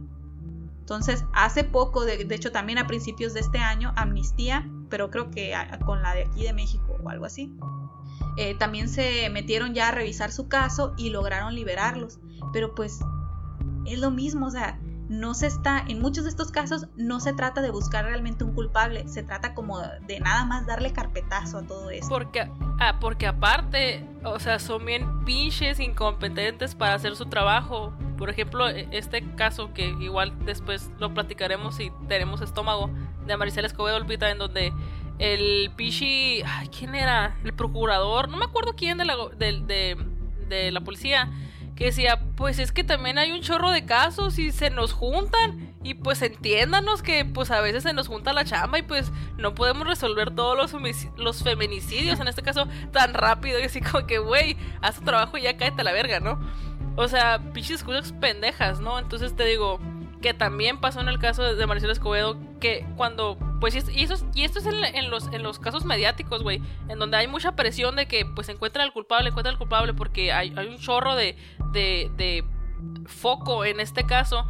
Entonces, 0.79 1.25
hace 1.33 1.63
poco, 1.63 2.05
de, 2.05 2.25
hecho 2.29 2.51
también 2.51 2.77
a 2.77 2.87
principios 2.87 3.33
de 3.33 3.41
este 3.41 3.57
año, 3.57 3.91
Amnistía, 3.95 4.69
pero 4.89 5.09
creo 5.09 5.31
que 5.31 5.53
con 5.85 6.01
la 6.01 6.13
de 6.13 6.23
aquí 6.23 6.43
de 6.43 6.53
México 6.53 6.97
o 7.03 7.09
algo 7.09 7.25
así, 7.25 7.53
eh, 8.37 8.55
también 8.55 8.89
se 8.89 9.29
metieron 9.29 9.73
ya 9.73 9.89
a 9.89 9.91
revisar 9.91 10.31
su 10.31 10.47
caso 10.47 10.93
y 10.97 11.09
lograron 11.09 11.55
liberarlos. 11.55 12.19
Pero 12.53 12.75
pues 12.75 12.99
es 13.85 13.99
lo 13.99 14.11
mismo, 14.11 14.47
o 14.47 14.51
sea, 14.51 14.79
no 15.09 15.33
se 15.33 15.47
está, 15.47 15.83
en 15.87 16.01
muchos 16.01 16.25
de 16.25 16.29
estos 16.29 16.51
casos 16.51 16.87
no 16.97 17.19
se 17.19 17.33
trata 17.33 17.61
de 17.61 17.71
buscar 17.71 18.05
realmente 18.05 18.43
un 18.43 18.53
culpable, 18.53 19.07
se 19.07 19.23
trata 19.23 19.53
como 19.53 19.79
de 19.79 20.19
nada 20.19 20.45
más 20.45 20.65
darle 20.65 20.91
carpetazo 20.91 21.59
a 21.59 21.63
todo 21.63 21.89
eso. 21.89 22.09
Porque, 22.09 22.49
ah, 22.79 22.97
porque 22.99 23.27
aparte, 23.27 24.05
o 24.23 24.39
sea, 24.39 24.59
son 24.59 24.85
bien 24.85 25.23
pinches 25.23 25.79
incompetentes 25.79 26.75
para 26.75 26.95
hacer 26.95 27.15
su 27.15 27.25
trabajo. 27.25 27.93
Por 28.17 28.29
ejemplo, 28.29 28.67
e, 28.69 28.87
este 28.91 29.23
caso 29.35 29.73
que 29.73 29.87
igual 29.87 30.33
después 30.45 30.91
lo 30.99 31.13
platicaremos 31.13 31.75
si 31.75 31.91
tenemos 32.07 32.41
estómago, 32.41 32.89
de 33.27 33.37
Maricela 33.37 33.67
Escobedo 33.67 33.97
Olvita, 33.97 34.29
en 34.29 34.37
donde 34.37 34.73
el 35.19 35.71
pichi, 35.75 36.43
¿quién 36.77 36.95
era? 36.95 37.37
El 37.43 37.53
procurador, 37.53 38.29
no 38.29 38.37
me 38.37 38.45
acuerdo 38.45 38.73
quién 38.75 38.97
de 38.97 39.05
la, 39.05 39.15
de, 39.37 39.97
de 40.47 40.71
la 40.71 40.81
policía 40.81 41.31
que 41.77 41.85
decía, 41.85 42.19
pues 42.35 42.57
es 42.57 42.71
que 42.71 42.83
también 42.83 43.19
hay 43.19 43.31
un 43.31 43.41
chorro 43.41 43.69
de 43.69 43.85
casos 43.85 44.39
y 44.39 44.51
se 44.51 44.71
nos 44.71 44.93
juntan 44.93 45.75
y 45.83 45.93
pues 45.93 46.21
entiéndanos 46.23 47.03
que 47.03 47.23
pues 47.23 47.51
a 47.51 47.61
veces 47.61 47.83
se 47.83 47.93
nos 47.93 48.07
junta 48.07 48.33
la 48.33 48.43
chamba 48.43 48.79
y 48.79 48.81
pues 48.81 49.11
no 49.37 49.53
podemos 49.53 49.87
resolver 49.87 50.33
todos 50.33 50.57
los, 50.57 50.75
los 51.17 51.43
feminicidios, 51.43 52.19
en 52.19 52.27
este 52.27 52.41
caso 52.41 52.67
tan 52.91 53.13
rápido 53.13 53.59
y 53.59 53.63
así 53.63 53.79
como 53.79 54.07
que, 54.07 54.17
güey, 54.17 54.57
haz 54.81 54.95
tu 54.95 55.03
trabajo 55.03 55.37
y 55.37 55.43
ya 55.43 55.55
cáete 55.55 55.81
a 55.81 55.83
la 55.83 55.91
verga, 55.91 56.19
¿no? 56.19 56.39
O 56.95 57.07
sea, 57.07 57.39
pinches 57.53 57.83
cosas 57.83 58.11
pendejas, 58.11 58.79
¿no? 58.79 58.97
Entonces 58.97 59.35
te 59.35 59.45
digo, 59.45 59.79
que 60.21 60.33
también 60.33 60.79
pasó 60.79 60.99
en 61.01 61.09
el 61.09 61.19
caso 61.19 61.43
de 61.43 61.67
Marcelo 61.67 61.91
Escobedo, 61.91 62.37
que 62.59 62.85
cuando, 62.95 63.37
pues, 63.59 63.75
y, 63.75 64.01
eso, 64.01 64.27
y 64.33 64.43
esto 64.43 64.59
es 64.59 64.65
en, 64.65 65.09
los, 65.09 65.27
en 65.31 65.43
los 65.43 65.59
casos 65.59 65.85
mediáticos, 65.85 66.43
güey, 66.43 66.61
en 66.89 66.99
donde 66.99 67.17
hay 67.17 67.27
mucha 67.27 67.55
presión 67.55 67.95
de 67.95 68.07
que, 68.07 68.25
pues, 68.25 68.49
encuentra 68.49 68.83
al 68.83 68.93
culpable, 68.93 69.29
encuentra 69.29 69.51
al 69.51 69.57
culpable, 69.57 69.93
porque 69.93 70.31
hay, 70.31 70.53
hay 70.55 70.67
un 70.67 70.77
chorro 70.77 71.15
de, 71.15 71.35
de, 71.71 72.11
de 72.17 72.43
foco 73.05 73.65
en 73.65 73.79
este 73.79 74.05
caso, 74.05 74.47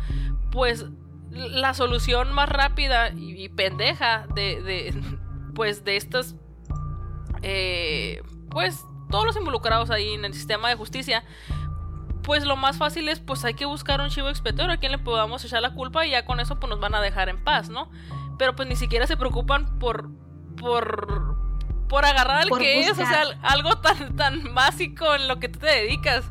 pues, 0.51 0.85
la 1.31 1.73
solución 1.73 2.31
más 2.31 2.49
rápida 2.49 3.11
y, 3.13 3.49
pendeja 3.49 4.27
de, 4.33 4.61
de, 4.61 4.93
pues, 5.53 5.83
de 5.83 5.97
estas, 5.97 6.35
eh, 7.41 8.21
pues, 8.49 8.85
todos 9.09 9.25
los 9.25 9.35
involucrados 9.35 9.89
ahí 9.89 10.13
en 10.13 10.25
el 10.25 10.33
sistema 10.33 10.69
de 10.69 10.75
justicia, 10.75 11.23
pues 12.27 12.43
lo 12.43 12.57
más 12.57 12.77
fácil 12.77 13.07
es, 13.07 13.21
pues 13.21 13.45
hay 13.45 13.53
que 13.53 13.65
buscar 13.65 14.01
un 14.01 14.09
chivo 14.09 14.27
expiatorio 14.27 14.73
a 14.73 14.77
quien 14.77 14.91
le 14.91 14.97
podamos 14.97 15.45
echar 15.45 15.61
la 15.61 15.73
culpa 15.73 16.05
y 16.05 16.11
ya 16.11 16.25
con 16.25 16.41
eso 16.41 16.59
pues 16.59 16.69
nos 16.69 16.77
van 16.77 16.93
a 16.93 16.99
dejar 16.99 17.29
en 17.29 17.41
paz, 17.41 17.69
¿no? 17.69 17.89
Pero 18.37 18.53
pues 18.53 18.67
ni 18.67 18.75
siquiera 18.75 19.07
se 19.07 19.15
preocupan 19.15 19.79
por, 19.79 20.09
por, 20.57 21.37
por 21.87 22.03
agarrar 22.03 22.41
al 22.41 22.49
que 22.59 22.81
es, 22.81 22.91
o 22.91 22.95
sea, 22.95 23.23
algo 23.43 23.77
tan, 23.77 24.17
tan 24.17 24.53
básico 24.53 25.15
en 25.15 25.29
lo 25.29 25.39
que 25.39 25.47
tú 25.47 25.59
te 25.59 25.67
dedicas. 25.67 26.25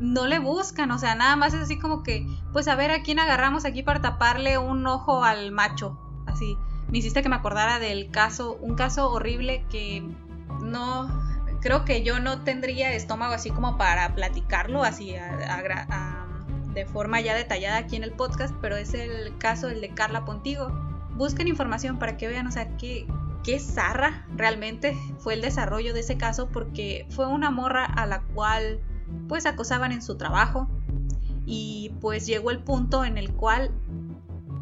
No 0.00 0.26
le 0.26 0.40
buscan, 0.40 0.90
o 0.90 0.98
sea, 0.98 1.14
nada 1.14 1.36
más 1.36 1.54
es 1.54 1.62
así 1.62 1.78
como 1.78 2.02
que, 2.02 2.26
pues 2.52 2.66
a 2.66 2.74
ver 2.74 2.90
a 2.90 3.04
quién 3.04 3.20
agarramos 3.20 3.64
aquí 3.64 3.84
para 3.84 4.02
taparle 4.02 4.58
un 4.58 4.84
ojo 4.88 5.22
al 5.22 5.52
macho, 5.52 5.96
así. 6.26 6.58
Me 6.88 6.98
hiciste 6.98 7.22
que 7.22 7.28
me 7.28 7.36
acordara 7.36 7.78
del 7.78 8.10
caso, 8.10 8.58
un 8.60 8.74
caso 8.74 9.12
horrible 9.12 9.64
que 9.70 10.02
no, 10.60 11.06
creo 11.60 11.84
que 11.84 12.02
yo 12.02 12.20
no 12.20 12.42
tendría 12.42 12.92
estómago 12.92 13.34
así 13.34 13.50
como 13.50 13.76
para 13.76 14.14
platicarlo 14.14 14.84
así 14.84 15.14
de 16.74 16.84
forma 16.84 17.20
ya 17.20 17.34
detallada 17.34 17.78
aquí 17.78 17.96
en 17.96 18.04
el 18.04 18.12
podcast, 18.12 18.54
pero 18.60 18.76
es 18.76 18.92
el 18.92 19.36
caso 19.38 19.68
el 19.68 19.80
de 19.80 19.88
Carla 19.88 20.26
Pontigo. 20.26 20.68
Busquen 21.14 21.48
información 21.48 21.98
para 21.98 22.18
que 22.18 22.28
vean, 22.28 22.46
o 22.46 22.52
sea, 22.52 22.76
qué, 22.76 23.06
qué 23.42 23.58
zarra 23.58 24.26
realmente 24.36 24.94
fue 25.18 25.32
el 25.32 25.40
desarrollo 25.40 25.94
de 25.94 26.00
ese 26.00 26.18
caso 26.18 26.48
porque 26.48 27.06
fue 27.08 27.26
una 27.26 27.50
morra 27.50 27.86
a 27.86 28.04
la 28.06 28.20
cual 28.20 28.80
pues 29.26 29.46
acosaban 29.46 29.92
en 29.92 30.02
su 30.02 30.16
trabajo 30.18 30.68
y 31.46 31.94
pues 32.00 32.26
llegó 32.26 32.50
el 32.50 32.58
punto 32.58 33.04
en 33.04 33.16
el 33.16 33.32
cual 33.32 33.70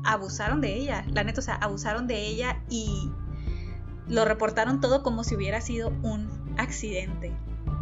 abusaron 0.05 0.61
de 0.61 0.75
ella, 0.75 1.05
la 1.09 1.25
neta, 1.25 1.41
o 1.41 1.43
sea, 1.43 1.57
abusaron 1.57 2.07
de 2.07 2.27
ella 2.27 2.63
y 2.69 3.11
lo 4.07 4.25
reportaron 4.25 4.81
todo 4.81 5.03
como 5.03 5.25
si 5.25 5.35
hubiera 5.35 5.61
sido 5.61 5.89
un 6.03 6.44
accidente. 6.57 7.33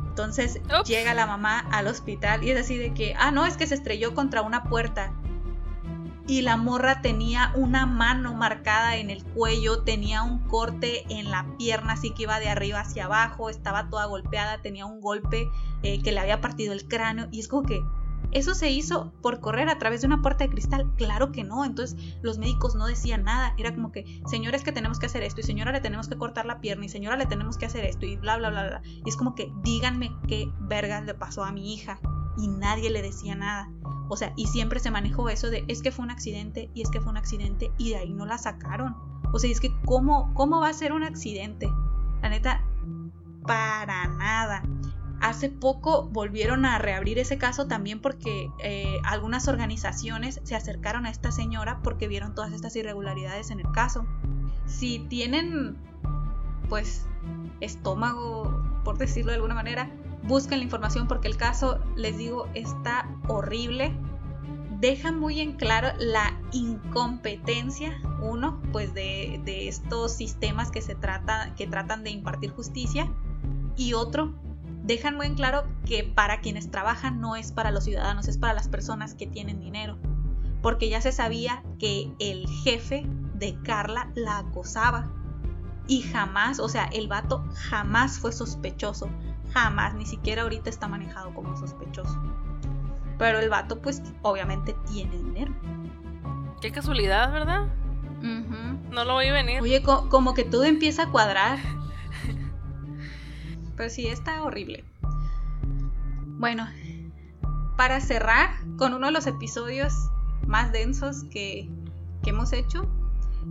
Entonces 0.08 0.60
llega 0.86 1.14
la 1.14 1.26
mamá 1.26 1.60
al 1.70 1.86
hospital 1.86 2.44
y 2.44 2.50
es 2.50 2.60
así 2.60 2.76
de 2.76 2.92
que, 2.92 3.14
ah, 3.18 3.30
no, 3.30 3.46
es 3.46 3.56
que 3.56 3.66
se 3.66 3.74
estrelló 3.74 4.14
contra 4.14 4.42
una 4.42 4.64
puerta. 4.64 5.12
Y 6.26 6.42
la 6.42 6.56
morra 6.56 7.00
tenía 7.00 7.50
una 7.54 7.86
mano 7.86 8.34
marcada 8.34 8.96
en 8.96 9.10
el 9.10 9.24
cuello, 9.24 9.82
tenía 9.82 10.22
un 10.22 10.40
corte 10.40 11.04
en 11.08 11.30
la 11.30 11.46
pierna, 11.58 11.94
así 11.94 12.10
que 12.10 12.24
iba 12.24 12.38
de 12.40 12.48
arriba 12.48 12.80
hacia 12.80 13.06
abajo, 13.06 13.50
estaba 13.50 13.88
toda 13.88 14.04
golpeada, 14.04 14.60
tenía 14.62 14.86
un 14.86 15.00
golpe 15.00 15.50
eh, 15.82 16.02
que 16.02 16.12
le 16.12 16.20
había 16.20 16.40
partido 16.40 16.72
el 16.74 16.86
cráneo. 16.86 17.28
Y 17.32 17.40
es 17.40 17.48
como 17.48 17.62
que, 17.66 17.82
¿Eso 18.30 18.54
se 18.54 18.70
hizo 18.70 19.12
por 19.20 19.40
correr 19.40 19.68
a 19.68 19.78
través 19.78 20.00
de 20.00 20.06
una 20.06 20.22
puerta 20.22 20.44
de 20.44 20.50
cristal? 20.50 20.90
Claro 20.96 21.32
que 21.32 21.44
no. 21.44 21.64
Entonces 21.64 22.16
los 22.22 22.38
médicos 22.38 22.74
no 22.74 22.86
decían 22.86 23.24
nada. 23.24 23.54
Era 23.58 23.74
como 23.74 23.92
que, 23.92 24.22
señora, 24.26 24.56
es 24.56 24.64
que 24.64 24.72
tenemos 24.72 24.98
que 24.98 25.06
hacer 25.06 25.22
esto. 25.22 25.40
Y 25.40 25.44
señora, 25.44 25.72
le 25.72 25.80
tenemos 25.80 26.08
que 26.08 26.16
cortar 26.16 26.46
la 26.46 26.60
pierna. 26.60 26.86
Y 26.86 26.88
señora, 26.88 27.16
le 27.16 27.26
tenemos 27.26 27.58
que 27.58 27.66
hacer 27.66 27.84
esto. 27.84 28.06
Y 28.06 28.16
bla, 28.16 28.38
bla, 28.38 28.50
bla, 28.50 28.66
bla. 28.66 28.82
Y 28.84 29.08
es 29.08 29.16
como 29.16 29.34
que, 29.34 29.52
díganme 29.62 30.16
qué 30.28 30.50
vergas 30.60 31.04
le 31.04 31.14
pasó 31.14 31.44
a 31.44 31.52
mi 31.52 31.74
hija. 31.74 31.98
Y 32.38 32.48
nadie 32.48 32.90
le 32.90 33.02
decía 33.02 33.34
nada. 33.34 33.70
O 34.08 34.16
sea, 34.16 34.32
y 34.36 34.46
siempre 34.46 34.80
se 34.80 34.90
manejó 34.90 35.28
eso 35.28 35.50
de, 35.50 35.64
es 35.68 35.82
que 35.82 35.92
fue 35.92 36.04
un 36.04 36.10
accidente. 36.10 36.70
Y 36.74 36.82
es 36.82 36.90
que 36.90 37.00
fue 37.00 37.10
un 37.10 37.18
accidente. 37.18 37.70
Y 37.76 37.90
de 37.90 37.96
ahí 37.96 38.12
no 38.14 38.24
la 38.24 38.38
sacaron. 38.38 38.96
O 39.32 39.38
sea, 39.38 39.50
es 39.50 39.60
que, 39.60 39.74
¿cómo, 39.84 40.32
cómo 40.34 40.60
va 40.60 40.68
a 40.68 40.74
ser 40.74 40.92
un 40.92 41.02
accidente? 41.02 41.68
La 42.22 42.28
neta, 42.28 42.62
para 43.46 44.06
nada. 44.08 44.62
Hace 45.22 45.48
poco 45.50 46.08
volvieron 46.08 46.64
a 46.66 46.78
reabrir 46.78 47.20
ese 47.20 47.38
caso 47.38 47.68
también 47.68 48.00
porque 48.00 48.50
eh, 48.58 48.98
algunas 49.04 49.46
organizaciones 49.46 50.40
se 50.42 50.56
acercaron 50.56 51.06
a 51.06 51.10
esta 51.10 51.30
señora 51.30 51.78
porque 51.84 52.08
vieron 52.08 52.34
todas 52.34 52.52
estas 52.52 52.74
irregularidades 52.74 53.52
en 53.52 53.60
el 53.60 53.70
caso. 53.70 54.04
Si 54.66 54.98
tienen, 54.98 55.76
pues, 56.68 57.06
estómago, 57.60 58.64
por 58.82 58.98
decirlo 58.98 59.30
de 59.30 59.36
alguna 59.36 59.54
manera, 59.54 59.92
busquen 60.24 60.58
la 60.58 60.64
información 60.64 61.06
porque 61.06 61.28
el 61.28 61.36
caso, 61.36 61.78
les 61.94 62.18
digo, 62.18 62.48
está 62.54 63.08
horrible. 63.28 63.94
Deja 64.80 65.12
muy 65.12 65.38
en 65.38 65.52
claro 65.52 65.90
la 66.00 66.36
incompetencia, 66.50 67.96
uno, 68.20 68.60
pues 68.72 68.92
de, 68.92 69.68
estos 69.68 70.12
sistemas 70.12 70.72
que 70.72 70.82
se 70.82 70.96
trata, 70.96 71.54
que 71.54 71.68
tratan 71.68 72.02
de 72.02 72.10
impartir 72.10 72.50
justicia, 72.50 73.08
y 73.76 73.94
otro, 73.94 74.34
dejan 74.82 75.16
muy 75.16 75.26
en 75.26 75.34
claro 75.34 75.64
que 75.86 76.04
para 76.04 76.40
quienes 76.40 76.70
trabajan 76.70 77.20
no 77.20 77.36
es 77.36 77.52
para 77.52 77.70
los 77.70 77.84
ciudadanos, 77.84 78.28
es 78.28 78.38
para 78.38 78.54
las 78.54 78.68
personas 78.68 79.14
que 79.14 79.26
tienen 79.26 79.60
dinero. 79.60 79.98
Porque 80.60 80.88
ya 80.88 81.00
se 81.00 81.12
sabía 81.12 81.62
que 81.78 82.12
el 82.18 82.46
jefe 82.62 83.04
de 83.34 83.56
Carla 83.62 84.10
la 84.14 84.38
acosaba. 84.38 85.10
Y 85.88 86.02
jamás, 86.02 86.60
o 86.60 86.68
sea, 86.68 86.84
el 86.84 87.08
vato 87.08 87.44
jamás 87.54 88.18
fue 88.18 88.32
sospechoso. 88.32 89.08
Jamás, 89.52 89.94
ni 89.94 90.06
siquiera 90.06 90.42
ahorita 90.42 90.70
está 90.70 90.86
manejado 90.86 91.34
como 91.34 91.56
sospechoso. 91.56 92.22
Pero 93.18 93.40
el 93.40 93.50
vato, 93.50 93.80
pues, 93.80 94.02
obviamente 94.22 94.76
tiene 94.90 95.16
dinero. 95.16 95.52
Qué 96.60 96.70
casualidad, 96.70 97.32
¿verdad? 97.32 97.66
No 98.22 99.04
lo 99.04 99.14
voy 99.14 99.26
a 99.26 99.32
venir. 99.32 99.60
Oye, 99.60 99.82
como 99.82 100.34
que 100.34 100.44
todo 100.44 100.64
empieza 100.64 101.04
a 101.04 101.10
cuadrar. 101.10 101.58
Pero 103.82 103.92
sí, 103.92 104.06
está 104.06 104.44
horrible. 104.44 104.84
Bueno, 106.38 106.68
para 107.76 108.00
cerrar 108.00 108.50
con 108.78 108.94
uno 108.94 109.08
de 109.08 109.12
los 109.12 109.26
episodios 109.26 109.92
más 110.46 110.70
densos 110.70 111.24
que, 111.32 111.68
hemos 112.24 112.52
hecho, 112.52 112.88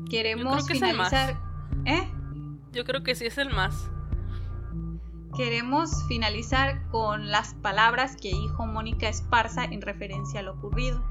queremos 0.10 0.66
finalizar. 0.66 1.38
¿Eh? 1.84 2.10
Yo 2.72 2.86
creo 2.86 3.04
que 3.04 3.14
sí 3.14 3.26
es 3.26 3.38
el 3.40 3.50
más. 3.50 3.90
Queremos 5.36 6.08
finalizar 6.08 6.88
con 6.88 7.30
las 7.30 7.54
palabras 7.56 8.16
que 8.16 8.30
dijo 8.30 8.66
Mónica 8.66 9.10
Esparza 9.10 9.66
en 9.66 9.82
referencia 9.82 10.40
a 10.40 10.44
lo 10.44 10.54
ocurrido. 10.54 11.04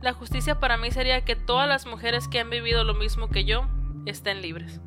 La 0.00 0.12
justicia 0.12 0.60
para 0.60 0.76
mí 0.76 0.92
sería 0.92 1.24
que 1.24 1.34
todas 1.34 1.68
las 1.68 1.84
mujeres 1.84 2.28
que 2.28 2.38
han 2.38 2.48
vivido 2.48 2.84
lo 2.84 2.94
mismo 2.94 3.28
que 3.28 3.44
yo 3.44 3.66
estén 4.06 4.40
libres 4.40 4.80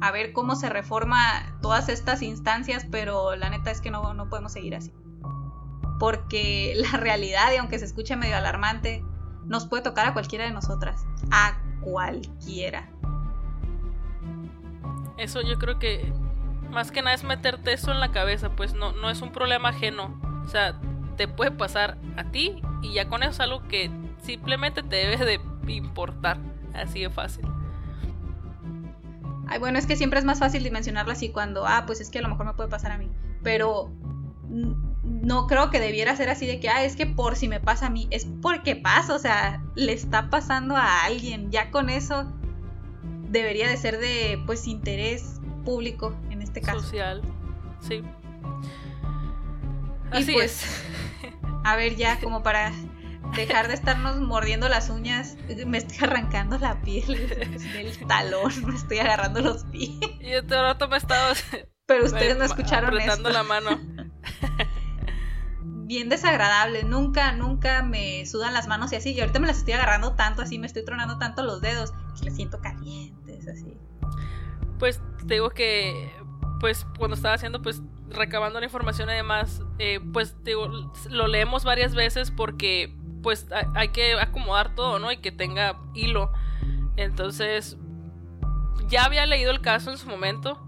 a 0.00 0.10
ver 0.10 0.32
cómo 0.32 0.56
se 0.56 0.68
reforma 0.68 1.20
todas 1.60 1.88
estas 1.88 2.22
instancias, 2.22 2.86
pero 2.90 3.36
la 3.36 3.50
neta 3.50 3.70
es 3.70 3.80
que 3.80 3.90
no, 3.90 4.14
no 4.14 4.28
podemos 4.28 4.52
seguir 4.52 4.74
así. 4.74 4.92
Porque 5.98 6.74
la 6.76 6.98
realidad, 6.98 7.52
y 7.52 7.56
aunque 7.56 7.78
se 7.78 7.84
escuche 7.84 8.16
medio 8.16 8.36
alarmante, 8.36 9.04
nos 9.44 9.66
puede 9.66 9.82
tocar 9.82 10.06
a 10.06 10.12
cualquiera 10.12 10.44
de 10.44 10.50
nosotras. 10.50 11.04
A 11.30 11.58
cualquiera. 11.80 12.88
Eso 15.18 15.40
yo 15.42 15.58
creo 15.58 15.78
que 15.78 16.12
más 16.70 16.90
que 16.90 17.02
nada 17.02 17.14
es 17.14 17.22
meterte 17.22 17.72
eso 17.72 17.92
en 17.92 18.00
la 18.00 18.10
cabeza, 18.12 18.50
pues 18.50 18.74
no, 18.74 18.92
no 18.92 19.10
es 19.10 19.20
un 19.20 19.30
problema 19.30 19.68
ajeno. 19.68 20.18
O 20.44 20.48
sea, 20.48 20.80
te 21.16 21.28
puede 21.28 21.50
pasar 21.50 21.98
a 22.16 22.24
ti 22.24 22.62
y 22.82 22.94
ya 22.94 23.08
con 23.08 23.22
eso 23.22 23.32
es 23.32 23.40
algo 23.40 23.66
que 23.68 23.90
simplemente 24.22 24.82
te 24.82 24.96
debe 24.96 25.24
de 25.24 25.40
importar. 25.72 26.38
Así 26.74 27.00
de 27.00 27.10
fácil. 27.10 27.46
Ay, 29.48 29.58
bueno, 29.58 29.78
es 29.78 29.86
que 29.86 29.96
siempre 29.96 30.18
es 30.18 30.24
más 30.24 30.38
fácil 30.38 30.62
dimensionarlo 30.62 31.12
así 31.12 31.30
cuando, 31.30 31.66
ah, 31.66 31.84
pues 31.86 32.00
es 32.00 32.10
que 32.10 32.18
a 32.18 32.22
lo 32.22 32.28
mejor 32.28 32.46
me 32.46 32.54
puede 32.54 32.68
pasar 32.68 32.92
a 32.92 32.98
mí. 32.98 33.10
Pero 33.42 33.90
no 35.02 35.46
creo 35.46 35.70
que 35.70 35.80
debiera 35.80 36.16
ser 36.16 36.28
así 36.28 36.46
de 36.46 36.60
que, 36.60 36.68
ah, 36.68 36.84
es 36.84 36.96
que 36.96 37.06
por 37.06 37.36
si 37.36 37.48
me 37.48 37.60
pasa 37.60 37.86
a 37.86 37.90
mí, 37.90 38.08
es 38.10 38.26
porque 38.40 38.76
pasa, 38.76 39.14
o 39.14 39.18
sea, 39.18 39.62
le 39.74 39.92
está 39.92 40.30
pasando 40.30 40.76
a 40.76 41.04
alguien. 41.04 41.50
Ya 41.50 41.70
con 41.70 41.90
eso 41.90 42.32
debería 43.30 43.68
de 43.68 43.76
ser 43.76 43.98
de, 43.98 44.42
pues, 44.46 44.66
interés 44.66 45.40
público 45.64 46.14
en 46.30 46.42
este 46.42 46.60
caso. 46.60 46.80
Social, 46.80 47.22
sí. 47.80 48.02
Así 50.10 50.32
pues, 50.32 50.62
es. 50.62 51.32
A 51.64 51.76
ver, 51.76 51.96
ya 51.96 52.18
como 52.22 52.42
para 52.42 52.72
dejar 53.36 53.68
de 53.68 53.74
estarnos 53.74 54.20
mordiendo 54.20 54.68
las 54.68 54.90
uñas, 54.90 55.36
me 55.66 55.78
estoy 55.78 55.98
arrancando 56.06 56.58
la 56.58 56.80
piel 56.82 57.28
del 57.72 58.06
talón, 58.06 58.52
me 58.66 58.74
estoy 58.74 58.98
agarrando 58.98 59.40
los 59.40 59.64
pies. 59.64 59.90
Y 60.20 60.32
este 60.32 60.60
rato 60.60 60.88
me 60.88 60.96
estaba... 60.96 61.32
Pero 61.86 62.04
ustedes 62.04 62.38
no 62.38 62.44
escucharon 62.44 62.90
apretando 62.90 63.28
la 63.30 63.42
mano. 63.42 63.70
Bien 65.64 66.08
desagradable, 66.08 66.84
nunca, 66.84 67.32
nunca 67.32 67.82
me 67.82 68.24
sudan 68.24 68.54
las 68.54 68.68
manos 68.68 68.92
y 68.92 68.96
así. 68.96 69.12
Y 69.12 69.20
ahorita 69.20 69.40
me 69.40 69.48
las 69.48 69.58
estoy 69.58 69.74
agarrando 69.74 70.14
tanto, 70.14 70.42
así 70.42 70.58
me 70.58 70.66
estoy 70.66 70.84
tronando 70.84 71.18
tanto 71.18 71.42
los 71.42 71.60
dedos, 71.60 71.92
que 72.18 72.26
les 72.26 72.36
siento 72.36 72.60
calientes, 72.60 73.46
así. 73.48 73.76
Pues 74.78 75.02
te 75.26 75.34
digo 75.34 75.50
que, 75.50 76.14
pues 76.60 76.86
cuando 76.96 77.16
estaba 77.16 77.34
haciendo, 77.34 77.60
pues 77.60 77.82
recabando 78.08 78.60
la 78.60 78.66
información 78.66 79.10
y 79.10 79.14
demás, 79.14 79.62
eh, 79.78 80.00
pues 80.12 80.42
digo, 80.44 80.68
lo 81.10 81.26
leemos 81.26 81.64
varias 81.64 81.94
veces 81.94 82.30
porque 82.30 82.94
pues 83.22 83.46
hay 83.74 83.88
que 83.88 84.14
acomodar 84.14 84.74
todo, 84.74 84.98
¿no? 84.98 85.12
Y 85.12 85.18
que 85.18 85.32
tenga 85.32 85.76
hilo. 85.94 86.32
Entonces, 86.96 87.76
ya 88.88 89.04
había 89.04 89.24
leído 89.26 89.50
el 89.50 89.60
caso 89.60 89.90
en 89.90 89.98
su 89.98 90.08
momento, 90.08 90.60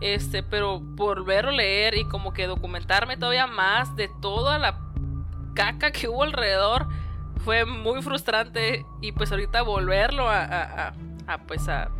este, 0.00 0.42
pero 0.42 0.78
volverlo 0.80 1.50
a 1.50 1.54
leer 1.54 1.96
y 1.96 2.04
como 2.04 2.32
que 2.32 2.46
documentarme 2.46 3.16
todavía 3.16 3.46
más 3.46 3.96
de 3.96 4.08
toda 4.20 4.58
la 4.58 4.78
caca 5.54 5.90
que 5.90 6.08
hubo 6.08 6.22
alrededor 6.22 6.86
fue 7.44 7.64
muy 7.64 8.02
frustrante 8.02 8.84
y 9.00 9.12
pues 9.12 9.30
ahorita 9.30 9.62
volverlo 9.62 10.28
a, 10.28 10.42
a, 10.42 10.94
a, 11.26 11.38
pues 11.46 11.68
a, 11.68 11.90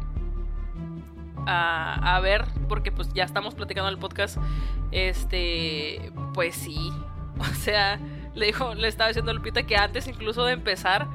a, 1.47 2.17
a 2.17 2.21
ver, 2.21 2.45
porque 2.69 2.93
pues 2.93 3.13
ya 3.15 3.25
estamos 3.25 3.55
platicando 3.55 3.89
el 3.89 3.99
podcast, 3.99 4.39
este, 4.93 6.13
pues 6.35 6.55
sí, 6.55 6.93
o 7.39 7.45
sea 7.55 7.99
le 8.37 8.47
dijo, 8.47 8.75
le 8.75 8.87
estaba 8.87 9.09
diciendo 9.09 9.31
a 9.31 9.35
Lupita 9.35 9.65
que 9.65 9.77
antes 9.77 10.07
incluso 10.07 10.45
de 10.45 10.53
empezar 10.53 11.09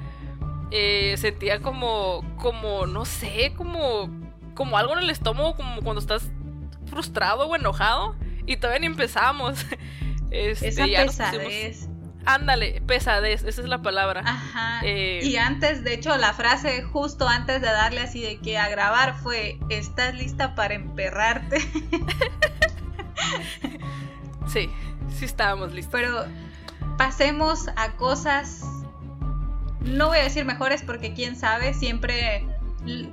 eh, 0.72 1.16
sentía 1.18 1.62
como, 1.62 2.26
como, 2.38 2.88
no 2.88 3.06
sé, 3.06 3.54
como, 3.56 4.10
como 4.56 4.78
algo 4.78 4.94
en 4.94 5.04
el 5.04 5.10
estómago, 5.10 5.56
como 5.56 5.82
cuando 5.82 6.02
estás 6.02 6.30
frustrado 6.88 7.48
o 7.48 7.56
enojado 7.56 8.16
y 8.46 8.58
todavía 8.58 8.80
ni 8.80 8.88
empezamos. 8.88 9.66
Este, 10.34 10.70
Esa 10.70 10.86
pesadez. 10.86 11.90
Ándale, 12.26 12.82
pesadez, 12.88 13.44
esa 13.44 13.62
es 13.62 13.68
la 13.68 13.82
palabra. 13.82 14.22
Ajá. 14.26 14.80
Eh, 14.82 15.20
y 15.24 15.36
antes, 15.36 15.84
de 15.84 15.94
hecho, 15.94 16.16
la 16.16 16.32
frase 16.32 16.84
justo 16.84 17.28
antes 17.28 17.60
de 17.60 17.68
darle 17.68 18.00
así 18.00 18.22
de 18.22 18.40
que 18.40 18.58
a 18.58 18.70
grabar 18.70 19.16
fue, 19.16 19.60
¿estás 19.68 20.16
lista 20.16 20.56
para 20.56 20.76
emperrarte? 20.76 21.60
sí, 24.48 24.70
sí 25.10 25.26
estábamos 25.26 25.74
listos. 25.74 25.92
Pero 25.92 26.26
pasemos 26.98 27.68
a 27.76 27.92
cosas, 27.94 28.64
no 29.82 30.08
voy 30.08 30.20
a 30.20 30.24
decir 30.24 30.46
mejores 30.46 30.84
porque 30.84 31.14
quién 31.14 31.36
sabe, 31.36 31.74
siempre 31.74 32.46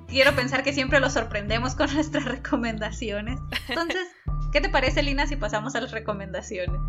quiero 0.07 0.35
pensar 0.35 0.63
que 0.63 0.73
siempre 0.73 1.01
los 1.01 1.13
sorprendemos 1.13 1.75
con 1.75 1.93
nuestras 1.95 2.25
recomendaciones. 2.25 3.41
Entonces, 3.69 4.09
¿qué 4.53 4.61
te 4.61 4.69
parece, 4.69 5.03
Lina, 5.03 5.27
si 5.27 5.37
pasamos 5.37 5.75
a 5.75 5.81
las 5.81 5.91
recomendaciones? 5.91 6.81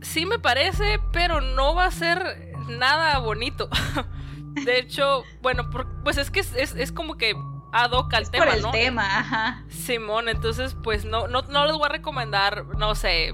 Sí 0.00 0.26
me 0.26 0.38
parece, 0.38 1.00
pero 1.12 1.40
no 1.40 1.74
va 1.74 1.86
a 1.86 1.90
ser 1.90 2.54
nada 2.68 3.18
bonito. 3.18 3.68
De 4.64 4.78
hecho, 4.78 5.24
bueno, 5.42 5.68
pues 6.04 6.16
es 6.16 6.30
que 6.30 6.40
es 6.40 6.92
como 6.92 7.16
que 7.16 7.34
ad 7.74 7.90
hoc 7.90 8.14
al 8.14 8.30
tema, 8.30 8.44
por 8.44 8.54
el 8.54 8.70
tema, 8.70 9.18
ajá. 9.18 9.64
Simón, 9.68 10.28
entonces 10.28 10.76
pues 10.80 11.04
no, 11.04 11.26
no, 11.26 11.42
no 11.42 11.66
les 11.66 11.74
voy 11.74 11.86
a 11.86 11.88
recomendar, 11.88 12.64
no 12.78 12.94
sé, 12.94 13.32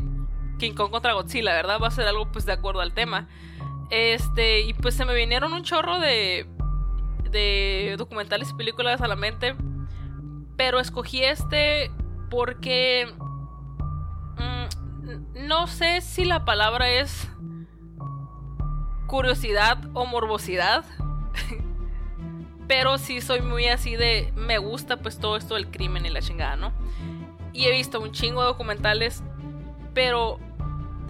King 0.58 0.72
Kong 0.72 0.90
contra 0.90 1.12
Godzilla, 1.12 1.52
¿verdad? 1.52 1.78
Va 1.80 1.88
a 1.88 1.90
ser 1.90 2.08
algo 2.08 2.32
pues 2.32 2.46
de 2.46 2.52
acuerdo 2.52 2.80
al 2.80 2.94
tema. 2.94 3.28
Este, 3.90 4.62
y 4.62 4.72
pues 4.72 4.94
se 4.94 5.04
me 5.04 5.14
vinieron 5.14 5.52
un 5.52 5.62
chorro 5.62 6.00
de, 6.00 6.48
de 7.30 7.96
documentales 7.98 8.50
y 8.50 8.54
películas 8.54 9.02
a 9.02 9.08
la 9.08 9.16
mente, 9.16 9.54
pero 10.56 10.80
escogí 10.80 11.22
este 11.22 11.90
porque 12.30 13.12
mm, 14.38 15.46
no 15.48 15.66
sé 15.66 16.00
si 16.00 16.24
la 16.24 16.46
palabra 16.46 16.88
es 16.88 17.28
curiosidad 19.06 19.78
o 19.92 20.06
morbosidad. 20.06 20.82
Pero 22.70 22.98
sí 22.98 23.20
soy 23.20 23.40
muy 23.40 23.66
así 23.66 23.96
de. 23.96 24.32
Me 24.36 24.58
gusta 24.58 24.98
pues 24.98 25.18
todo 25.18 25.36
esto 25.36 25.56
del 25.56 25.72
crimen 25.72 26.06
y 26.06 26.08
la 26.08 26.22
chingada, 26.22 26.54
¿no? 26.54 26.72
Y 27.52 27.64
he 27.64 27.72
visto 27.72 28.00
un 28.00 28.12
chingo 28.12 28.42
de 28.42 28.46
documentales. 28.46 29.24
Pero 29.92 30.38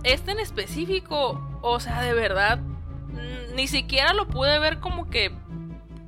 este 0.02 0.30
en 0.30 0.40
específico, 0.40 1.38
o 1.60 1.78
sea, 1.78 2.00
de 2.00 2.14
verdad, 2.14 2.60
ni 3.54 3.66
siquiera 3.66 4.14
lo 4.14 4.26
pude 4.26 4.58
ver 4.58 4.80
como 4.80 5.10
que. 5.10 5.32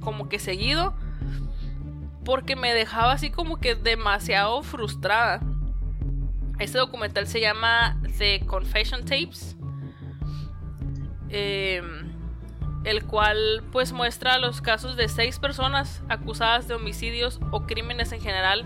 como 0.01 0.31
que 0.31 0.39
seguido. 0.39 0.95
Porque 2.25 2.57
me 2.57 2.73
dejaba 2.73 3.13
así 3.13 3.29
como 3.29 3.59
que 3.59 3.75
demasiado 3.75 4.63
frustrada. 4.63 5.43
Este 6.61 6.79
documental 6.79 7.27
se 7.27 7.43
llama 7.43 8.01
The 8.17 8.47
Confession 8.47 9.05
Tapes. 9.05 9.55
Eh, 11.29 11.83
el 12.85 13.05
cual 13.05 13.63
pues 13.71 13.93
muestra 13.93 14.39
los 14.39 14.61
casos 14.61 14.97
de 14.97 15.09
seis 15.09 15.39
personas 15.39 16.03
acusadas 16.09 16.69
de 16.69 16.75
homicidios 16.75 17.41
o 17.51 17.67
crímenes 17.67 18.13
en 18.13 18.21
general, 18.21 18.65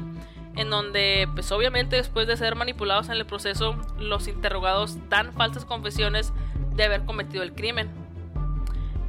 en 0.56 0.70
donde 0.70 1.28
pues 1.34 1.52
obviamente 1.52 1.96
después 1.96 2.26
de 2.26 2.36
ser 2.36 2.54
manipulados 2.54 3.06
en 3.08 3.12
el 3.12 3.26
proceso, 3.26 3.76
los 3.98 4.26
interrogados 4.26 4.96
dan 5.08 5.32
falsas 5.34 5.64
confesiones 5.64 6.32
de 6.74 6.84
haber 6.84 7.04
cometido 7.04 7.42
el 7.42 7.52
crimen. 7.52 7.90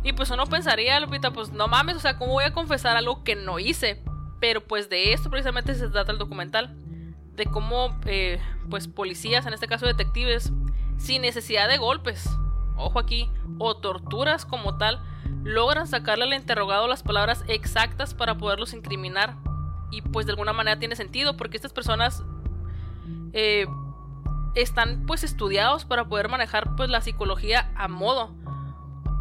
Y 0.04 0.14
pues 0.14 0.30
uno 0.30 0.46
pensaría, 0.46 1.00
Lupita, 1.00 1.32
pues 1.32 1.52
no 1.52 1.68
mames, 1.68 1.98
o 1.98 2.00
sea, 2.00 2.18
¿cómo 2.18 2.34
voy 2.34 2.46
a 2.46 2.54
confesar 2.54 2.96
algo 2.96 3.24
que 3.24 3.36
no 3.36 3.60
hice? 3.60 4.04
Pero 4.40 4.62
pues 4.62 4.90
de 4.90 5.14
esto 5.14 5.30
precisamente 5.30 5.76
se 5.76 5.90
trata 5.90 6.12
el 6.12 6.18
documental, 6.18 6.76
de 7.34 7.46
cómo 7.46 7.98
eh, 8.06 8.40
pues 8.70 8.88
policías, 8.88 9.46
en 9.46 9.54
este 9.54 9.68
caso 9.68 9.86
detectives, 9.86 10.52
sin 10.98 11.22
necesidad 11.22 11.68
de 11.68 11.78
golpes, 11.78 12.30
ojo 12.78 13.00
aquí, 13.00 13.30
o 13.60 13.78
torturas 13.78 14.46
como 14.46 14.78
tal, 14.78 15.02
logran 15.44 15.88
sacarle 15.88 16.26
al 16.26 16.34
interrogado 16.34 16.88
las 16.88 17.04
palabras 17.04 17.44
exactas 17.48 18.14
para 18.14 18.38
poderlos 18.38 18.74
incriminar. 18.74 19.36
Y 19.92 20.02
pues 20.02 20.26
de 20.26 20.34
alguna 20.34 20.54
manera 20.54 20.80
tiene 20.80 20.96
sentido, 20.96 21.38
porque 21.38 21.58
estas 21.58 21.74
personas 21.74 22.24
eh, 23.34 23.68
están 24.56 25.06
pues 25.06 25.24
estudiados 25.24 25.86
para 25.86 26.08
poder 26.08 26.30
manejar 26.30 26.76
pues 26.76 26.90
la 26.90 27.02
psicología 27.02 27.72
a 27.76 27.88
modo. 27.88 28.34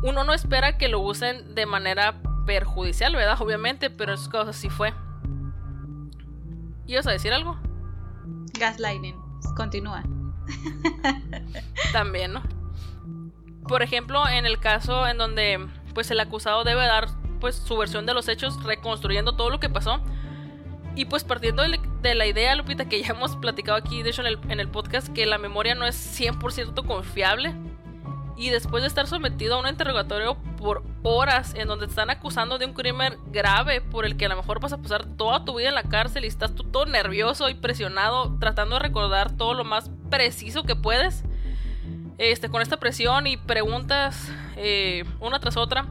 Uno 0.02 0.24
no 0.24 0.32
espera 0.32 0.78
que 0.78 0.88
lo 0.88 1.00
usen 1.00 1.54
de 1.54 1.66
manera 1.66 2.20
perjudicial, 2.46 3.14
¿verdad? 3.14 3.40
Obviamente, 3.40 3.90
pero 3.90 4.14
en 4.14 4.30
cosas 4.30 4.56
sí 4.56 4.68
fue. 4.70 4.94
¿Ibas 6.86 7.06
a 7.06 7.12
decir 7.12 7.32
algo? 7.32 7.58
Gaslighting. 8.58 9.16
Continúa. 9.56 10.02
También, 11.92 12.32
¿no? 12.32 12.42
Por 13.68 13.82
ejemplo, 13.82 14.28
en 14.28 14.46
el 14.46 14.58
caso 14.58 15.06
en 15.06 15.18
donde 15.18 15.66
pues 15.94 16.10
el 16.10 16.20
acusado 16.20 16.62
debe 16.64 16.86
dar 16.86 17.08
pues 17.40 17.56
su 17.56 17.76
versión 17.76 18.06
de 18.06 18.14
los 18.14 18.28
hechos 18.28 18.62
reconstruyendo 18.62 19.34
todo 19.34 19.50
lo 19.50 19.60
que 19.60 19.68
pasó. 19.68 20.00
Y 20.94 21.04
pues 21.04 21.24
partiendo 21.24 21.62
de 21.62 22.14
la 22.14 22.26
idea, 22.26 22.54
Lupita, 22.54 22.88
que 22.88 23.02
ya 23.02 23.08
hemos 23.08 23.36
platicado 23.36 23.76
aquí, 23.76 24.02
de 24.02 24.10
hecho 24.10 24.22
en 24.22 24.28
el, 24.28 24.38
en 24.48 24.60
el 24.60 24.68
podcast, 24.68 25.08
que 25.08 25.26
la 25.26 25.36
memoria 25.36 25.74
no 25.74 25.86
es 25.86 25.96
100% 26.18 26.86
confiable. 26.86 27.54
Y 28.38 28.50
después 28.50 28.82
de 28.82 28.88
estar 28.88 29.06
sometido 29.06 29.56
a 29.56 29.60
un 29.60 29.68
interrogatorio 29.68 30.36
por 30.58 30.82
horas 31.02 31.54
en 31.54 31.68
donde 31.68 31.86
te 31.86 31.90
están 31.90 32.10
acusando 32.10 32.58
de 32.58 32.66
un 32.66 32.74
crimen 32.74 33.16
grave 33.26 33.80
por 33.80 34.04
el 34.04 34.16
que 34.16 34.26
a 34.26 34.28
lo 34.28 34.36
mejor 34.36 34.60
vas 34.60 34.72
a 34.72 34.78
pasar 34.78 35.06
toda 35.16 35.44
tu 35.44 35.56
vida 35.56 35.68
en 35.68 35.74
la 35.74 35.84
cárcel 35.84 36.24
y 36.24 36.28
estás 36.28 36.54
tú 36.54 36.64
todo 36.64 36.84
nervioso 36.84 37.48
y 37.48 37.54
presionado 37.54 38.36
tratando 38.38 38.76
de 38.76 38.82
recordar 38.82 39.36
todo 39.36 39.54
lo 39.54 39.64
más 39.64 39.90
preciso 40.10 40.64
que 40.64 40.76
puedes, 40.76 41.24
este, 42.18 42.48
con 42.48 42.62
esta 42.62 42.78
presión 42.78 43.26
y 43.26 43.36
preguntas 43.36 44.30
eh, 44.56 45.04
una 45.20 45.38
tras 45.38 45.56
otra, 45.56 45.86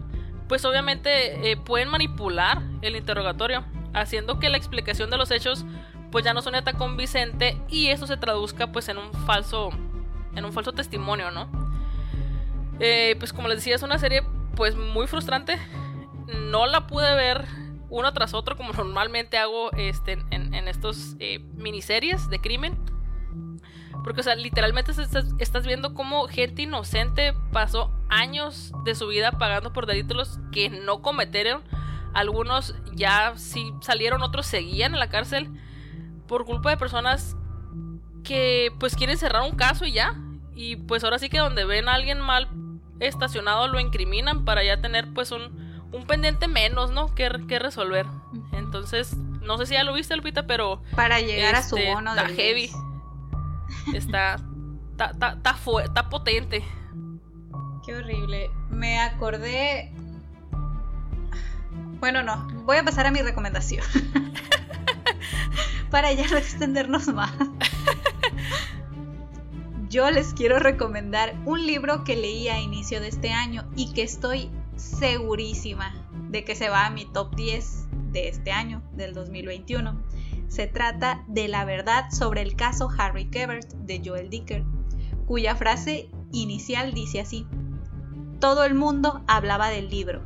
pues 0.48 0.66
obviamente 0.66 1.52
eh, 1.52 1.58
pueden 1.58 1.90
manipular 1.90 2.62
el 2.82 2.96
interrogatorio, 2.96 3.64
haciendo 3.94 4.40
que 4.40 4.50
la 4.50 4.58
explicación 4.58 5.10
de 5.10 5.18
los 5.18 5.32
hechos 5.32 5.66
pues 6.12 6.24
ya 6.26 6.34
no 6.34 6.42
suene 6.42 6.62
tan 6.62 6.78
convincente 6.78 7.58
y 7.70 7.88
eso 7.88 8.08
se 8.08 8.18
traduzca 8.18 8.72
pues 8.72 8.90
en 8.90 8.98
un 8.98 9.12
falso 9.26 9.70
en 10.36 10.44
un 10.44 10.52
falso 10.52 10.74
testimonio, 10.74 11.32
¿no? 11.32 11.48
Eh, 12.80 13.16
pues 13.20 13.32
como 13.32 13.48
les 13.48 13.58
decía 13.58 13.76
es 13.76 13.84
una 13.84 13.98
serie 14.00 14.24
pues 14.56 14.76
muy 14.76 15.08
frustrante, 15.08 15.58
no 16.28 16.66
la 16.66 16.88
pude 16.88 17.14
ver 17.16 17.46
uno 17.90 18.12
tras 18.14 18.34
otro 18.34 18.58
como 18.58 18.74
normalmente 18.78 19.38
hago 19.38 19.72
este, 19.74 20.14
en, 20.32 20.54
en 20.54 20.68
estos 20.68 21.16
miniseries 21.56 22.30
de 22.30 22.40
crimen. 22.40 22.95
Porque, 24.06 24.22
o 24.22 24.24
sea, 24.24 24.36
literalmente 24.36 24.92
estás, 25.40 25.66
viendo 25.66 25.96
cómo 25.96 26.28
gente 26.28 26.62
inocente 26.62 27.34
pasó 27.52 27.92
años 28.08 28.72
de 28.84 28.94
su 28.94 29.08
vida 29.08 29.32
pagando 29.32 29.74
por 29.74 29.88
delitos 29.88 30.38
que 30.52 30.70
no 30.70 31.02
cometieron. 31.02 31.64
Algunos 32.14 32.76
ya 32.94 33.34
sí 33.36 33.74
salieron, 33.82 34.22
otros 34.22 34.46
seguían 34.46 34.94
en 34.94 35.00
la 35.00 35.10
cárcel 35.10 35.50
por 36.28 36.46
culpa 36.46 36.70
de 36.70 36.78
personas 36.78 37.36
que 38.24 38.72
pues 38.80 38.96
quieren 38.96 39.18
cerrar 39.18 39.42
un 39.42 39.56
caso 39.56 39.86
y 39.86 39.94
ya. 39.94 40.16
Y 40.54 40.76
pues 40.76 41.04
ahora 41.04 41.18
sí 41.18 41.28
que 41.28 41.40
donde 41.40 41.66
ven 41.66 41.90
a 41.90 41.96
alguien 41.96 42.22
mal 42.22 42.48
estacionado 43.00 43.68
lo 43.68 43.80
incriminan 43.80 44.46
para 44.46 44.64
ya 44.64 44.82
tener 44.82 45.16
pues 45.16 45.32
un, 45.32 45.90
un 45.92 46.06
pendiente 46.06 46.48
menos, 46.48 46.92
¿no? 46.92 47.16
Que, 47.16 47.28
que, 47.48 47.58
resolver. 47.58 48.06
Entonces, 48.52 49.18
no 49.42 49.58
sé 49.58 49.66
si 49.66 49.74
ya 49.74 49.84
lo 49.84 49.94
viste, 49.94 50.16
Lupita, 50.16 50.46
pero... 50.46 50.84
Para 50.96 51.22
llegar 51.22 51.56
a 51.56 51.64
su 51.64 51.76
este, 51.76 51.92
bono 51.92 52.14
de 52.14 52.22
heavy. 52.36 52.70
Está, 53.94 54.38
está, 54.92 55.38
está, 55.84 56.10
potente. 56.10 56.64
Qué 57.86 57.96
horrible. 57.96 58.50
Me 58.70 59.00
acordé. 59.00 59.92
Bueno, 62.00 62.24
no. 62.24 62.48
Voy 62.66 62.78
a 62.78 62.84
pasar 62.84 63.06
a 63.06 63.12
mi 63.12 63.22
recomendación. 63.22 63.84
Para 65.92 66.12
ya 66.14 66.28
no 66.28 66.38
extendernos 66.38 67.08
más. 67.08 67.34
Yo 69.90 70.10
les 70.12 70.34
quiero 70.34 70.60
recomendar 70.60 71.36
un 71.46 71.66
libro 71.66 72.04
que 72.04 72.16
leí 72.16 72.50
a 72.50 72.60
inicio 72.60 73.00
de 73.00 73.08
este 73.08 73.32
año 73.32 73.66
y 73.76 73.94
que 73.94 74.04
estoy 74.04 74.50
segurísima 74.76 75.94
de 76.30 76.44
que 76.44 76.56
se 76.56 76.70
va 76.70 76.86
a 76.86 76.90
mi 76.90 77.06
top 77.06 77.34
10 77.36 77.88
de 78.12 78.28
este 78.28 78.52
año, 78.52 78.82
del 78.94 79.14
2021 79.14 80.04
se 80.48 80.68
trata 80.68 81.24
de 81.28 81.48
la 81.48 81.66
verdad 81.66 82.06
sobre 82.12 82.42
el 82.42 82.56
caso 82.56 82.90
Harry 82.98 83.30
Kebert 83.30 83.72
de 83.74 84.02
Joel 84.04 84.30
Dicker, 84.30 84.64
cuya 85.26 85.56
frase 85.56 86.10
inicial 86.32 86.94
dice 86.94 87.20
así, 87.20 87.48
todo 88.40 88.64
el 88.64 88.76
mundo 88.76 89.24
hablaba 89.28 89.70
del 89.70 89.90
libro. 89.90 90.22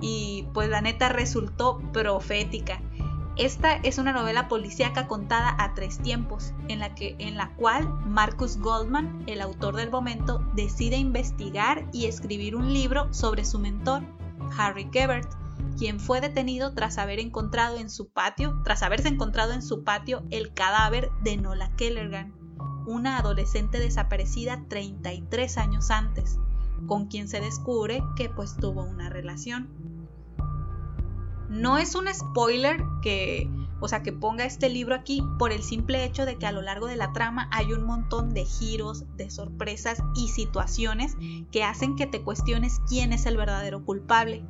Y 0.00 0.48
pues 0.52 0.68
la 0.68 0.80
neta 0.80 1.08
resultó 1.08 1.78
profética. 1.92 2.80
Esta 3.36 3.76
es 3.76 3.96
una 3.96 4.12
novela 4.12 4.48
policíaca 4.48 5.06
contada 5.06 5.56
a 5.58 5.72
tres 5.72 5.98
tiempos, 5.98 6.52
en 6.68 6.80
la, 6.80 6.94
que, 6.94 7.16
en 7.18 7.36
la 7.36 7.54
cual 7.54 7.88
Marcus 8.04 8.58
Goldman, 8.58 9.22
el 9.26 9.40
autor 9.40 9.76
del 9.76 9.90
momento, 9.90 10.44
decide 10.54 10.96
investigar 10.96 11.86
y 11.92 12.06
escribir 12.06 12.54
un 12.54 12.74
libro 12.74 13.12
sobre 13.14 13.46
su 13.46 13.58
mentor, 13.58 14.02
Harry 14.58 14.84
Kebert, 14.90 15.30
quien 15.82 15.98
fue 15.98 16.20
detenido 16.20 16.74
tras 16.74 16.96
haber 16.96 17.18
encontrado 17.18 17.76
en 17.76 17.90
su 17.90 18.08
patio, 18.08 18.60
tras 18.62 18.84
haberse 18.84 19.08
encontrado 19.08 19.52
en 19.52 19.62
su 19.62 19.82
patio 19.82 20.22
el 20.30 20.54
cadáver 20.54 21.10
de 21.24 21.36
Nola 21.36 21.74
Kellergan, 21.74 22.32
una 22.86 23.18
adolescente 23.18 23.80
desaparecida 23.80 24.64
33 24.68 25.58
años 25.58 25.90
antes, 25.90 26.38
con 26.86 27.08
quien 27.08 27.26
se 27.26 27.40
descubre 27.40 28.00
que 28.14 28.28
pues 28.28 28.56
tuvo 28.56 28.84
una 28.84 29.10
relación. 29.10 29.70
No 31.48 31.78
es 31.78 31.96
un 31.96 32.06
spoiler 32.14 32.84
que, 33.02 33.50
o 33.80 33.88
sea, 33.88 34.04
que 34.04 34.12
ponga 34.12 34.44
este 34.44 34.68
libro 34.68 34.94
aquí 34.94 35.20
por 35.36 35.50
el 35.50 35.64
simple 35.64 36.04
hecho 36.04 36.24
de 36.26 36.36
que 36.36 36.46
a 36.46 36.52
lo 36.52 36.62
largo 36.62 36.86
de 36.86 36.94
la 36.94 37.12
trama 37.12 37.48
hay 37.50 37.72
un 37.72 37.82
montón 37.82 38.34
de 38.34 38.44
giros, 38.44 39.04
de 39.16 39.30
sorpresas 39.30 40.00
y 40.14 40.28
situaciones 40.28 41.16
que 41.50 41.64
hacen 41.64 41.96
que 41.96 42.06
te 42.06 42.22
cuestiones 42.22 42.80
quién 42.88 43.12
es 43.12 43.26
el 43.26 43.36
verdadero 43.36 43.84
culpable 43.84 44.44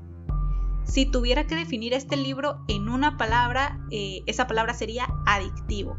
si 0.84 1.06
tuviera 1.06 1.46
que 1.46 1.56
definir 1.56 1.94
este 1.94 2.16
libro 2.16 2.58
en 2.68 2.88
una 2.88 3.16
palabra, 3.16 3.80
eh, 3.90 4.22
esa 4.26 4.46
palabra 4.46 4.74
sería 4.74 5.08
adictivo. 5.26 5.96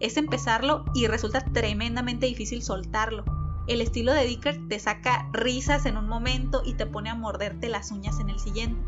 Es 0.00 0.16
empezarlo 0.16 0.84
y 0.94 1.06
resulta 1.06 1.44
tremendamente 1.44 2.26
difícil 2.26 2.62
soltarlo. 2.62 3.24
El 3.66 3.80
estilo 3.80 4.12
de 4.12 4.24
Dicker 4.24 4.66
te 4.68 4.78
saca 4.78 5.28
risas 5.32 5.86
en 5.86 5.96
un 5.96 6.08
momento 6.08 6.62
y 6.64 6.74
te 6.74 6.86
pone 6.86 7.10
a 7.10 7.14
morderte 7.14 7.68
las 7.68 7.92
uñas 7.92 8.18
en 8.18 8.30
el 8.30 8.40
siguiente. 8.40 8.82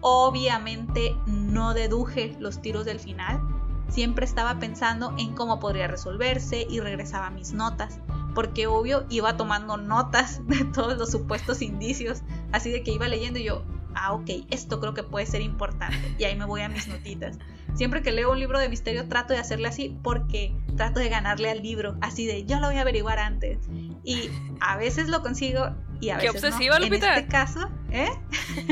Obviamente 0.00 1.16
no 1.26 1.74
deduje 1.74 2.36
los 2.40 2.60
tiros 2.60 2.84
del 2.84 2.98
final. 2.98 3.40
Siempre 3.88 4.24
estaba 4.24 4.58
pensando 4.58 5.14
en 5.16 5.34
cómo 5.34 5.60
podría 5.60 5.86
resolverse 5.86 6.66
y 6.68 6.80
regresaba 6.80 7.28
a 7.28 7.30
mis 7.30 7.52
notas, 7.52 8.00
porque 8.34 8.66
obvio 8.66 9.06
iba 9.08 9.36
tomando 9.36 9.76
notas 9.76 10.40
de 10.46 10.64
todos 10.64 10.98
los 10.98 11.10
supuestos 11.10 11.62
indicios, 11.62 12.22
así 12.52 12.70
de 12.70 12.82
que 12.82 12.92
iba 12.92 13.06
leyendo 13.08 13.38
y 13.38 13.44
yo, 13.44 13.62
ah, 13.94 14.12
ok, 14.12 14.30
esto 14.50 14.80
creo 14.80 14.94
que 14.94 15.02
puede 15.02 15.26
ser 15.26 15.42
importante. 15.42 16.14
Y 16.18 16.24
ahí 16.24 16.36
me 16.36 16.44
voy 16.44 16.60
a 16.62 16.68
mis 16.68 16.88
notitas. 16.88 17.38
Siempre 17.74 18.02
que 18.02 18.12
leo 18.12 18.30
un 18.30 18.38
libro 18.38 18.58
de 18.58 18.68
misterio 18.68 19.08
trato 19.08 19.32
de 19.32 19.38
hacerle 19.38 19.68
así 19.68 19.96
porque 20.02 20.54
trato 20.76 21.00
de 21.00 21.08
ganarle 21.08 21.50
al 21.50 21.62
libro, 21.62 21.96
así 22.00 22.26
de 22.26 22.44
yo 22.44 22.60
lo 22.60 22.66
voy 22.66 22.76
a 22.76 22.82
averiguar 22.82 23.18
antes. 23.18 23.58
Y 24.04 24.30
a 24.60 24.76
veces 24.76 25.08
lo 25.08 25.22
consigo 25.22 25.74
y 26.00 26.10
a 26.10 26.16
veces 26.16 26.32
Qué 26.32 26.38
obsesiva, 26.38 26.78
no. 26.78 26.84
Lupita. 26.84 27.12
En 27.12 27.18
este 27.20 27.30
caso, 27.30 27.70
¿eh? 27.90 28.10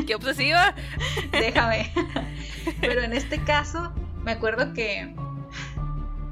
Qué 0.06 0.14
obsesiva. 0.14 0.74
Déjame. 1.32 1.92
Pero 2.80 3.02
en 3.02 3.12
este 3.12 3.42
caso, 3.42 3.92
me 4.22 4.32
acuerdo 4.32 4.72
que 4.74 5.14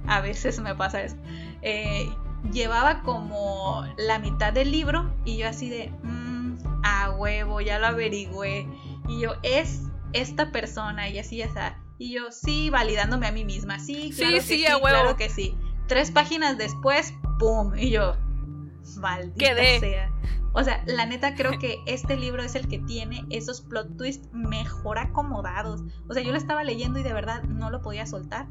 a 0.06 0.20
veces 0.20 0.58
me 0.60 0.74
pasa 0.74 1.02
eso. 1.02 1.16
Eh, 1.62 2.08
llevaba 2.52 3.02
como 3.02 3.84
la 3.96 4.18
mitad 4.18 4.52
del 4.52 4.70
libro 4.72 5.10
y 5.24 5.36
yo 5.36 5.48
así 5.48 5.68
de... 5.68 5.92
A 7.04 7.10
huevo, 7.10 7.60
ya 7.60 7.78
lo 7.78 7.86
averigüé. 7.86 8.68
Y 9.08 9.20
yo, 9.20 9.34
es 9.42 9.82
esta 10.12 10.52
persona 10.52 11.08
y 11.08 11.18
así, 11.18 11.38
ya 11.38 11.46
está. 11.46 11.78
Y 11.98 12.14
yo, 12.14 12.30
sí, 12.30 12.70
validándome 12.70 13.26
a 13.26 13.32
mí 13.32 13.44
misma. 13.44 13.78
Sí, 13.78 14.12
claro 14.16 14.40
sí, 14.40 14.48
que 14.48 14.56
sí, 14.56 14.66
a 14.66 14.76
huevo. 14.76 14.88
claro 14.88 15.16
que 15.16 15.28
sí. 15.28 15.56
Tres 15.86 16.10
páginas 16.10 16.58
después, 16.58 17.14
¡pum! 17.38 17.76
Y 17.76 17.90
yo, 17.90 18.16
maldita 18.96 19.56
sea. 19.80 20.12
O 20.54 20.64
sea, 20.64 20.82
la 20.86 21.06
neta 21.06 21.34
creo 21.34 21.58
que 21.58 21.78
este 21.86 22.16
libro 22.16 22.42
es 22.42 22.54
el 22.54 22.68
que 22.68 22.78
tiene 22.78 23.24
esos 23.30 23.60
plot 23.60 23.96
twists 23.96 24.28
mejor 24.32 24.98
acomodados. 24.98 25.82
O 26.08 26.14
sea, 26.14 26.22
yo 26.22 26.32
lo 26.32 26.38
estaba 26.38 26.64
leyendo 26.64 26.98
y 26.98 27.02
de 27.02 27.12
verdad 27.12 27.42
no 27.44 27.70
lo 27.70 27.80
podía 27.80 28.06
soltar 28.06 28.48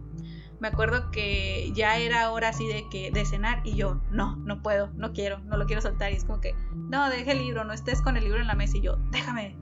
me 0.60 0.70
acuerdo 0.70 1.12
que 1.12 1.72
ya 1.74 1.98
era 1.98 2.32
hora 2.32 2.50
así 2.50 2.68
de 2.68 2.88
que 2.90 3.12
de 3.12 3.26
cenar 3.26 3.62
y 3.64 3.76
yo, 3.76 4.02
no, 4.12 4.36
no 4.38 4.62
puedo, 4.62 4.90
no 4.96 5.14
quiero, 5.14 5.40
no 5.40 5.58
lo 5.58 5.66
quiero 5.66 5.82
soltar. 5.82 6.12
Y 6.12 6.16
es 6.16 6.26
como 6.26 6.42
que, 6.42 6.56
no, 6.74 7.10
deje 7.10 7.32
el 7.32 7.40
libro, 7.40 7.64
no 7.64 7.74
estés 7.74 8.02
con 8.02 8.18
el 8.18 8.24
libro 8.24 8.40
en 8.40 8.48
la 8.48 8.56
mesa 8.56 8.78
y 8.78 8.82
yo, 8.82 8.98
déjame. 9.12 9.56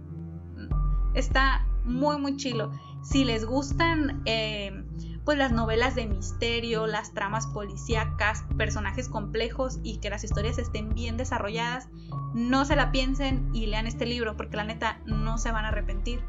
Está 1.13 1.65
muy, 1.83 2.17
muy 2.17 2.35
chilo. 2.37 2.71
Si 3.03 3.23
les 3.23 3.45
gustan, 3.45 4.21
eh, 4.25 4.83
pues 5.25 5.37
las 5.37 5.51
novelas 5.51 5.95
de 5.95 6.05
misterio, 6.05 6.87
las 6.87 7.13
tramas 7.13 7.47
policíacas, 7.47 8.45
personajes 8.57 9.09
complejos 9.09 9.79
y 9.83 9.97
que 9.97 10.09
las 10.09 10.23
historias 10.23 10.57
estén 10.59 10.93
bien 10.93 11.17
desarrolladas, 11.17 11.89
no 12.33 12.65
se 12.65 12.75
la 12.75 12.91
piensen 12.91 13.49
y 13.53 13.65
lean 13.65 13.87
este 13.87 14.05
libro 14.05 14.37
porque 14.37 14.57
la 14.57 14.65
neta 14.65 15.01
no 15.05 15.37
se 15.37 15.51
van 15.51 15.65
a 15.65 15.69
arrepentir. 15.69 16.21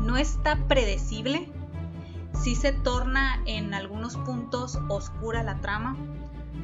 No 0.00 0.16
está 0.16 0.56
predecible, 0.68 1.52
sí 2.42 2.54
se 2.54 2.72
torna 2.72 3.42
en 3.46 3.74
algunos 3.74 4.16
puntos 4.16 4.78
oscura 4.88 5.42
la 5.42 5.60
trama. 5.60 5.96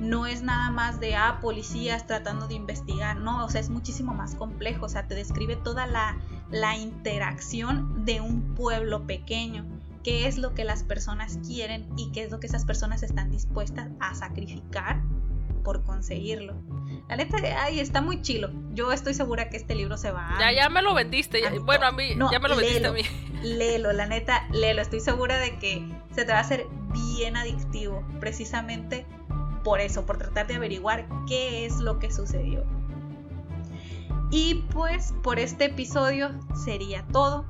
No 0.00 0.26
es 0.26 0.42
nada 0.42 0.70
más 0.70 1.00
de, 1.00 1.14
ah, 1.14 1.38
policías 1.40 2.06
tratando 2.06 2.48
de 2.48 2.54
investigar, 2.54 3.16
no, 3.16 3.44
o 3.44 3.48
sea, 3.48 3.60
es 3.60 3.70
muchísimo 3.70 4.12
más 4.12 4.34
complejo, 4.34 4.86
o 4.86 4.88
sea, 4.88 5.06
te 5.06 5.14
describe 5.14 5.56
toda 5.56 5.86
la, 5.86 6.16
la 6.50 6.76
interacción 6.76 8.04
de 8.04 8.20
un 8.20 8.54
pueblo 8.54 9.06
pequeño, 9.06 9.64
qué 10.02 10.26
es 10.26 10.36
lo 10.36 10.52
que 10.52 10.64
las 10.64 10.82
personas 10.82 11.38
quieren 11.46 11.86
y 11.96 12.10
qué 12.10 12.24
es 12.24 12.32
lo 12.32 12.40
que 12.40 12.48
esas 12.48 12.64
personas 12.64 13.02
están 13.02 13.30
dispuestas 13.30 13.90
a 14.00 14.14
sacrificar 14.14 15.00
por 15.64 15.82
conseguirlo. 15.82 16.54
La 17.08 17.16
neta, 17.16 17.38
ay, 17.58 17.80
está 17.80 18.00
muy 18.00 18.22
chilo. 18.22 18.50
Yo 18.72 18.92
estoy 18.92 19.14
segura 19.14 19.48
que 19.48 19.56
este 19.56 19.74
libro 19.74 19.96
se 19.96 20.12
va 20.12 20.36
a... 20.36 20.38
Ya, 20.38 20.52
ya 20.52 20.68
me 20.68 20.82
lo 20.82 20.94
vendiste. 20.94 21.42
bueno, 21.60 21.86
a 21.86 21.92
mí, 21.92 22.10
ya 22.30 22.38
me 22.38 22.48
lo 22.48 22.56
vendiste 22.56 22.86
a 22.86 22.92
mí. 22.92 23.02
Léelo, 23.42 23.92
la 23.92 24.06
neta, 24.06 24.46
léelo. 24.52 24.80
Estoy 24.80 25.00
segura 25.00 25.38
de 25.38 25.58
que 25.58 25.84
se 26.14 26.24
te 26.24 26.32
va 26.32 26.38
a 26.38 26.42
hacer 26.42 26.66
bien 26.92 27.36
adictivo. 27.36 28.06
Precisamente 28.20 29.06
por 29.64 29.80
eso, 29.80 30.06
por 30.06 30.18
tratar 30.18 30.46
de 30.46 30.54
averiguar 30.54 31.08
qué 31.26 31.66
es 31.66 31.80
lo 31.80 31.98
que 31.98 32.12
sucedió. 32.12 32.64
Y 34.30 34.64
pues 34.72 35.14
por 35.22 35.38
este 35.38 35.66
episodio 35.66 36.30
sería 36.64 37.06
todo. 37.12 37.46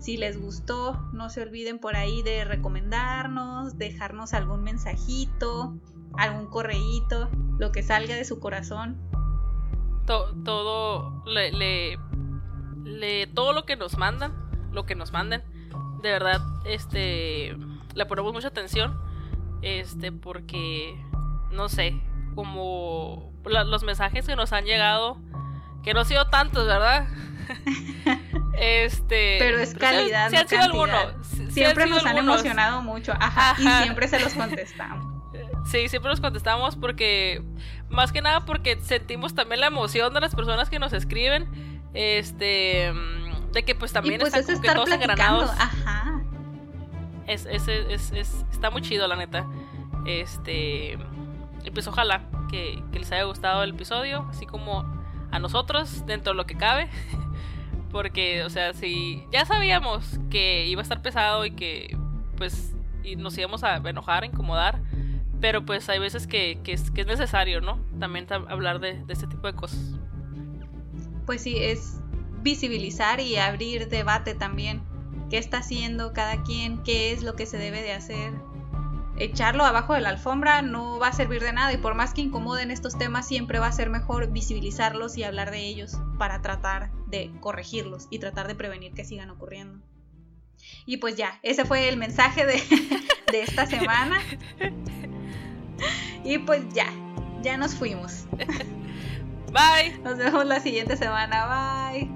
Si 0.00 0.16
les 0.16 0.40
gustó, 0.40 1.08
no 1.12 1.28
se 1.28 1.42
olviden 1.42 1.78
por 1.78 1.96
ahí 1.96 2.22
de 2.22 2.44
recomendarnos, 2.44 3.76
dejarnos 3.76 4.32
algún 4.32 4.62
mensajito, 4.62 5.76
algún 6.16 6.46
correíto, 6.46 7.28
lo 7.58 7.72
que 7.72 7.82
salga 7.82 8.14
de 8.14 8.24
su 8.24 8.40
corazón. 8.40 8.98
todo 10.06 11.22
le, 11.26 11.98
le, 12.84 13.26
todo 13.28 13.52
lo 13.52 13.64
que 13.64 13.76
nos 13.76 13.98
mandan, 13.98 14.32
lo 14.72 14.86
que 14.86 14.94
nos 14.94 15.12
manden, 15.12 15.42
de 16.02 16.10
verdad, 16.10 16.40
este, 16.64 17.56
le 17.94 18.06
ponemos 18.06 18.32
mucha 18.32 18.48
atención, 18.48 18.98
este, 19.62 20.12
porque, 20.12 21.00
no 21.50 21.68
sé, 21.68 22.00
como 22.34 23.32
los 23.44 23.82
mensajes 23.82 24.26
que 24.26 24.36
nos 24.36 24.52
han 24.52 24.64
llegado, 24.64 25.18
que 25.82 25.94
no 25.94 26.00
han 26.00 26.06
sido 26.06 26.28
tantos, 26.28 26.66
¿verdad? 26.66 27.08
este, 28.58 29.36
pero 29.38 29.58
es 29.58 29.74
calidad, 29.74 30.30
no 30.30 30.38
cantidad. 30.38 31.16
siempre 31.50 31.86
nos 31.86 32.04
han 32.04 32.18
emocionado 32.18 32.82
mucho, 32.82 33.12
ajá, 33.18 33.56
y 33.58 33.82
siempre 33.82 34.08
se 34.08 34.20
los 34.20 34.32
contestamos. 34.34 35.17
Sí, 35.68 35.88
siempre 35.88 36.10
los 36.10 36.20
contestamos 36.20 36.76
porque, 36.76 37.42
más 37.90 38.10
que 38.10 38.22
nada 38.22 38.44
porque 38.46 38.80
sentimos 38.80 39.34
también 39.34 39.60
la 39.60 39.66
emoción 39.66 40.14
de 40.14 40.20
las 40.20 40.34
personas 40.34 40.70
que 40.70 40.78
nos 40.78 40.94
escriben, 40.94 41.46
este, 41.92 42.92
de 43.52 43.62
que 43.64 43.74
pues 43.74 43.92
también 43.92 44.20
pues 44.20 44.34
están 44.34 44.62
que 44.62 44.72
todos 44.72 44.90
engranados. 44.90 45.50
Ajá. 45.50 46.22
Es, 47.26 47.44
es, 47.44 47.68
es, 47.68 48.12
es, 48.12 48.46
está 48.50 48.70
muy 48.70 48.80
chido, 48.80 49.06
la 49.06 49.16
neta. 49.16 49.46
Este, 50.06 50.98
y 51.62 51.70
pues 51.70 51.86
ojalá 51.86 52.22
que, 52.50 52.82
que 52.90 52.98
les 52.98 53.12
haya 53.12 53.24
gustado 53.24 53.62
el 53.62 53.70
episodio, 53.70 54.26
así 54.30 54.46
como 54.46 54.86
a 55.30 55.38
nosotros, 55.38 56.06
dentro 56.06 56.32
de 56.32 56.36
lo 56.38 56.46
que 56.46 56.56
cabe. 56.56 56.88
Porque, 57.90 58.42
o 58.44 58.50
sea, 58.50 58.72
si 58.72 59.22
ya 59.32 59.44
sabíamos 59.44 60.18
que 60.30 60.66
iba 60.66 60.80
a 60.80 60.82
estar 60.82 61.02
pesado 61.02 61.44
y 61.44 61.50
que, 61.50 61.96
pues, 62.38 62.74
y 63.02 63.16
nos 63.16 63.36
íbamos 63.36 63.64
a 63.64 63.76
enojar, 63.76 64.22
a 64.22 64.26
incomodar, 64.26 64.80
pero 65.40 65.64
pues 65.64 65.88
hay 65.88 65.98
veces 65.98 66.26
que, 66.26 66.60
es, 66.66 66.92
necesario, 66.92 67.60
¿no? 67.60 67.80
También 67.98 68.26
hablar 68.30 68.80
de, 68.80 69.04
este 69.08 69.26
tipo 69.26 69.46
de 69.46 69.54
cosas. 69.54 69.78
Pues 71.26 71.42
sí, 71.42 71.56
es 71.58 72.00
visibilizar 72.42 73.20
y 73.20 73.36
abrir 73.36 73.88
debate 73.88 74.34
también. 74.34 74.82
¿Qué 75.30 75.38
está 75.38 75.58
haciendo 75.58 76.12
cada 76.12 76.42
quien? 76.42 76.82
¿Qué 76.82 77.12
es 77.12 77.22
lo 77.22 77.36
que 77.36 77.46
se 77.46 77.58
debe 77.58 77.82
de 77.82 77.92
hacer? 77.92 78.32
Echarlo 79.18 79.64
abajo 79.64 79.94
de 79.94 80.00
la 80.00 80.10
alfombra 80.10 80.62
no 80.62 80.98
va 80.98 81.08
a 81.08 81.12
servir 81.12 81.42
de 81.42 81.52
nada 81.52 81.72
y 81.72 81.76
por 81.76 81.94
más 81.94 82.14
que 82.14 82.20
incomoden 82.20 82.70
estos 82.70 82.96
temas 82.96 83.26
siempre 83.26 83.58
va 83.58 83.66
a 83.66 83.72
ser 83.72 83.90
mejor 83.90 84.30
visibilizarlos 84.30 85.18
y 85.18 85.24
hablar 85.24 85.50
de 85.50 85.66
ellos 85.66 85.98
para 86.18 86.40
tratar 86.40 86.92
de 87.08 87.32
corregirlos 87.40 88.06
y 88.10 88.20
tratar 88.20 88.46
de 88.46 88.54
prevenir 88.54 88.94
que 88.94 89.04
sigan 89.04 89.30
ocurriendo. 89.30 89.84
Y 90.86 90.98
pues 90.98 91.16
ya, 91.16 91.40
ese 91.42 91.64
fue 91.64 91.88
el 91.88 91.96
mensaje 91.96 92.46
de, 92.46 92.62
de 93.32 93.42
esta 93.42 93.66
semana. 93.66 94.20
Y 96.24 96.38
pues 96.38 96.62
ya, 96.72 96.86
ya 97.42 97.56
nos 97.56 97.74
fuimos. 97.74 98.26
Bye. 99.52 99.98
Nos 100.04 100.18
vemos 100.18 100.44
la 100.46 100.60
siguiente 100.60 100.96
semana. 100.96 101.90
Bye. 101.92 102.10